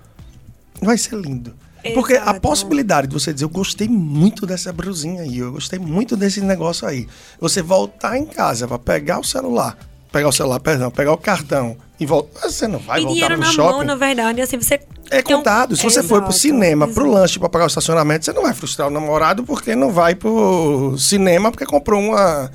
vai 0.82 0.98
ser 0.98 1.16
lindo. 1.16 1.54
Porque 1.94 2.14
Exato. 2.14 2.30
a 2.30 2.40
possibilidade 2.40 3.08
de 3.08 3.14
você 3.14 3.34
dizer, 3.34 3.46
eu 3.46 3.50
gostei 3.50 3.88
muito 3.88 4.46
dessa 4.46 4.72
brusinha 4.72 5.22
aí, 5.22 5.40
eu 5.40 5.54
gostei 5.54 5.80
muito 5.80 6.16
desse 6.16 6.42
negócio 6.42 6.88
aí. 6.88 7.08
Você 7.40 7.62
voltar 7.62 8.18
em 8.18 8.26
casa 8.26 8.68
para 8.68 8.80
pegar 8.80 9.20
o 9.20 9.24
celular, 9.24 9.78
pegar 10.12 10.30
o 10.30 10.32
celular, 10.32 10.60
perdão, 10.60 10.90
pegar 10.92 11.14
o 11.14 11.18
cartão 11.18 11.78
e 12.00 12.06
voltar. 12.06 12.50
Você 12.50 12.68
não 12.68 12.80
vai 12.80 13.02
e 13.02 13.06
voltar 13.06 13.30
no 13.32 13.38
na 13.38 13.46
shopping. 13.46 13.78
Mão, 13.78 13.84
na 13.84 13.96
verdade, 13.96 14.42
assim, 14.42 14.58
você. 14.58 14.80
É 15.10 15.22
contado. 15.22 15.74
Um... 15.74 15.76
Se 15.76 15.84
você 15.84 16.00
Exato. 16.00 16.08
for 16.08 16.24
pro 16.24 16.34
cinema, 16.34 16.86
Exato. 16.86 17.00
pro 17.00 17.12
lanche 17.12 17.40
para 17.40 17.50
pagar 17.50 17.66
o 17.66 17.68
estacionamento, 17.68 18.26
você 18.26 18.34
não 18.34 18.44
vai 18.44 18.54
frustrar 18.54 18.88
o 18.88 18.92
namorado 18.92 19.44
porque 19.44 19.76
não 19.76 19.92
vai 19.92 20.16
pro 20.16 20.96
cinema 20.98 21.52
porque 21.52 21.66
comprou 21.66 22.02
uma. 22.02 22.52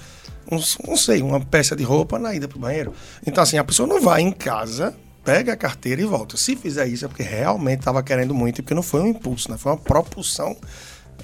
Um, 0.51 0.61
não 0.87 0.97
sei, 0.97 1.23
uma 1.23 1.40
peça 1.40 1.75
de 1.75 1.83
roupa 1.83 2.18
na 2.18 2.35
ida 2.35 2.47
pro 2.47 2.59
banheiro. 2.59 2.92
Então, 3.27 3.42
assim, 3.42 3.59
a 3.59 3.64
pessoa 3.64 3.87
não 3.87 4.01
vai 4.01 4.21
em 4.21 4.33
casa 4.33 4.95
pega 5.24 5.52
a 5.52 5.56
carteira 5.56 6.00
e 6.02 6.04
volta. 6.04 6.37
Se 6.37 6.56
fizer 6.56 6.87
isso 6.87 7.04
é 7.04 7.08
porque 7.08 7.22
realmente 7.22 7.80
estava 7.80 8.02
querendo 8.02 8.35
muito 8.35 8.58
e 8.58 8.62
porque 8.62 8.74
não 8.74 8.82
foi 8.82 9.00
um 9.00 9.06
impulso, 9.06 9.50
né? 9.50 9.56
Foi 9.56 9.72
uma 9.72 9.78
propulsão 9.78 10.56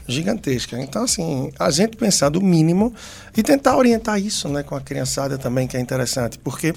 gigantesca. 0.07 0.81
Então, 0.81 1.05
assim, 1.05 1.53
a 1.59 1.71
gente 1.71 1.97
pensar 1.97 2.29
do 2.31 2.41
mínimo 2.41 2.95
e 3.37 3.43
tentar 3.43 3.77
orientar 3.77 4.19
isso, 4.21 4.49
né, 4.49 4.63
com 4.63 4.75
a 4.75 4.81
criançada 4.81 5.37
também, 5.37 5.67
que 5.67 5.77
é 5.77 5.81
interessante, 5.81 6.39
porque 6.39 6.75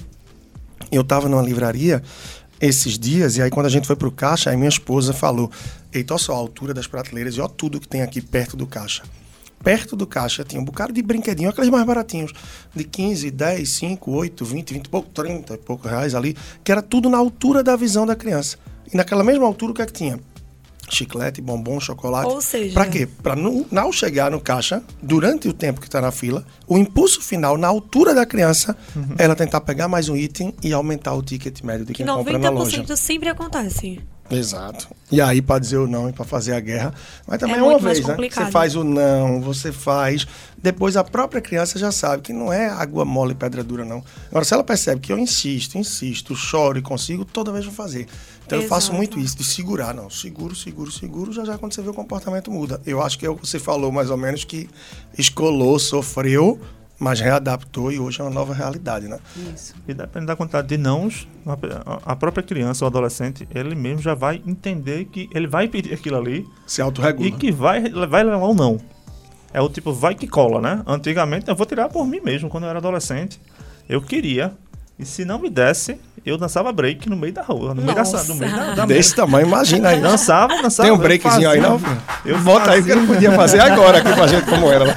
eu 0.90 1.02
estava 1.02 1.28
numa 1.28 1.42
livraria 1.42 2.02
esses 2.60 2.98
dias 2.98 3.36
e 3.36 3.42
aí 3.42 3.50
quando 3.50 3.66
a 3.66 3.68
gente 3.68 3.86
foi 3.86 3.96
pro 3.96 4.12
caixa, 4.12 4.50
aí 4.50 4.56
minha 4.56 4.68
esposa 4.68 5.12
falou: 5.12 5.50
"Eita, 5.92 6.14
olha 6.14 6.22
só 6.22 6.32
a 6.32 6.36
altura 6.36 6.72
das 6.72 6.86
prateleiras 6.86 7.34
e 7.34 7.40
olha 7.40 7.50
tudo 7.50 7.80
que 7.80 7.88
tem 7.88 8.02
aqui 8.02 8.20
perto 8.20 8.56
do 8.56 8.66
caixa" 8.66 9.02
perto 9.62 9.96
do 9.96 10.06
caixa 10.06 10.44
tinha 10.44 10.60
um 10.60 10.64
bocado 10.64 10.92
de 10.92 11.02
brinquedinho, 11.02 11.50
aqueles 11.50 11.70
mais 11.70 11.84
baratinhos, 11.84 12.32
de 12.74 12.84
15, 12.84 13.30
10, 13.30 13.68
5, 13.68 14.10
8, 14.10 14.44
20, 14.44 14.74
20 14.74 14.88
pouco, 14.88 15.08
30 15.10 15.54
e 15.54 15.58
poucos 15.58 15.90
reais 15.90 16.14
ali, 16.14 16.36
que 16.64 16.72
era 16.72 16.82
tudo 16.82 17.08
na 17.08 17.18
altura 17.18 17.62
da 17.62 17.76
visão 17.76 18.04
da 18.04 18.16
criança. 18.16 18.58
E 18.92 18.96
naquela 18.96 19.24
mesma 19.24 19.46
altura 19.46 19.72
o 19.72 19.74
que 19.74 19.82
é 19.82 19.86
que 19.86 19.92
tinha? 19.92 20.20
Chiclete, 20.90 21.40
bombom, 21.40 21.80
chocolate. 21.80 22.30
Ou 22.30 22.40
seja... 22.42 22.74
Para 22.74 22.86
quê? 22.86 23.08
Para 23.22 23.34
não, 23.34 23.64
não 23.70 23.90
chegar 23.90 24.30
no 24.30 24.40
caixa, 24.40 24.82
durante 25.00 25.48
o 25.48 25.52
tempo 25.52 25.80
que 25.80 25.86
está 25.86 26.00
na 26.00 26.10
fila, 26.10 26.44
o 26.66 26.76
impulso 26.76 27.22
final, 27.22 27.56
na 27.56 27.68
altura 27.68 28.14
da 28.14 28.26
criança, 28.26 28.76
uhum. 28.94 29.14
ela 29.16 29.34
tentar 29.34 29.62
pegar 29.62 29.88
mais 29.88 30.10
um 30.10 30.16
item 30.16 30.52
e 30.62 30.72
aumentar 30.72 31.14
o 31.14 31.22
ticket 31.22 31.62
médio 31.62 31.86
de 31.86 31.94
quem 31.94 32.04
compra 32.04 32.38
na 32.38 32.50
loja. 32.50 32.82
Que 32.82 32.92
90% 32.92 32.96
sempre 32.96 33.30
acontece. 33.30 34.00
Exato. 34.36 34.88
E 35.10 35.20
aí, 35.20 35.42
para 35.42 35.58
dizer 35.58 35.76
o 35.76 35.86
não 35.86 36.08
e 36.08 36.12
para 36.12 36.24
fazer 36.24 36.54
a 36.54 36.60
guerra, 36.60 36.94
mas 37.26 37.38
também 37.38 37.56
é, 37.56 37.58
é 37.58 37.62
uma 37.62 37.78
vez, 37.78 38.04
né? 38.04 38.16
Você 38.16 38.50
faz 38.50 38.74
o 38.74 38.82
não, 38.82 39.40
você 39.40 39.70
faz. 39.72 40.26
Depois 40.56 40.96
a 40.96 41.04
própria 41.04 41.40
criança 41.40 41.78
já 41.78 41.90
sabe 41.90 42.22
que 42.22 42.32
não 42.32 42.52
é 42.52 42.68
água 42.68 43.04
mole 43.04 43.32
e 43.32 43.34
pedra 43.34 43.62
dura, 43.62 43.84
não. 43.84 44.02
Agora, 44.30 44.44
se 44.44 44.54
ela 44.54 44.64
percebe 44.64 45.00
que 45.00 45.12
eu 45.12 45.18
insisto, 45.18 45.76
insisto, 45.76 46.34
choro 46.34 46.78
e 46.78 46.82
consigo, 46.82 47.24
toda 47.24 47.52
vez 47.52 47.64
vou 47.64 47.74
fazer. 47.74 48.06
Então 48.46 48.58
Exato. 48.58 48.64
eu 48.64 48.68
faço 48.68 48.92
muito 48.92 49.18
isso, 49.18 49.36
de 49.36 49.44
segurar, 49.44 49.94
não. 49.94 50.08
Seguro, 50.08 50.54
seguro, 50.54 50.90
seguro, 50.90 51.32
já 51.32 51.44
já 51.44 51.58
quando 51.58 51.74
você 51.74 51.82
vê 51.82 51.90
o 51.90 51.94
comportamento 51.94 52.50
muda. 52.50 52.80
Eu 52.86 53.02
acho 53.02 53.18
que 53.18 53.26
é 53.26 53.30
o 53.30 53.36
que 53.36 53.46
você 53.46 53.58
falou 53.58 53.90
mais 53.90 54.10
ou 54.10 54.16
menos 54.16 54.44
que 54.44 54.68
escolou, 55.16 55.78
sofreu 55.78 56.60
mas 57.02 57.18
readaptou 57.18 57.90
e 57.90 57.98
hoje 57.98 58.20
é 58.20 58.24
uma 58.24 58.30
nova 58.30 58.54
realidade, 58.54 59.08
né? 59.08 59.18
Isso. 59.52 59.74
E 59.88 59.92
depende 59.92 60.26
da 60.26 60.36
quantidade 60.36 60.68
de 60.68 60.78
nãos, 60.78 61.26
a 62.06 62.14
própria 62.14 62.44
criança 62.44 62.84
ou 62.84 62.86
adolescente, 62.86 63.48
ele 63.52 63.74
mesmo 63.74 64.00
já 64.00 64.14
vai 64.14 64.40
entender 64.46 65.06
que 65.06 65.28
ele 65.34 65.48
vai 65.48 65.66
pedir 65.66 65.92
aquilo 65.92 66.16
ali. 66.16 66.46
Se 66.64 66.80
autorregula. 66.80 67.26
E 67.26 67.32
que 67.32 67.50
vai, 67.50 67.90
vai 67.90 68.22
levar 68.22 68.36
ou 68.36 68.54
não. 68.54 68.80
É 69.52 69.60
o 69.60 69.68
tipo, 69.68 69.92
vai 69.92 70.14
que 70.14 70.28
cola, 70.28 70.60
né? 70.60 70.80
Antigamente, 70.86 71.48
eu 71.48 71.56
vou 71.56 71.66
tirar 71.66 71.88
por 71.88 72.06
mim 72.06 72.20
mesmo, 72.20 72.48
quando 72.48 72.64
eu 72.64 72.70
era 72.70 72.78
adolescente. 72.78 73.40
Eu 73.88 74.00
queria, 74.00 74.52
e 74.96 75.04
se 75.04 75.24
não 75.24 75.40
me 75.40 75.50
desse, 75.50 75.98
eu 76.24 76.38
dançava 76.38 76.70
break 76.70 77.10
no 77.10 77.16
meio 77.16 77.32
da 77.32 77.42
rua, 77.42 77.74
no 77.74 77.82
meio 77.82 77.96
da, 77.96 78.04
no 78.04 78.34
meio 78.36 78.56
da, 78.56 78.74
da 78.74 78.86
Desse 78.86 79.16
tamanho, 79.16 79.48
imagina 79.48 79.88
aí. 79.88 79.98
Dançava, 80.00 80.54
dançava. 80.62 80.88
Tem 80.88 80.96
um 80.96 80.98
breakzinho 80.98 81.50
aí, 81.50 81.60
não? 81.60 81.80
Eu 82.24 82.38
Volta 82.38 82.70
aí 82.70 82.82
que 82.82 82.90
eu 82.90 82.96
não 82.96 83.08
podia 83.08 83.32
fazer 83.32 83.58
agora 83.58 83.98
aqui 83.98 84.12
pra 84.12 84.28
gente 84.28 84.46
como 84.48 84.70
era. 84.70 84.84
Né? 84.84 84.96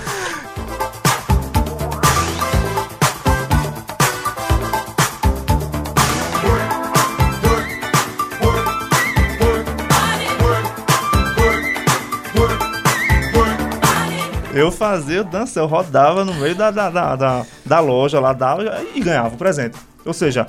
Eu 14.65 14.71
fazia 14.71 15.23
dança, 15.23 15.59
eu 15.59 15.67
rodava 15.67 16.25
no 16.25 16.33
meio 16.33 16.55
da, 16.55 16.71
da, 16.71 16.89
da, 16.89 17.15
da, 17.15 17.45
da 17.63 17.79
loja 17.79 18.19
lá, 18.19 18.33
dava 18.33 18.63
e 18.95 18.99
ganhava 18.99 19.35
o 19.35 19.37
presente. 19.37 19.77
Ou 20.03 20.11
seja, 20.11 20.47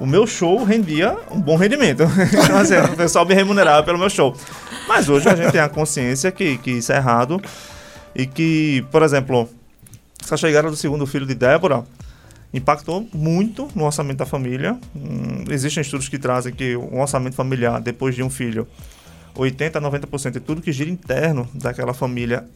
o 0.00 0.06
meu 0.06 0.26
show 0.26 0.64
rendia 0.64 1.18
um 1.30 1.38
bom 1.38 1.54
rendimento. 1.54 2.02
então, 2.32 2.56
assim, 2.56 2.76
o 2.76 2.96
pessoal 2.96 3.26
me 3.26 3.34
remunerava 3.34 3.82
pelo 3.82 3.98
meu 3.98 4.08
show. 4.08 4.34
Mas 4.88 5.10
hoje 5.10 5.28
a 5.28 5.36
gente 5.36 5.52
tem 5.52 5.60
a 5.60 5.68
consciência 5.68 6.32
que, 6.32 6.56
que 6.56 6.70
isso 6.70 6.94
é 6.94 6.96
errado 6.96 7.42
e 8.14 8.24
que, 8.26 8.86
por 8.90 9.02
exemplo, 9.02 9.46
essa 10.22 10.38
chegada 10.38 10.70
do 10.70 10.76
segundo 10.76 11.06
filho 11.06 11.26
de 11.26 11.34
Débora 11.34 11.84
impactou 12.54 13.06
muito 13.12 13.68
no 13.74 13.84
orçamento 13.84 14.16
da 14.16 14.26
família. 14.26 14.78
Hum, 14.96 15.44
existem 15.50 15.82
estudos 15.82 16.08
que 16.08 16.18
trazem 16.18 16.54
que 16.54 16.74
o 16.74 16.98
orçamento 16.98 17.36
familiar, 17.36 17.82
depois 17.82 18.14
de 18.14 18.22
um 18.22 18.30
filho, 18.30 18.66
80 19.36 19.78
a 19.78 19.82
90% 19.82 20.30
de 20.30 20.40
tudo 20.40 20.62
que 20.62 20.72
gira 20.72 20.88
interno 20.88 21.46
daquela 21.52 21.92
família 21.92 22.48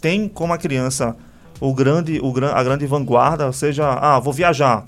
tem 0.00 0.28
como 0.28 0.52
a 0.52 0.58
criança 0.58 1.16
o 1.60 1.72
grande, 1.72 2.20
o, 2.20 2.32
a 2.44 2.62
grande 2.62 2.86
vanguarda, 2.86 3.46
ou 3.46 3.52
seja, 3.52 3.86
ah, 3.86 4.18
vou 4.18 4.32
viajar. 4.32 4.84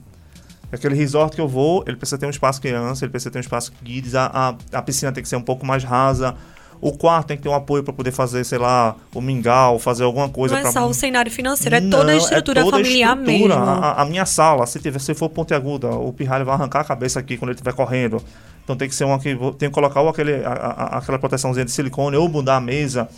Aquele 0.71 0.95
resort 0.95 1.35
que 1.35 1.41
eu 1.41 1.49
vou, 1.49 1.83
ele 1.87 1.97
precisa 1.97 2.19
ter 2.19 2.27
um 2.27 2.31
espaço 2.31 2.61
criança, 2.61 3.05
ele 3.05 3.11
precisa 3.11 3.31
ter 3.31 3.39
um 3.39 3.41
espaço 3.41 3.73
kids, 3.83 4.15
a, 4.15 4.27
a, 4.27 4.79
a 4.79 4.83
piscina 4.83 5.11
tem 5.11 5.23
que 5.23 5.29
ser 5.29 5.37
um 5.37 5.43
pouco 5.43 5.65
mais 5.65 5.83
rasa, 5.83 6.35
o 6.81 6.93
quarto 6.93 7.29
tem 7.29 7.37
que 7.39 7.43
ter 7.43 7.49
um 7.49 7.55
apoio 7.55 7.83
para 7.83 7.93
poder 7.93 8.13
fazer, 8.13 8.45
sei 8.45 8.59
lá, 8.59 8.95
o 9.15 9.21
mingau, 9.21 9.79
fazer 9.79 10.05
alguma 10.05 10.29
coisa. 10.29 10.55
Não 10.55 10.61
é 10.61 10.63
pra... 10.63 10.73
só 10.73 10.87
o 10.87 10.93
cenário 10.93 11.33
financeiro, 11.33 11.75
é 11.75 11.81
toda 11.81 12.13
a 12.13 12.17
estrutura 12.17 12.61
é 12.61 12.65
toda 12.65 12.77
familiar 12.77 13.17
a 13.17 13.21
estrutura. 13.21 13.57
mesmo. 13.57 13.73
A, 13.73 14.03
a, 14.03 14.05
minha 14.05 14.27
sala, 14.27 14.67
se, 14.67 14.79
tiver, 14.79 15.01
se 15.01 15.15
for 15.15 15.31
pontiaguda, 15.31 15.89
o 15.89 16.13
pirralho 16.13 16.45
vai 16.45 16.55
arrancar 16.55 16.81
a 16.81 16.85
cabeça 16.85 17.19
aqui 17.19 17.39
quando 17.39 17.49
ele 17.49 17.57
estiver 17.57 17.73
correndo. 17.73 18.23
Então 18.63 18.77
tem 18.77 18.87
que 18.87 18.95
ser 18.95 19.05
uma 19.05 19.19
que 19.19 19.35
tem 19.59 19.71
que 19.71 19.75
colocar 19.75 20.03
ou 20.03 20.11
aquele, 20.11 20.45
a, 20.45 20.99
aquela 20.99 21.19
proteçãozinha 21.19 21.65
de 21.65 21.71
silicone 21.71 22.17
ou 22.17 22.29
mudar 22.29 22.57
a 22.57 22.61
mesa 22.61 23.09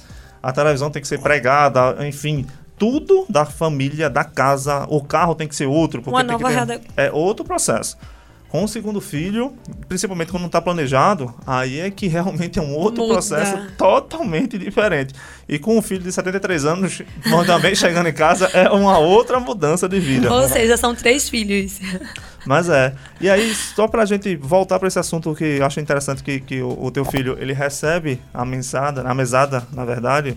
a 0.43 0.53
televisão 0.53 0.91
tem 0.91 1.03
que 1.03 1.09
ser 1.09 1.21
pregada, 1.21 1.97
enfim, 2.07 2.47
tudo 2.79 3.27
da 3.29 3.45
família, 3.45 4.09
da 4.09 4.25
casa, 4.25 4.87
o 4.89 5.03
carro 5.03 5.35
tem 5.35 5.47
que 5.47 5.55
ser 5.55 5.67
outro, 5.67 6.01
porque 6.01 6.15
Uma 6.17 6.25
tem 6.25 6.39
nova 6.39 6.67
que 6.67 6.79
ter, 6.79 6.91
é 6.97 7.13
outro 7.13 7.45
processo. 7.45 7.99
Com 8.49 8.65
o 8.65 8.69
segundo 8.69 9.01
filho, 9.01 9.55
principalmente 9.87 10.33
quando 10.33 10.41
não 10.41 10.49
está 10.49 10.61
planejado, 10.61 11.33
aí 11.47 11.79
é 11.79 11.89
que 11.89 12.09
realmente 12.09 12.59
é 12.59 12.63
um 12.63 12.75
outro 12.75 13.03
Muda. 13.03 13.15
processo 13.15 13.57
totalmente 13.79 14.59
diferente. 14.59 15.15
E 15.49 15.57
com 15.57 15.79
um 15.79 15.83
filho 15.83 16.03
de 16.03 16.11
73 16.11 16.65
anos, 16.65 17.01
também 17.47 17.77
chegando 17.77 18.09
em 18.09 18.13
casa, 18.13 18.47
é 18.47 18.69
uma 18.71 18.99
outra 18.99 19.39
mudança 19.39 19.89
de 19.89 20.01
vida. 20.01 20.33
Ou 20.33 20.49
seja, 20.49 20.77
são 20.77 20.97
três 20.97 21.29
filhos. 21.29 21.79
Mas 22.47 22.69
é. 22.69 22.95
E 23.21 23.29
aí, 23.29 23.55
só 23.55 23.87
para 23.87 24.03
a 24.03 24.07
gente 24.07 24.35
voltar 24.37 24.79
para 24.79 24.89
esse 24.89 24.99
assunto 24.99 25.35
que 25.35 25.45
eu 25.45 25.67
acho 25.67 25.81
interessante 25.81 26.23
que, 26.23 26.41
que 26.41 26.63
o, 26.63 26.85
o 26.85 26.91
teu 26.91 27.05
filho, 27.05 27.37
ele 27.39 27.53
recebe 27.53 28.21
a 28.33 28.45
mesada, 28.45 29.03
a 29.03 29.15
mesada, 29.15 29.67
na 29.73 29.85
verdade. 29.85 30.37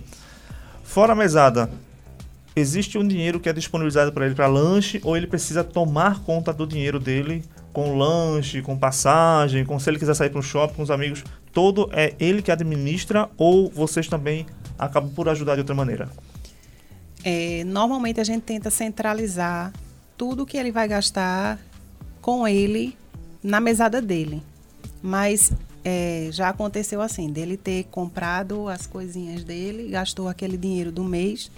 Fora 0.82 1.12
a 1.12 1.16
mesada, 1.16 1.70
existe 2.54 2.98
um 2.98 3.06
dinheiro 3.06 3.40
que 3.40 3.48
é 3.48 3.52
disponibilizado 3.52 4.12
para 4.12 4.26
ele 4.26 4.34
para 4.34 4.46
lanche 4.46 5.00
ou 5.02 5.16
ele 5.16 5.26
precisa 5.26 5.64
tomar 5.64 6.20
conta 6.20 6.52
do 6.52 6.66
dinheiro 6.66 7.00
dele 7.00 7.42
com 7.72 7.98
lanche, 7.98 8.62
com 8.62 8.78
passagem, 8.78 9.64
com 9.64 9.78
se 9.80 9.90
ele 9.90 9.98
quiser 9.98 10.14
sair 10.14 10.30
para 10.30 10.38
um 10.38 10.42
shopping 10.42 10.74
com 10.74 10.82
os 10.82 10.90
amigos, 10.90 11.24
todo 11.52 11.90
é 11.92 12.14
ele 12.20 12.40
que 12.40 12.52
administra 12.52 13.28
ou 13.36 13.68
vocês 13.68 14.06
também 14.06 14.46
acabam 14.78 15.10
por 15.10 15.28
ajudar 15.28 15.54
de 15.54 15.62
outra 15.62 15.74
maneira? 15.74 16.08
É, 17.24 17.64
normalmente 17.64 18.20
a 18.20 18.24
gente 18.24 18.42
tenta 18.42 18.70
centralizar 18.70 19.72
tudo 20.16 20.46
que 20.46 20.56
ele 20.56 20.70
vai 20.70 20.86
gastar 20.86 21.58
com 22.24 22.48
ele 22.48 22.96
na 23.42 23.60
mesada 23.60 24.00
dele. 24.00 24.42
Mas 25.02 25.52
é, 25.84 26.30
já 26.32 26.48
aconteceu 26.48 27.02
assim, 27.02 27.30
dele 27.30 27.58
ter 27.58 27.84
comprado 27.90 28.66
as 28.66 28.86
coisinhas 28.86 29.44
dele, 29.44 29.90
gastou 29.90 30.26
aquele 30.26 30.56
dinheiro 30.56 30.90
do 30.90 31.04
mês 31.04 31.50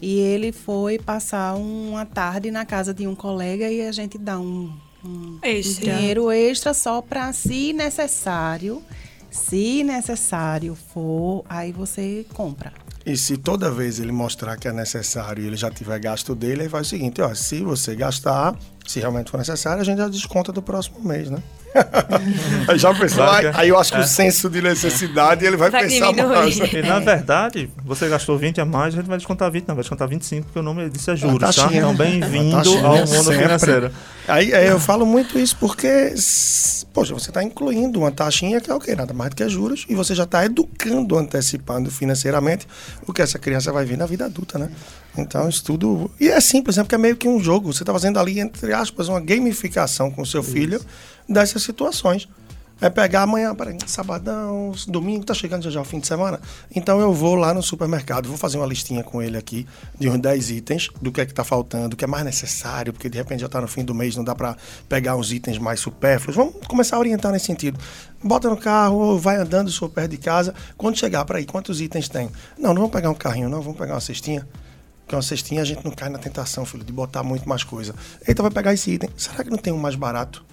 e 0.00 0.20
ele 0.20 0.52
foi 0.52 0.96
passar 0.96 1.56
uma 1.56 2.06
tarde 2.06 2.52
na 2.52 2.64
casa 2.64 2.94
de 2.94 3.04
um 3.04 3.16
colega 3.16 3.68
e 3.68 3.84
a 3.84 3.90
gente 3.90 4.16
dá 4.16 4.38
um 4.38 4.72
um 5.04 5.38
extra. 5.42 5.94
dinheiro 5.96 6.30
extra 6.30 6.72
só 6.72 7.00
para, 7.02 7.32
se 7.32 7.72
necessário, 7.72 8.82
se 9.30 9.82
necessário 9.82 10.74
for, 10.74 11.42
aí 11.48 11.72
você 11.72 12.24
compra. 12.34 12.72
E 13.04 13.16
se 13.16 13.38
toda 13.38 13.70
vez 13.70 13.98
ele 13.98 14.12
mostrar 14.12 14.56
que 14.58 14.68
é 14.68 14.72
necessário 14.72 15.42
e 15.42 15.46
ele 15.46 15.56
já 15.56 15.70
tiver 15.70 15.98
gasto 15.98 16.34
dele, 16.34 16.62
aí 16.62 16.68
faz 16.68 16.86
o 16.86 16.90
seguinte, 16.90 17.22
ó, 17.22 17.34
se 17.34 17.62
você 17.62 17.96
gastar, 17.96 18.54
se 18.86 19.00
realmente 19.00 19.30
for 19.30 19.38
necessário, 19.38 19.80
a 19.80 19.84
gente 19.84 19.98
já 19.98 20.08
desconta 20.08 20.52
do 20.52 20.62
próximo 20.62 21.00
mês, 21.00 21.30
né? 21.30 21.38
Já 22.76 22.92
pensou? 22.94 23.24
Aí, 23.24 23.46
aí, 23.54 23.68
eu 23.68 23.78
acho 23.78 23.92
que 23.92 23.98
é. 23.98 24.02
o 24.02 24.06
senso 24.06 24.50
de 24.50 24.60
necessidade 24.60 25.44
ele 25.44 25.56
vai, 25.56 25.70
vai 25.70 25.86
pensar 25.86 26.12
mais. 26.12 26.58
E 26.58 26.82
na 26.82 26.98
verdade, 26.98 27.70
você 27.84 28.08
gastou 28.08 28.36
20 28.36 28.60
a 28.60 28.64
mais, 28.64 28.94
a 28.94 28.96
gente 28.98 29.06
vai 29.06 29.18
descontar 29.18 29.50
20, 29.50 29.68
não, 29.68 29.74
vai 29.74 29.82
descontar 29.82 30.08
25, 30.08 30.46
porque 30.46 30.58
o 30.58 30.62
nome 30.62 30.88
disso 30.90 31.10
é 31.10 31.16
juros, 31.16 31.54
tá? 31.54 31.68
Então, 31.72 31.94
bem-vindo 31.94 32.56
ao 32.84 32.96
mundo 32.96 33.06
sempre. 33.06 33.38
financeiro. 33.38 33.92
Aí, 34.26 34.52
aí, 34.52 34.66
eu 34.66 34.80
falo 34.80 35.06
muito 35.06 35.38
isso 35.38 35.56
porque, 35.58 36.12
poxa, 36.92 37.14
você 37.14 37.30
está 37.30 37.42
incluindo 37.42 38.00
uma 38.00 38.10
taxinha 38.10 38.60
que 38.60 38.70
é 38.70 38.74
o 38.74 38.80
quê? 38.80 38.94
Nada 38.94 39.14
mais 39.14 39.30
do 39.30 39.36
que 39.36 39.48
juros, 39.48 39.86
e 39.88 39.94
você 39.94 40.14
já 40.14 40.24
está 40.24 40.44
educando, 40.44 41.16
antecipando 41.16 41.90
financeiramente 41.90 42.66
o 43.06 43.12
que 43.12 43.22
essa 43.22 43.38
criança 43.38 43.72
vai 43.72 43.84
vir 43.84 43.96
na 43.96 44.06
vida 44.06 44.24
adulta, 44.24 44.58
né? 44.58 44.70
Então, 45.16 45.48
isso 45.48 45.64
tudo. 45.64 46.10
E 46.20 46.28
é 46.28 46.40
simples, 46.40 46.76
né? 46.76 46.82
Porque 46.82 46.94
é 46.94 46.98
meio 46.98 47.16
que 47.16 47.28
um 47.28 47.40
jogo. 47.40 47.72
Você 47.72 47.82
está 47.82 47.92
fazendo 47.92 48.18
ali, 48.18 48.40
entre 48.40 48.72
aspas, 48.72 49.08
uma 49.08 49.20
gamificação 49.20 50.10
com 50.10 50.22
o 50.22 50.26
seu 50.26 50.40
isso. 50.40 50.52
filho 50.52 50.80
dessas 51.28 51.62
situações. 51.62 52.28
É 52.82 52.88
pegar 52.88 53.22
amanhã, 53.22 53.54
peraí, 53.54 53.76
sabadão, 53.86 54.72
domingo, 54.88 55.22
tá 55.22 55.34
chegando 55.34 55.62
já 55.62 55.68
já 55.68 55.82
o 55.82 55.84
fim 55.84 55.98
de 55.98 56.06
semana. 56.06 56.40
Então 56.74 56.98
eu 56.98 57.12
vou 57.12 57.34
lá 57.34 57.52
no 57.52 57.62
supermercado, 57.62 58.26
vou 58.26 58.38
fazer 58.38 58.56
uma 58.56 58.66
listinha 58.66 59.04
com 59.04 59.20
ele 59.20 59.36
aqui 59.36 59.66
de 59.98 60.08
uns 60.08 60.18
10 60.18 60.50
itens, 60.50 60.88
do 60.98 61.12
que 61.12 61.20
é 61.20 61.26
que 61.26 61.34
tá 61.34 61.44
faltando, 61.44 61.90
do 61.90 61.96
que 61.96 62.04
é 62.04 62.08
mais 62.08 62.24
necessário, 62.24 62.90
porque 62.90 63.10
de 63.10 63.18
repente 63.18 63.40
já 63.40 63.50
tá 63.50 63.60
no 63.60 63.68
fim 63.68 63.84
do 63.84 63.94
mês, 63.94 64.16
não 64.16 64.24
dá 64.24 64.34
para 64.34 64.56
pegar 64.88 65.14
uns 65.14 65.30
itens 65.30 65.58
mais 65.58 65.78
supérfluos. 65.78 66.34
Vamos 66.34 66.54
começar 66.66 66.96
a 66.96 66.98
orientar 67.00 67.30
nesse 67.30 67.44
sentido. 67.44 67.78
Bota 68.24 68.48
no 68.48 68.56
carro, 68.56 69.18
vai 69.18 69.36
andando, 69.36 69.70
se 69.70 69.88
perto 69.90 70.10
de 70.12 70.16
casa. 70.16 70.54
Quando 70.78 70.96
chegar, 70.96 71.26
para 71.26 71.36
aí, 71.36 71.44
quantos 71.44 71.82
itens 71.82 72.08
tem? 72.08 72.30
Não, 72.58 72.70
não 72.70 72.76
vamos 72.76 72.92
pegar 72.92 73.10
um 73.10 73.14
carrinho, 73.14 73.50
não, 73.50 73.60
vamos 73.60 73.78
pegar 73.78 73.92
uma 73.92 74.00
cestinha. 74.00 74.48
Porque 75.10 75.16
uma 75.16 75.22
cestinha 75.22 75.60
a 75.60 75.64
gente 75.64 75.84
não 75.84 75.90
cai 75.90 76.08
na 76.08 76.20
tentação, 76.20 76.64
filho, 76.64 76.84
de 76.84 76.92
botar 76.92 77.24
muito 77.24 77.48
mais 77.48 77.64
coisa. 77.64 77.92
Então 78.28 78.44
vai 78.44 78.52
pegar 78.52 78.72
esse 78.72 78.92
item. 78.92 79.10
Será 79.16 79.42
que 79.42 79.50
não 79.50 79.58
tem 79.58 79.72
um 79.72 79.76
mais 79.76 79.96
barato? 79.96 80.44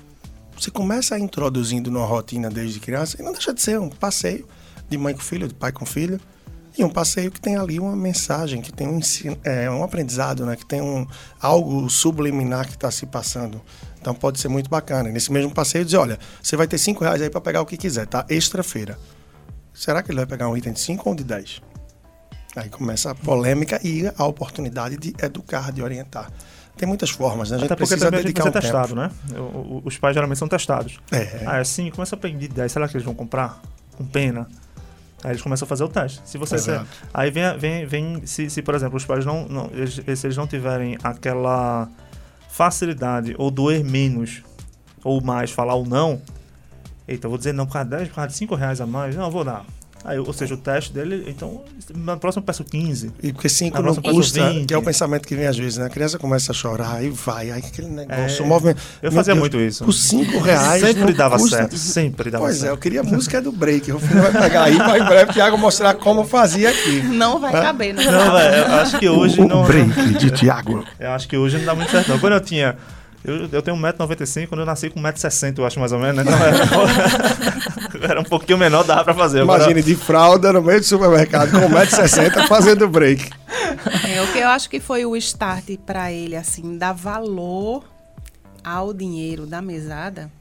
você 0.58 0.72
começa 0.72 1.14
a 1.14 1.20
introduzindo 1.20 1.92
numa 1.92 2.08
rotina 2.08 2.50
desde 2.50 2.80
criança 2.80 3.18
e 3.20 3.24
não 3.24 3.32
deixa 3.32 3.54
de 3.54 3.62
ser 3.62 3.80
um 3.80 3.88
passeio 3.88 4.48
de 4.90 4.98
mãe 4.98 5.14
com 5.14 5.20
filho, 5.20 5.48
de 5.48 5.54
pai 5.54 5.72
com 5.72 5.86
filho, 5.86 6.20
e 6.76 6.84
um 6.84 6.90
passeio 6.90 7.30
que 7.30 7.40
tem 7.40 7.56
ali 7.56 7.80
uma 7.80 7.96
mensagem, 7.96 8.60
que 8.60 8.74
tem 8.74 8.88
um, 8.88 8.98
ensino, 8.98 9.38
é, 9.44 9.70
um 9.70 9.84
aprendizado, 9.84 10.44
né? 10.44 10.56
que 10.56 10.66
tem 10.66 10.82
um, 10.82 11.06
algo 11.40 11.88
subliminar 11.88 12.66
que 12.66 12.74
está 12.74 12.90
se 12.90 13.06
passando. 13.06 13.62
Então 14.02 14.16
pode 14.16 14.40
ser 14.40 14.48
muito 14.48 14.72
bacana. 14.72 15.12
Nesse 15.12 15.32
mesmo 15.32 15.54
passeio 15.54 15.86
dizer, 15.86 15.98
olha, 15.98 16.18
você 16.42 16.58
vai 16.58 16.68
ter 16.68 16.80
cinco 16.80 17.04
reais 17.04 17.22
aí 17.22 17.30
para 17.30 17.42
pegar 17.42 17.62
o 17.62 17.66
que 17.68 17.78
quiser, 17.78 18.08
tá? 18.08 18.26
Extra 18.28 18.64
feira. 18.64 18.98
Será 19.72 20.02
que 20.02 20.10
ele 20.10 20.18
vai 20.18 20.26
pegar 20.26 20.50
um 20.50 20.58
item 20.58 20.74
de 20.74 20.80
cinco 20.80 21.08
ou 21.08 21.14
de 21.14 21.24
dez? 21.24 21.62
Aí 22.58 22.70
começa 22.70 23.12
a 23.12 23.16
polêmica 23.16 23.80
e 23.84 24.12
a 24.18 24.26
oportunidade 24.26 24.98
de 24.98 25.14
educar, 25.24 25.72
de 25.72 25.84
orientar. 25.84 26.32
Tem 26.76 26.88
muitas 26.88 27.12
formas, 27.12 27.52
né? 27.52 27.58
A 27.58 27.60
gente 27.60 27.68
Até 27.68 27.76
porque 27.76 27.90
precisa 27.90 28.06
também 28.06 28.24
dedicar 28.24 28.44
a 28.44 28.46
gente 28.46 28.62
testado, 28.62 28.96
né? 28.96 29.12
Os 29.84 29.98
pais 29.98 30.16
geralmente 30.16 30.40
são 30.40 30.48
testados. 30.48 31.00
É. 31.12 31.44
É 31.44 31.60
assim, 31.60 31.90
começa 31.92 32.16
a 32.16 32.18
pedir 32.18 32.48
10, 32.48 32.72
será 32.72 32.88
que 32.88 32.96
eles 32.96 33.06
vão 33.06 33.14
comprar? 33.14 33.62
Com 33.96 34.06
pena. 34.06 34.48
Aí 35.24 35.32
eles 35.32 35.42
começam 35.42 35.66
a 35.66 35.70
fazer 35.70 35.84
o 35.84 35.88
teste. 35.88 36.22
Se 36.26 36.38
você 36.38 36.56
aí 37.14 37.30
vem, 37.30 37.58
vem, 37.58 37.86
vem 37.86 38.26
se, 38.26 38.50
se, 38.50 38.62
por 38.62 38.74
exemplo, 38.74 38.98
os 38.98 39.06
pais 39.06 39.26
não, 39.26 39.48
não 39.48 39.70
eles, 39.74 39.96
se 39.96 40.28
eles 40.28 40.38
não 40.38 40.48
tiverem 40.48 40.98
aquela 41.04 41.88
facilidade 42.50 43.36
ou 43.38 43.52
doer 43.52 43.84
menos 43.84 44.44
ou 45.04 45.22
mais 45.22 45.52
falar 45.52 45.76
o 45.76 45.86
não, 45.86 46.22
eita, 47.08 47.26
eu 47.26 47.30
vou 47.30 47.38
dizer 47.38 47.54
não 47.54 47.66
por 47.66 47.74
causa 47.74 47.90
de 47.90 47.98
10, 47.98 48.10
por 48.10 48.16
causa 48.16 48.28
de 48.30 48.36
5 48.36 48.56
reais 48.56 48.82
a 48.82 48.86
mais, 48.86 49.16
não, 49.16 49.26
eu 49.26 49.32
vou 49.32 49.44
dar. 49.44 49.66
Aí, 50.04 50.18
ou 50.20 50.34
seja, 50.34 50.54
o 50.54 50.58
teste 50.58 50.94
dele, 50.94 51.26
então, 51.28 51.64
na 51.96 52.16
próxima 52.16 52.42
eu 52.42 52.46
peço 52.46 52.64
15. 52.64 53.12
E 53.22 53.34
porque 53.34 53.50
5 53.50 53.82
não 53.82 53.96
custa, 53.96 54.50
20. 54.50 54.68
que 54.68 54.74
é 54.74 54.78
o 54.78 54.82
pensamento 54.82 55.28
que 55.28 55.36
vem 55.36 55.48
às 55.48 55.58
vezes, 55.58 55.78
né? 55.78 55.86
A 55.86 55.90
criança 55.90 56.18
começa 56.18 56.52
a 56.52 56.56
chorar 56.56 57.04
e 57.04 57.10
vai, 57.10 57.52
aí 57.52 57.60
aquele 57.60 57.90
negócio, 57.90 58.42
é, 58.42 58.46
o 58.46 58.48
movimento. 58.48 58.82
Eu 59.02 59.12
fazia 59.12 59.34
Deus, 59.34 59.42
muito 59.42 59.60
isso. 59.60 59.84
Por 59.84 59.94
5 59.94 60.40
reais. 60.40 60.82
Sempre 60.82 61.14
dava 61.14 61.38
custa. 61.38 61.58
certo, 61.58 61.78
sempre 61.78 62.32
dava 62.32 62.46
pois 62.46 62.58
certo. 62.58 62.70
Pois 62.70 62.72
é, 62.72 62.74
eu 62.74 62.78
queria 62.78 63.02
a 63.02 63.04
música 63.04 63.42
do 63.42 63.52
break. 63.52 63.92
O 63.92 64.00
filho 64.00 64.22
vai 64.22 64.32
pegar 64.32 64.64
aí 64.64 64.78
para 64.78 65.00
em 65.00 65.06
breve 65.06 65.32
o 65.32 65.34
Thiago 65.34 65.58
mostrar 65.58 65.94
como 65.96 66.24
fazia 66.24 66.70
aqui. 66.70 67.02
Não 67.02 67.40
vai 67.40 67.54
é? 67.56 67.62
caber, 67.62 67.94
não. 67.94 68.04
Não, 68.04 68.32
velho, 68.32 68.56
eu 68.56 68.74
acho 68.76 69.00
que 69.00 69.10
hoje 69.10 69.42
o, 69.42 69.48
não. 69.48 69.64
O 69.64 69.66
break 69.66 70.14
de 70.14 70.32
Thiago. 70.32 70.86
Eu 71.00 71.12
acho 71.12 71.28
que 71.28 71.36
hoje 71.36 71.58
não 71.58 71.66
dá 71.66 71.76
muito 71.76 71.92
certo, 71.92 72.10
não. 72.10 72.20
Quando 72.20 72.34
eu 72.34 72.42
tinha 72.42 72.78
eu, 73.24 73.48
eu 73.52 73.62
tenho 73.62 73.76
1,95m, 73.78 74.48
quando 74.48 74.62
eu 74.62 74.66
nasci 74.66 74.90
com 74.90 75.02
1,60m, 75.02 75.60
eu 75.60 75.66
acho 75.66 75.80
mais 75.80 75.92
ou 75.92 76.00
menos, 76.00 76.24
né? 76.24 76.32
Então 76.32 76.82
era, 78.00 78.12
era 78.12 78.22
um 78.22 78.24
pouquinho 78.24 78.58
menor, 78.58 78.84
dava 78.84 79.04
pra 79.04 79.14
fazer. 79.14 79.42
Imagine 79.42 79.72
Agora... 79.72 79.84
de 79.84 79.96
fralda 79.96 80.54
no 80.54 80.62
meio 80.62 80.80
do 80.80 80.86
supermercado 80.86 81.52
com 81.52 81.58
1,60m 81.58 82.48
fazendo 82.48 82.88
break. 82.88 83.30
É, 84.08 84.22
o 84.22 84.32
que 84.32 84.40
eu 84.40 84.48
acho 84.48 84.70
que 84.70 84.80
foi 84.80 85.06
o 85.06 85.16
start 85.16 85.78
para 85.86 86.12
ele, 86.12 86.36
assim, 86.36 86.78
dar 86.78 86.94
valor 86.94 87.84
ao 88.64 88.94
dinheiro 88.94 89.46
da 89.46 89.62
mesada 89.62 90.32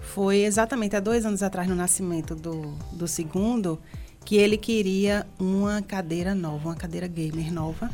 foi 0.00 0.38
exatamente 0.44 0.94
há 0.94 1.00
dois 1.00 1.26
anos 1.26 1.42
atrás, 1.42 1.68
no 1.68 1.74
nascimento 1.74 2.34
do, 2.34 2.76
do 2.92 3.08
segundo, 3.08 3.80
que 4.24 4.36
ele 4.36 4.56
queria 4.56 5.26
uma 5.38 5.82
cadeira 5.82 6.34
nova, 6.34 6.68
uma 6.68 6.76
cadeira 6.76 7.06
gamer 7.06 7.52
nova 7.52 7.90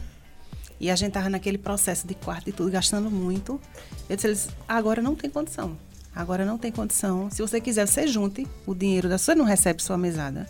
e 0.80 0.90
a 0.90 0.96
gente 0.96 1.12
tava 1.12 1.28
naquele 1.28 1.58
processo 1.58 2.06
de 2.06 2.14
quarto 2.14 2.48
e 2.48 2.52
tudo, 2.52 2.70
gastando 2.70 3.10
muito. 3.10 3.60
Eu 4.08 4.16
disse 4.16 4.26
eles, 4.28 4.48
agora 4.66 5.02
não 5.02 5.14
tem 5.14 5.28
condição. 5.28 5.76
Agora 6.16 6.44
não 6.44 6.58
tem 6.58 6.72
condição. 6.72 7.30
Se 7.30 7.42
você 7.42 7.60
quiser, 7.60 7.86
você 7.86 8.08
junte 8.08 8.46
o 8.66 8.74
dinheiro 8.74 9.08
da 9.08 9.18
sua, 9.18 9.34
não 9.34 9.44
recebe 9.44 9.82
sua 9.82 9.98
mesada. 9.98 10.48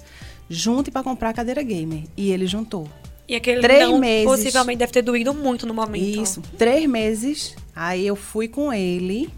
Junte 0.48 0.90
para 0.90 1.02
comprar 1.02 1.30
a 1.30 1.32
cadeira 1.32 1.62
gamer. 1.62 2.04
E 2.16 2.30
ele 2.30 2.46
juntou. 2.46 2.88
E 3.28 3.34
aquele 3.34 3.60
três 3.60 3.88
não 3.88 3.98
meses, 3.98 4.24
possivelmente 4.24 4.78
deve 4.78 4.92
ter 4.92 5.02
doído 5.02 5.34
muito 5.34 5.66
no 5.66 5.74
momento. 5.74 6.20
Isso, 6.20 6.40
três 6.56 6.88
meses. 6.88 7.54
Aí 7.74 8.06
eu 8.06 8.16
fui 8.16 8.48
com 8.48 8.72
ele. 8.72 9.30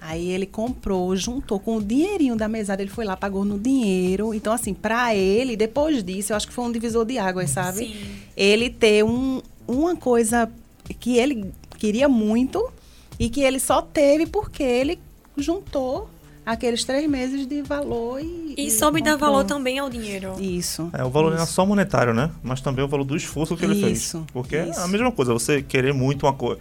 Aí 0.00 0.30
ele 0.30 0.46
comprou, 0.46 1.14
juntou 1.14 1.60
com 1.60 1.76
o 1.76 1.82
dinheirinho 1.82 2.34
da 2.34 2.48
mesada, 2.48 2.82
ele 2.82 2.90
foi 2.90 3.04
lá, 3.04 3.16
pagou 3.16 3.44
no 3.44 3.58
dinheiro. 3.58 4.32
Então, 4.32 4.52
assim, 4.52 4.72
para 4.72 5.14
ele, 5.14 5.56
depois 5.56 6.02
disso, 6.02 6.32
eu 6.32 6.36
acho 6.36 6.48
que 6.48 6.54
foi 6.54 6.64
um 6.64 6.72
divisor 6.72 7.04
de 7.04 7.18
águas, 7.18 7.50
sabe? 7.50 7.78
Sim. 7.78 7.96
Ele 8.34 8.70
ter 8.70 9.04
um, 9.04 9.42
uma 9.70 9.96
coisa 9.96 10.50
que 10.98 11.16
ele 11.16 11.52
queria 11.78 12.08
muito 12.08 12.70
e 13.18 13.28
que 13.28 13.42
ele 13.42 13.60
só 13.60 13.80
teve 13.80 14.26
porque 14.26 14.62
ele 14.62 14.98
juntou 15.36 16.08
aqueles 16.44 16.84
três 16.84 17.08
meses 17.08 17.46
de 17.46 17.62
valor 17.62 18.20
e. 18.20 18.54
E, 18.56 18.66
e 18.66 18.70
soube 18.70 19.00
dar 19.00 19.16
valor 19.16 19.44
também 19.44 19.78
ao 19.78 19.88
dinheiro. 19.88 20.34
Isso. 20.40 20.90
É, 20.92 21.04
o 21.04 21.10
valor 21.10 21.28
isso. 21.28 21.36
não 21.36 21.42
é 21.44 21.46
só 21.46 21.64
monetário, 21.64 22.12
né? 22.12 22.30
Mas 22.42 22.60
também 22.60 22.84
o 22.84 22.88
valor 22.88 23.04
do 23.04 23.16
esforço 23.16 23.56
que 23.56 23.64
ele 23.64 23.74
isso, 23.74 24.18
fez. 24.18 24.26
Porque 24.32 24.56
isso. 24.56 24.80
é 24.80 24.82
a 24.82 24.88
mesma 24.88 25.12
coisa, 25.12 25.32
você 25.32 25.62
querer 25.62 25.94
muito 25.94 26.26
uma 26.26 26.32
coisa. 26.32 26.60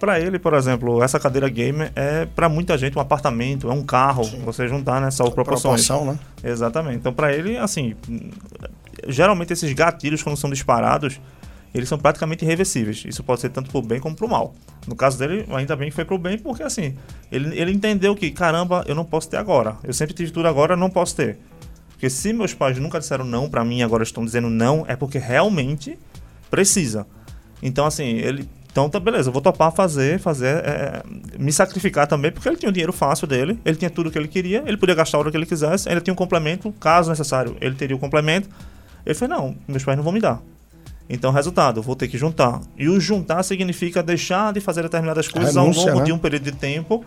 Para 0.00 0.20
ele, 0.20 0.38
por 0.38 0.54
exemplo, 0.54 1.02
essa 1.02 1.18
cadeira 1.18 1.48
gamer 1.48 1.90
é 1.96 2.24
para 2.24 2.48
muita 2.48 2.78
gente 2.78 2.96
um 2.96 3.00
apartamento, 3.00 3.68
é 3.68 3.72
um 3.72 3.82
carro, 3.82 4.24
Sim. 4.24 4.42
você 4.44 4.68
juntar 4.68 5.00
nessas 5.00 5.26
né, 5.26 5.32
proporções. 5.32 5.84
Proporção, 5.86 6.12
né? 6.12 6.18
Exatamente. 6.44 6.98
Então, 6.98 7.12
para 7.12 7.32
ele, 7.32 7.56
assim, 7.56 7.96
geralmente 9.08 9.52
esses 9.52 9.72
gatilhos 9.72 10.22
quando 10.22 10.36
são 10.36 10.50
disparados, 10.50 11.20
eles 11.74 11.88
são 11.88 11.98
praticamente 11.98 12.44
irreversíveis. 12.44 13.04
Isso 13.06 13.22
pode 13.22 13.40
ser 13.40 13.50
tanto 13.50 13.70
para 13.70 13.78
o 13.78 13.82
bem 13.82 14.00
como 14.00 14.16
para 14.16 14.26
o 14.26 14.28
mal. 14.28 14.54
No 14.86 14.96
caso 14.96 15.18
dele, 15.18 15.46
ainda 15.50 15.76
bem 15.76 15.90
que 15.90 15.94
foi 15.94 16.04
pro 16.04 16.18
bem, 16.18 16.38
porque 16.38 16.62
assim, 16.62 16.96
ele, 17.30 17.58
ele 17.58 17.72
entendeu 17.72 18.14
que, 18.16 18.30
caramba, 18.30 18.84
eu 18.86 18.94
não 18.94 19.04
posso 19.04 19.28
ter 19.28 19.36
agora. 19.36 19.76
Eu 19.84 19.92
sempre 19.92 20.14
tive 20.14 20.30
tudo 20.30 20.48
agora, 20.48 20.76
não 20.76 20.90
posso 20.90 21.14
ter. 21.14 21.38
Porque 21.90 22.08
se 22.08 22.32
meus 22.32 22.54
pais 22.54 22.78
nunca 22.78 22.98
disseram 22.98 23.24
não 23.24 23.50
para 23.50 23.64
mim, 23.64 23.82
agora 23.82 24.02
estão 24.02 24.24
dizendo 24.24 24.48
não, 24.48 24.84
é 24.86 24.96
porque 24.96 25.18
realmente 25.18 25.98
precisa. 26.50 27.06
Então, 27.62 27.84
assim, 27.84 28.04
ele. 28.04 28.48
Então, 28.70 28.88
tá 28.88 29.00
beleza, 29.00 29.28
eu 29.28 29.32
vou 29.32 29.42
topar 29.42 29.72
fazer, 29.72 30.20
fazer, 30.20 30.62
é, 30.64 31.02
me 31.36 31.52
sacrificar 31.52 32.06
também, 32.06 32.30
porque 32.30 32.48
ele 32.48 32.56
tinha 32.56 32.68
o 32.68 32.72
dinheiro 32.72 32.92
fácil 32.92 33.26
dele, 33.26 33.58
ele 33.64 33.76
tinha 33.76 33.90
tudo 33.90 34.10
que 34.10 34.16
ele 34.16 34.28
queria, 34.28 34.62
ele 34.64 34.76
podia 34.76 34.94
gastar 34.94 35.18
a 35.18 35.20
hora 35.20 35.30
que 35.32 35.36
ele 35.36 35.46
quisesse, 35.46 35.88
ainda 35.88 36.00
tinha 36.00 36.12
um 36.12 36.16
complemento, 36.16 36.70
caso 36.78 37.10
necessário, 37.10 37.56
ele 37.60 37.74
teria 37.74 37.96
o 37.96 37.98
complemento. 37.98 38.48
Ele 39.04 39.14
falou: 39.14 39.36
não, 39.36 39.56
meus 39.66 39.82
pais 39.82 39.96
não 39.96 40.04
vão 40.04 40.12
me 40.12 40.20
dar. 40.20 40.40
Então, 41.08 41.32
resultado, 41.32 41.80
vou 41.80 41.96
ter 41.96 42.06
que 42.06 42.18
juntar. 42.18 42.60
E 42.76 42.88
o 42.88 43.00
juntar 43.00 43.42
significa 43.42 44.02
deixar 44.02 44.52
de 44.52 44.60
fazer 44.60 44.82
determinadas 44.82 45.26
coisas 45.26 45.54
Renúncia, 45.54 45.82
ao 45.82 45.88
longo 45.88 46.00
né? 46.00 46.04
de 46.04 46.12
um 46.12 46.18
período 46.18 46.44
de 46.44 46.52
tempo 46.52 47.04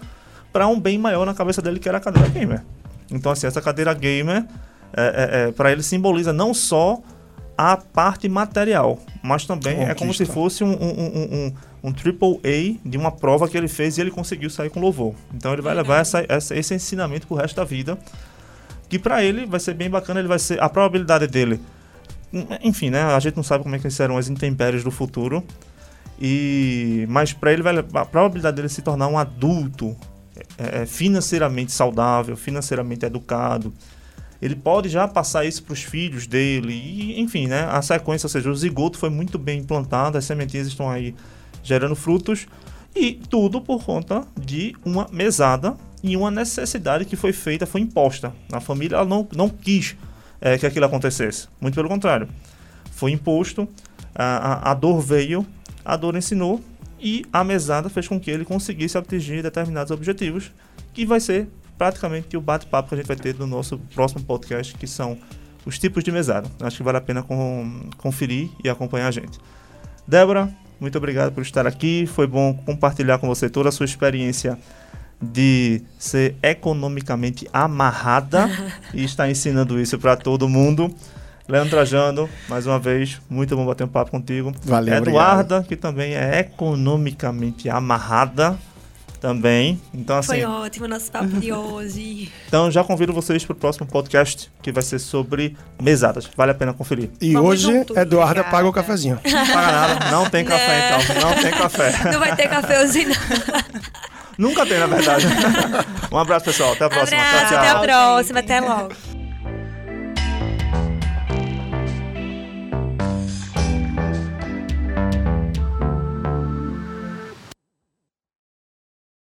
para 0.51 0.67
um 0.67 0.79
bem 0.79 0.97
maior 0.97 1.25
na 1.25 1.33
cabeça 1.33 1.61
dele, 1.61 1.79
que 1.79 1.87
era 1.87 1.99
a 1.99 2.01
cadeira 2.01 2.27
gamer. 2.27 2.63
Então, 3.11 3.31
assim, 3.31 3.45
essa 3.45 3.61
cadeira 3.61 3.93
gamer, 3.93 4.45
é, 4.93 5.01
é, 5.01 5.49
é 5.49 5.51
para 5.51 5.71
ele, 5.71 5.83
simboliza 5.83 6.33
não 6.33 6.53
só 6.53 6.99
a 7.55 7.77
parte 7.77 8.27
material, 8.27 8.97
mas 9.21 9.45
também 9.45 9.75
Conquista. 9.75 9.91
é 9.91 9.95
como 9.95 10.13
se 10.13 10.25
fosse 10.25 10.63
um, 10.63 10.71
um, 10.71 11.45
um, 11.45 11.53
um, 11.83 11.93
triple 11.93 12.39
A 12.43 12.89
de 12.89 12.97
uma 12.97 13.11
prova 13.11 13.47
que 13.47 13.55
ele 13.55 13.67
fez 13.67 13.97
e 13.97 14.01
ele 14.01 14.09
conseguiu 14.09 14.49
sair 14.49 14.71
com 14.71 14.79
louvor. 14.79 15.13
Então, 15.33 15.53
ele 15.53 15.61
vai 15.61 15.75
levar 15.75 15.99
essa, 15.99 16.25
essa, 16.27 16.55
esse 16.55 16.73
ensinamento 16.73 17.27
pro 17.27 17.35
resto 17.35 17.55
da 17.55 17.63
vida, 17.63 17.99
que 18.89 18.97
para 18.97 19.23
ele 19.23 19.45
vai 19.45 19.59
ser 19.59 19.75
bem 19.75 19.91
bacana, 19.91 20.19
ele 20.19 20.27
vai 20.27 20.39
ser 20.39 20.61
a 20.61 20.67
probabilidade 20.67 21.27
dele 21.27 21.61
enfim, 22.63 22.89
né? 22.89 23.01
A 23.01 23.19
gente 23.19 23.35
não 23.35 23.43
sabe 23.43 23.63
como 23.63 23.75
é 23.75 23.79
que 23.79 23.89
serão 23.89 24.17
as 24.17 24.29
intempéries 24.29 24.83
do 24.83 24.91
futuro. 24.91 25.43
E 26.19 27.05
mas 27.09 27.33
para 27.33 27.51
ele 27.51 27.63
vai 27.63 27.77
a 27.77 28.05
probabilidade 28.05 28.55
dele 28.55 28.69
se 28.69 28.81
tornar 28.81 29.07
um 29.07 29.17
adulto 29.17 29.95
é, 30.57 30.81
é, 30.81 30.85
financeiramente 30.85 31.71
saudável, 31.71 32.37
financeiramente 32.37 33.05
educado, 33.05 33.73
ele 34.41 34.55
pode 34.55 34.89
já 34.89 35.07
passar 35.07 35.45
isso 35.45 35.63
para 35.63 35.73
os 35.73 35.83
filhos 35.83 36.25
dele 36.25 36.73
e 36.73 37.19
enfim, 37.19 37.47
né? 37.47 37.67
A 37.69 37.81
sequência, 37.81 38.25
ou 38.25 38.29
seja, 38.29 38.49
o 38.49 38.55
zigoto 38.55 38.97
foi 38.97 39.09
muito 39.09 39.37
bem 39.37 39.59
implantado, 39.59 40.17
as 40.17 40.25
sementinhas 40.25 40.67
estão 40.67 40.89
aí 40.89 41.15
gerando 41.63 41.95
frutos 41.95 42.47
e 42.95 43.13
tudo 43.13 43.61
por 43.61 43.83
conta 43.83 44.25
de 44.39 44.75
uma 44.83 45.07
mesada 45.11 45.75
e 46.03 46.17
uma 46.17 46.31
necessidade 46.31 47.05
que 47.05 47.15
foi 47.15 47.31
feita, 47.31 47.65
foi 47.65 47.81
imposta. 47.81 48.33
A 48.51 48.59
família 48.59 49.03
não, 49.05 49.27
não 49.35 49.47
quis 49.47 49.95
é, 50.41 50.57
que 50.57 50.65
aquilo 50.65 50.85
acontecesse. 50.85 51.47
Muito 51.61 51.75
pelo 51.75 51.87
contrário. 51.87 52.27
Foi 52.91 53.11
imposto, 53.11 53.69
a, 54.13 54.69
a, 54.69 54.71
a 54.71 54.73
dor 54.73 54.99
veio, 54.99 55.45
a 55.85 55.95
dor 55.95 56.15
ensinou 56.15 56.61
e 56.99 57.25
a 57.31 57.43
mesada 57.43 57.89
fez 57.89 58.07
com 58.07 58.19
que 58.19 58.29
ele 58.29 58.43
conseguisse 58.43 58.97
atingir 58.97 59.41
determinados 59.41 59.91
objetivos, 59.91 60.51
que 60.93 61.05
vai 61.05 61.19
ser 61.19 61.47
praticamente 61.77 62.35
o 62.37 62.41
bate-papo 62.41 62.89
que 62.89 62.95
a 62.95 62.97
gente 62.97 63.07
vai 63.07 63.15
ter 63.15 63.35
no 63.35 63.47
nosso 63.47 63.79
próximo 63.93 64.23
podcast, 64.23 64.75
que 64.75 64.85
são 64.85 65.17
os 65.65 65.79
tipos 65.79 66.03
de 66.03 66.11
mesada. 66.11 66.49
Acho 66.59 66.77
que 66.77 66.83
vale 66.83 66.97
a 66.97 67.01
pena 67.01 67.23
com, 67.23 67.89
conferir 67.97 68.49
e 68.63 68.69
acompanhar 68.69 69.07
a 69.07 69.11
gente. 69.11 69.39
Débora, 70.07 70.53
muito 70.79 70.97
obrigado 70.97 71.31
por 71.31 71.41
estar 71.41 71.65
aqui. 71.65 72.05
Foi 72.05 72.27
bom 72.27 72.53
compartilhar 72.53 73.17
com 73.17 73.27
você 73.27 73.49
toda 73.49 73.69
a 73.69 73.71
sua 73.71 73.85
experiência 73.85 74.57
de 75.21 75.81
ser 75.99 76.35
economicamente 76.41 77.47
amarrada 77.53 78.49
e 78.93 79.03
está 79.03 79.29
ensinando 79.29 79.79
isso 79.79 79.99
para 79.99 80.15
todo 80.15 80.49
mundo. 80.49 80.93
Leandro 81.47 81.71
Trajano, 81.71 82.29
mais 82.47 82.65
uma 82.65 82.79
vez, 82.79 83.19
muito 83.29 83.55
bom 83.55 83.65
bater 83.65 83.83
um 83.83 83.87
papo 83.87 84.09
contigo. 84.09 84.53
Valeu, 84.63 84.95
Eduarda, 84.95 85.57
obrigado. 85.57 85.67
que 85.67 85.75
também 85.75 86.13
é 86.13 86.39
economicamente 86.39 87.69
amarrada 87.69 88.57
também. 89.21 89.79
Então, 89.93 90.17
assim, 90.17 90.27
Foi 90.29 90.43
ótimo 90.43 90.87
nosso 90.87 91.11
papo 91.11 91.27
de 91.27 91.53
hoje. 91.53 92.31
Então, 92.47 92.69
já 92.69 92.83
convido 92.83 93.13
vocês 93.13 93.45
para 93.45 93.53
o 93.53 93.55
próximo 93.55 93.85
podcast, 93.85 94.51
que 94.61 94.73
vai 94.73 94.83
ser 94.83 94.99
sobre 94.99 95.55
mesadas. 95.81 96.29
Vale 96.35 96.51
a 96.51 96.53
pena 96.53 96.73
conferir. 96.73 97.09
E 97.21 97.31
Vamos 97.31 97.49
hoje, 97.49 97.63
junto. 97.63 97.97
Eduarda 97.97 98.43
paga 98.43 98.67
o 98.67 98.73
cafezinho. 98.73 99.19
Não 99.23 99.47
paga 99.47 99.71
nada. 99.71 100.11
Não 100.11 100.29
tem 100.29 100.43
café, 100.43 100.91
não. 100.91 101.01
então. 101.01 101.21
Não 101.31 101.41
tem 101.41 101.51
café. 101.51 102.11
Não 102.11 102.19
vai 102.19 102.35
ter 102.35 102.47
café 102.49 102.83
hoje, 102.83 103.05
não. 103.05 103.15
Nunca 104.37 104.65
tem, 104.65 104.79
na 104.79 104.87
verdade. 104.87 105.25
um 106.11 106.17
abraço, 106.17 106.45
pessoal. 106.45 106.73
Até 106.73 106.85
a 106.85 106.89
próxima. 106.89 107.21
Abraço, 107.21 107.37
tchau, 107.37 107.47
tchau. 107.49 107.57
Até 107.59 107.69
a 107.69 107.79
próxima. 107.79 108.39
Até 108.39 108.59
logo. 108.61 109.10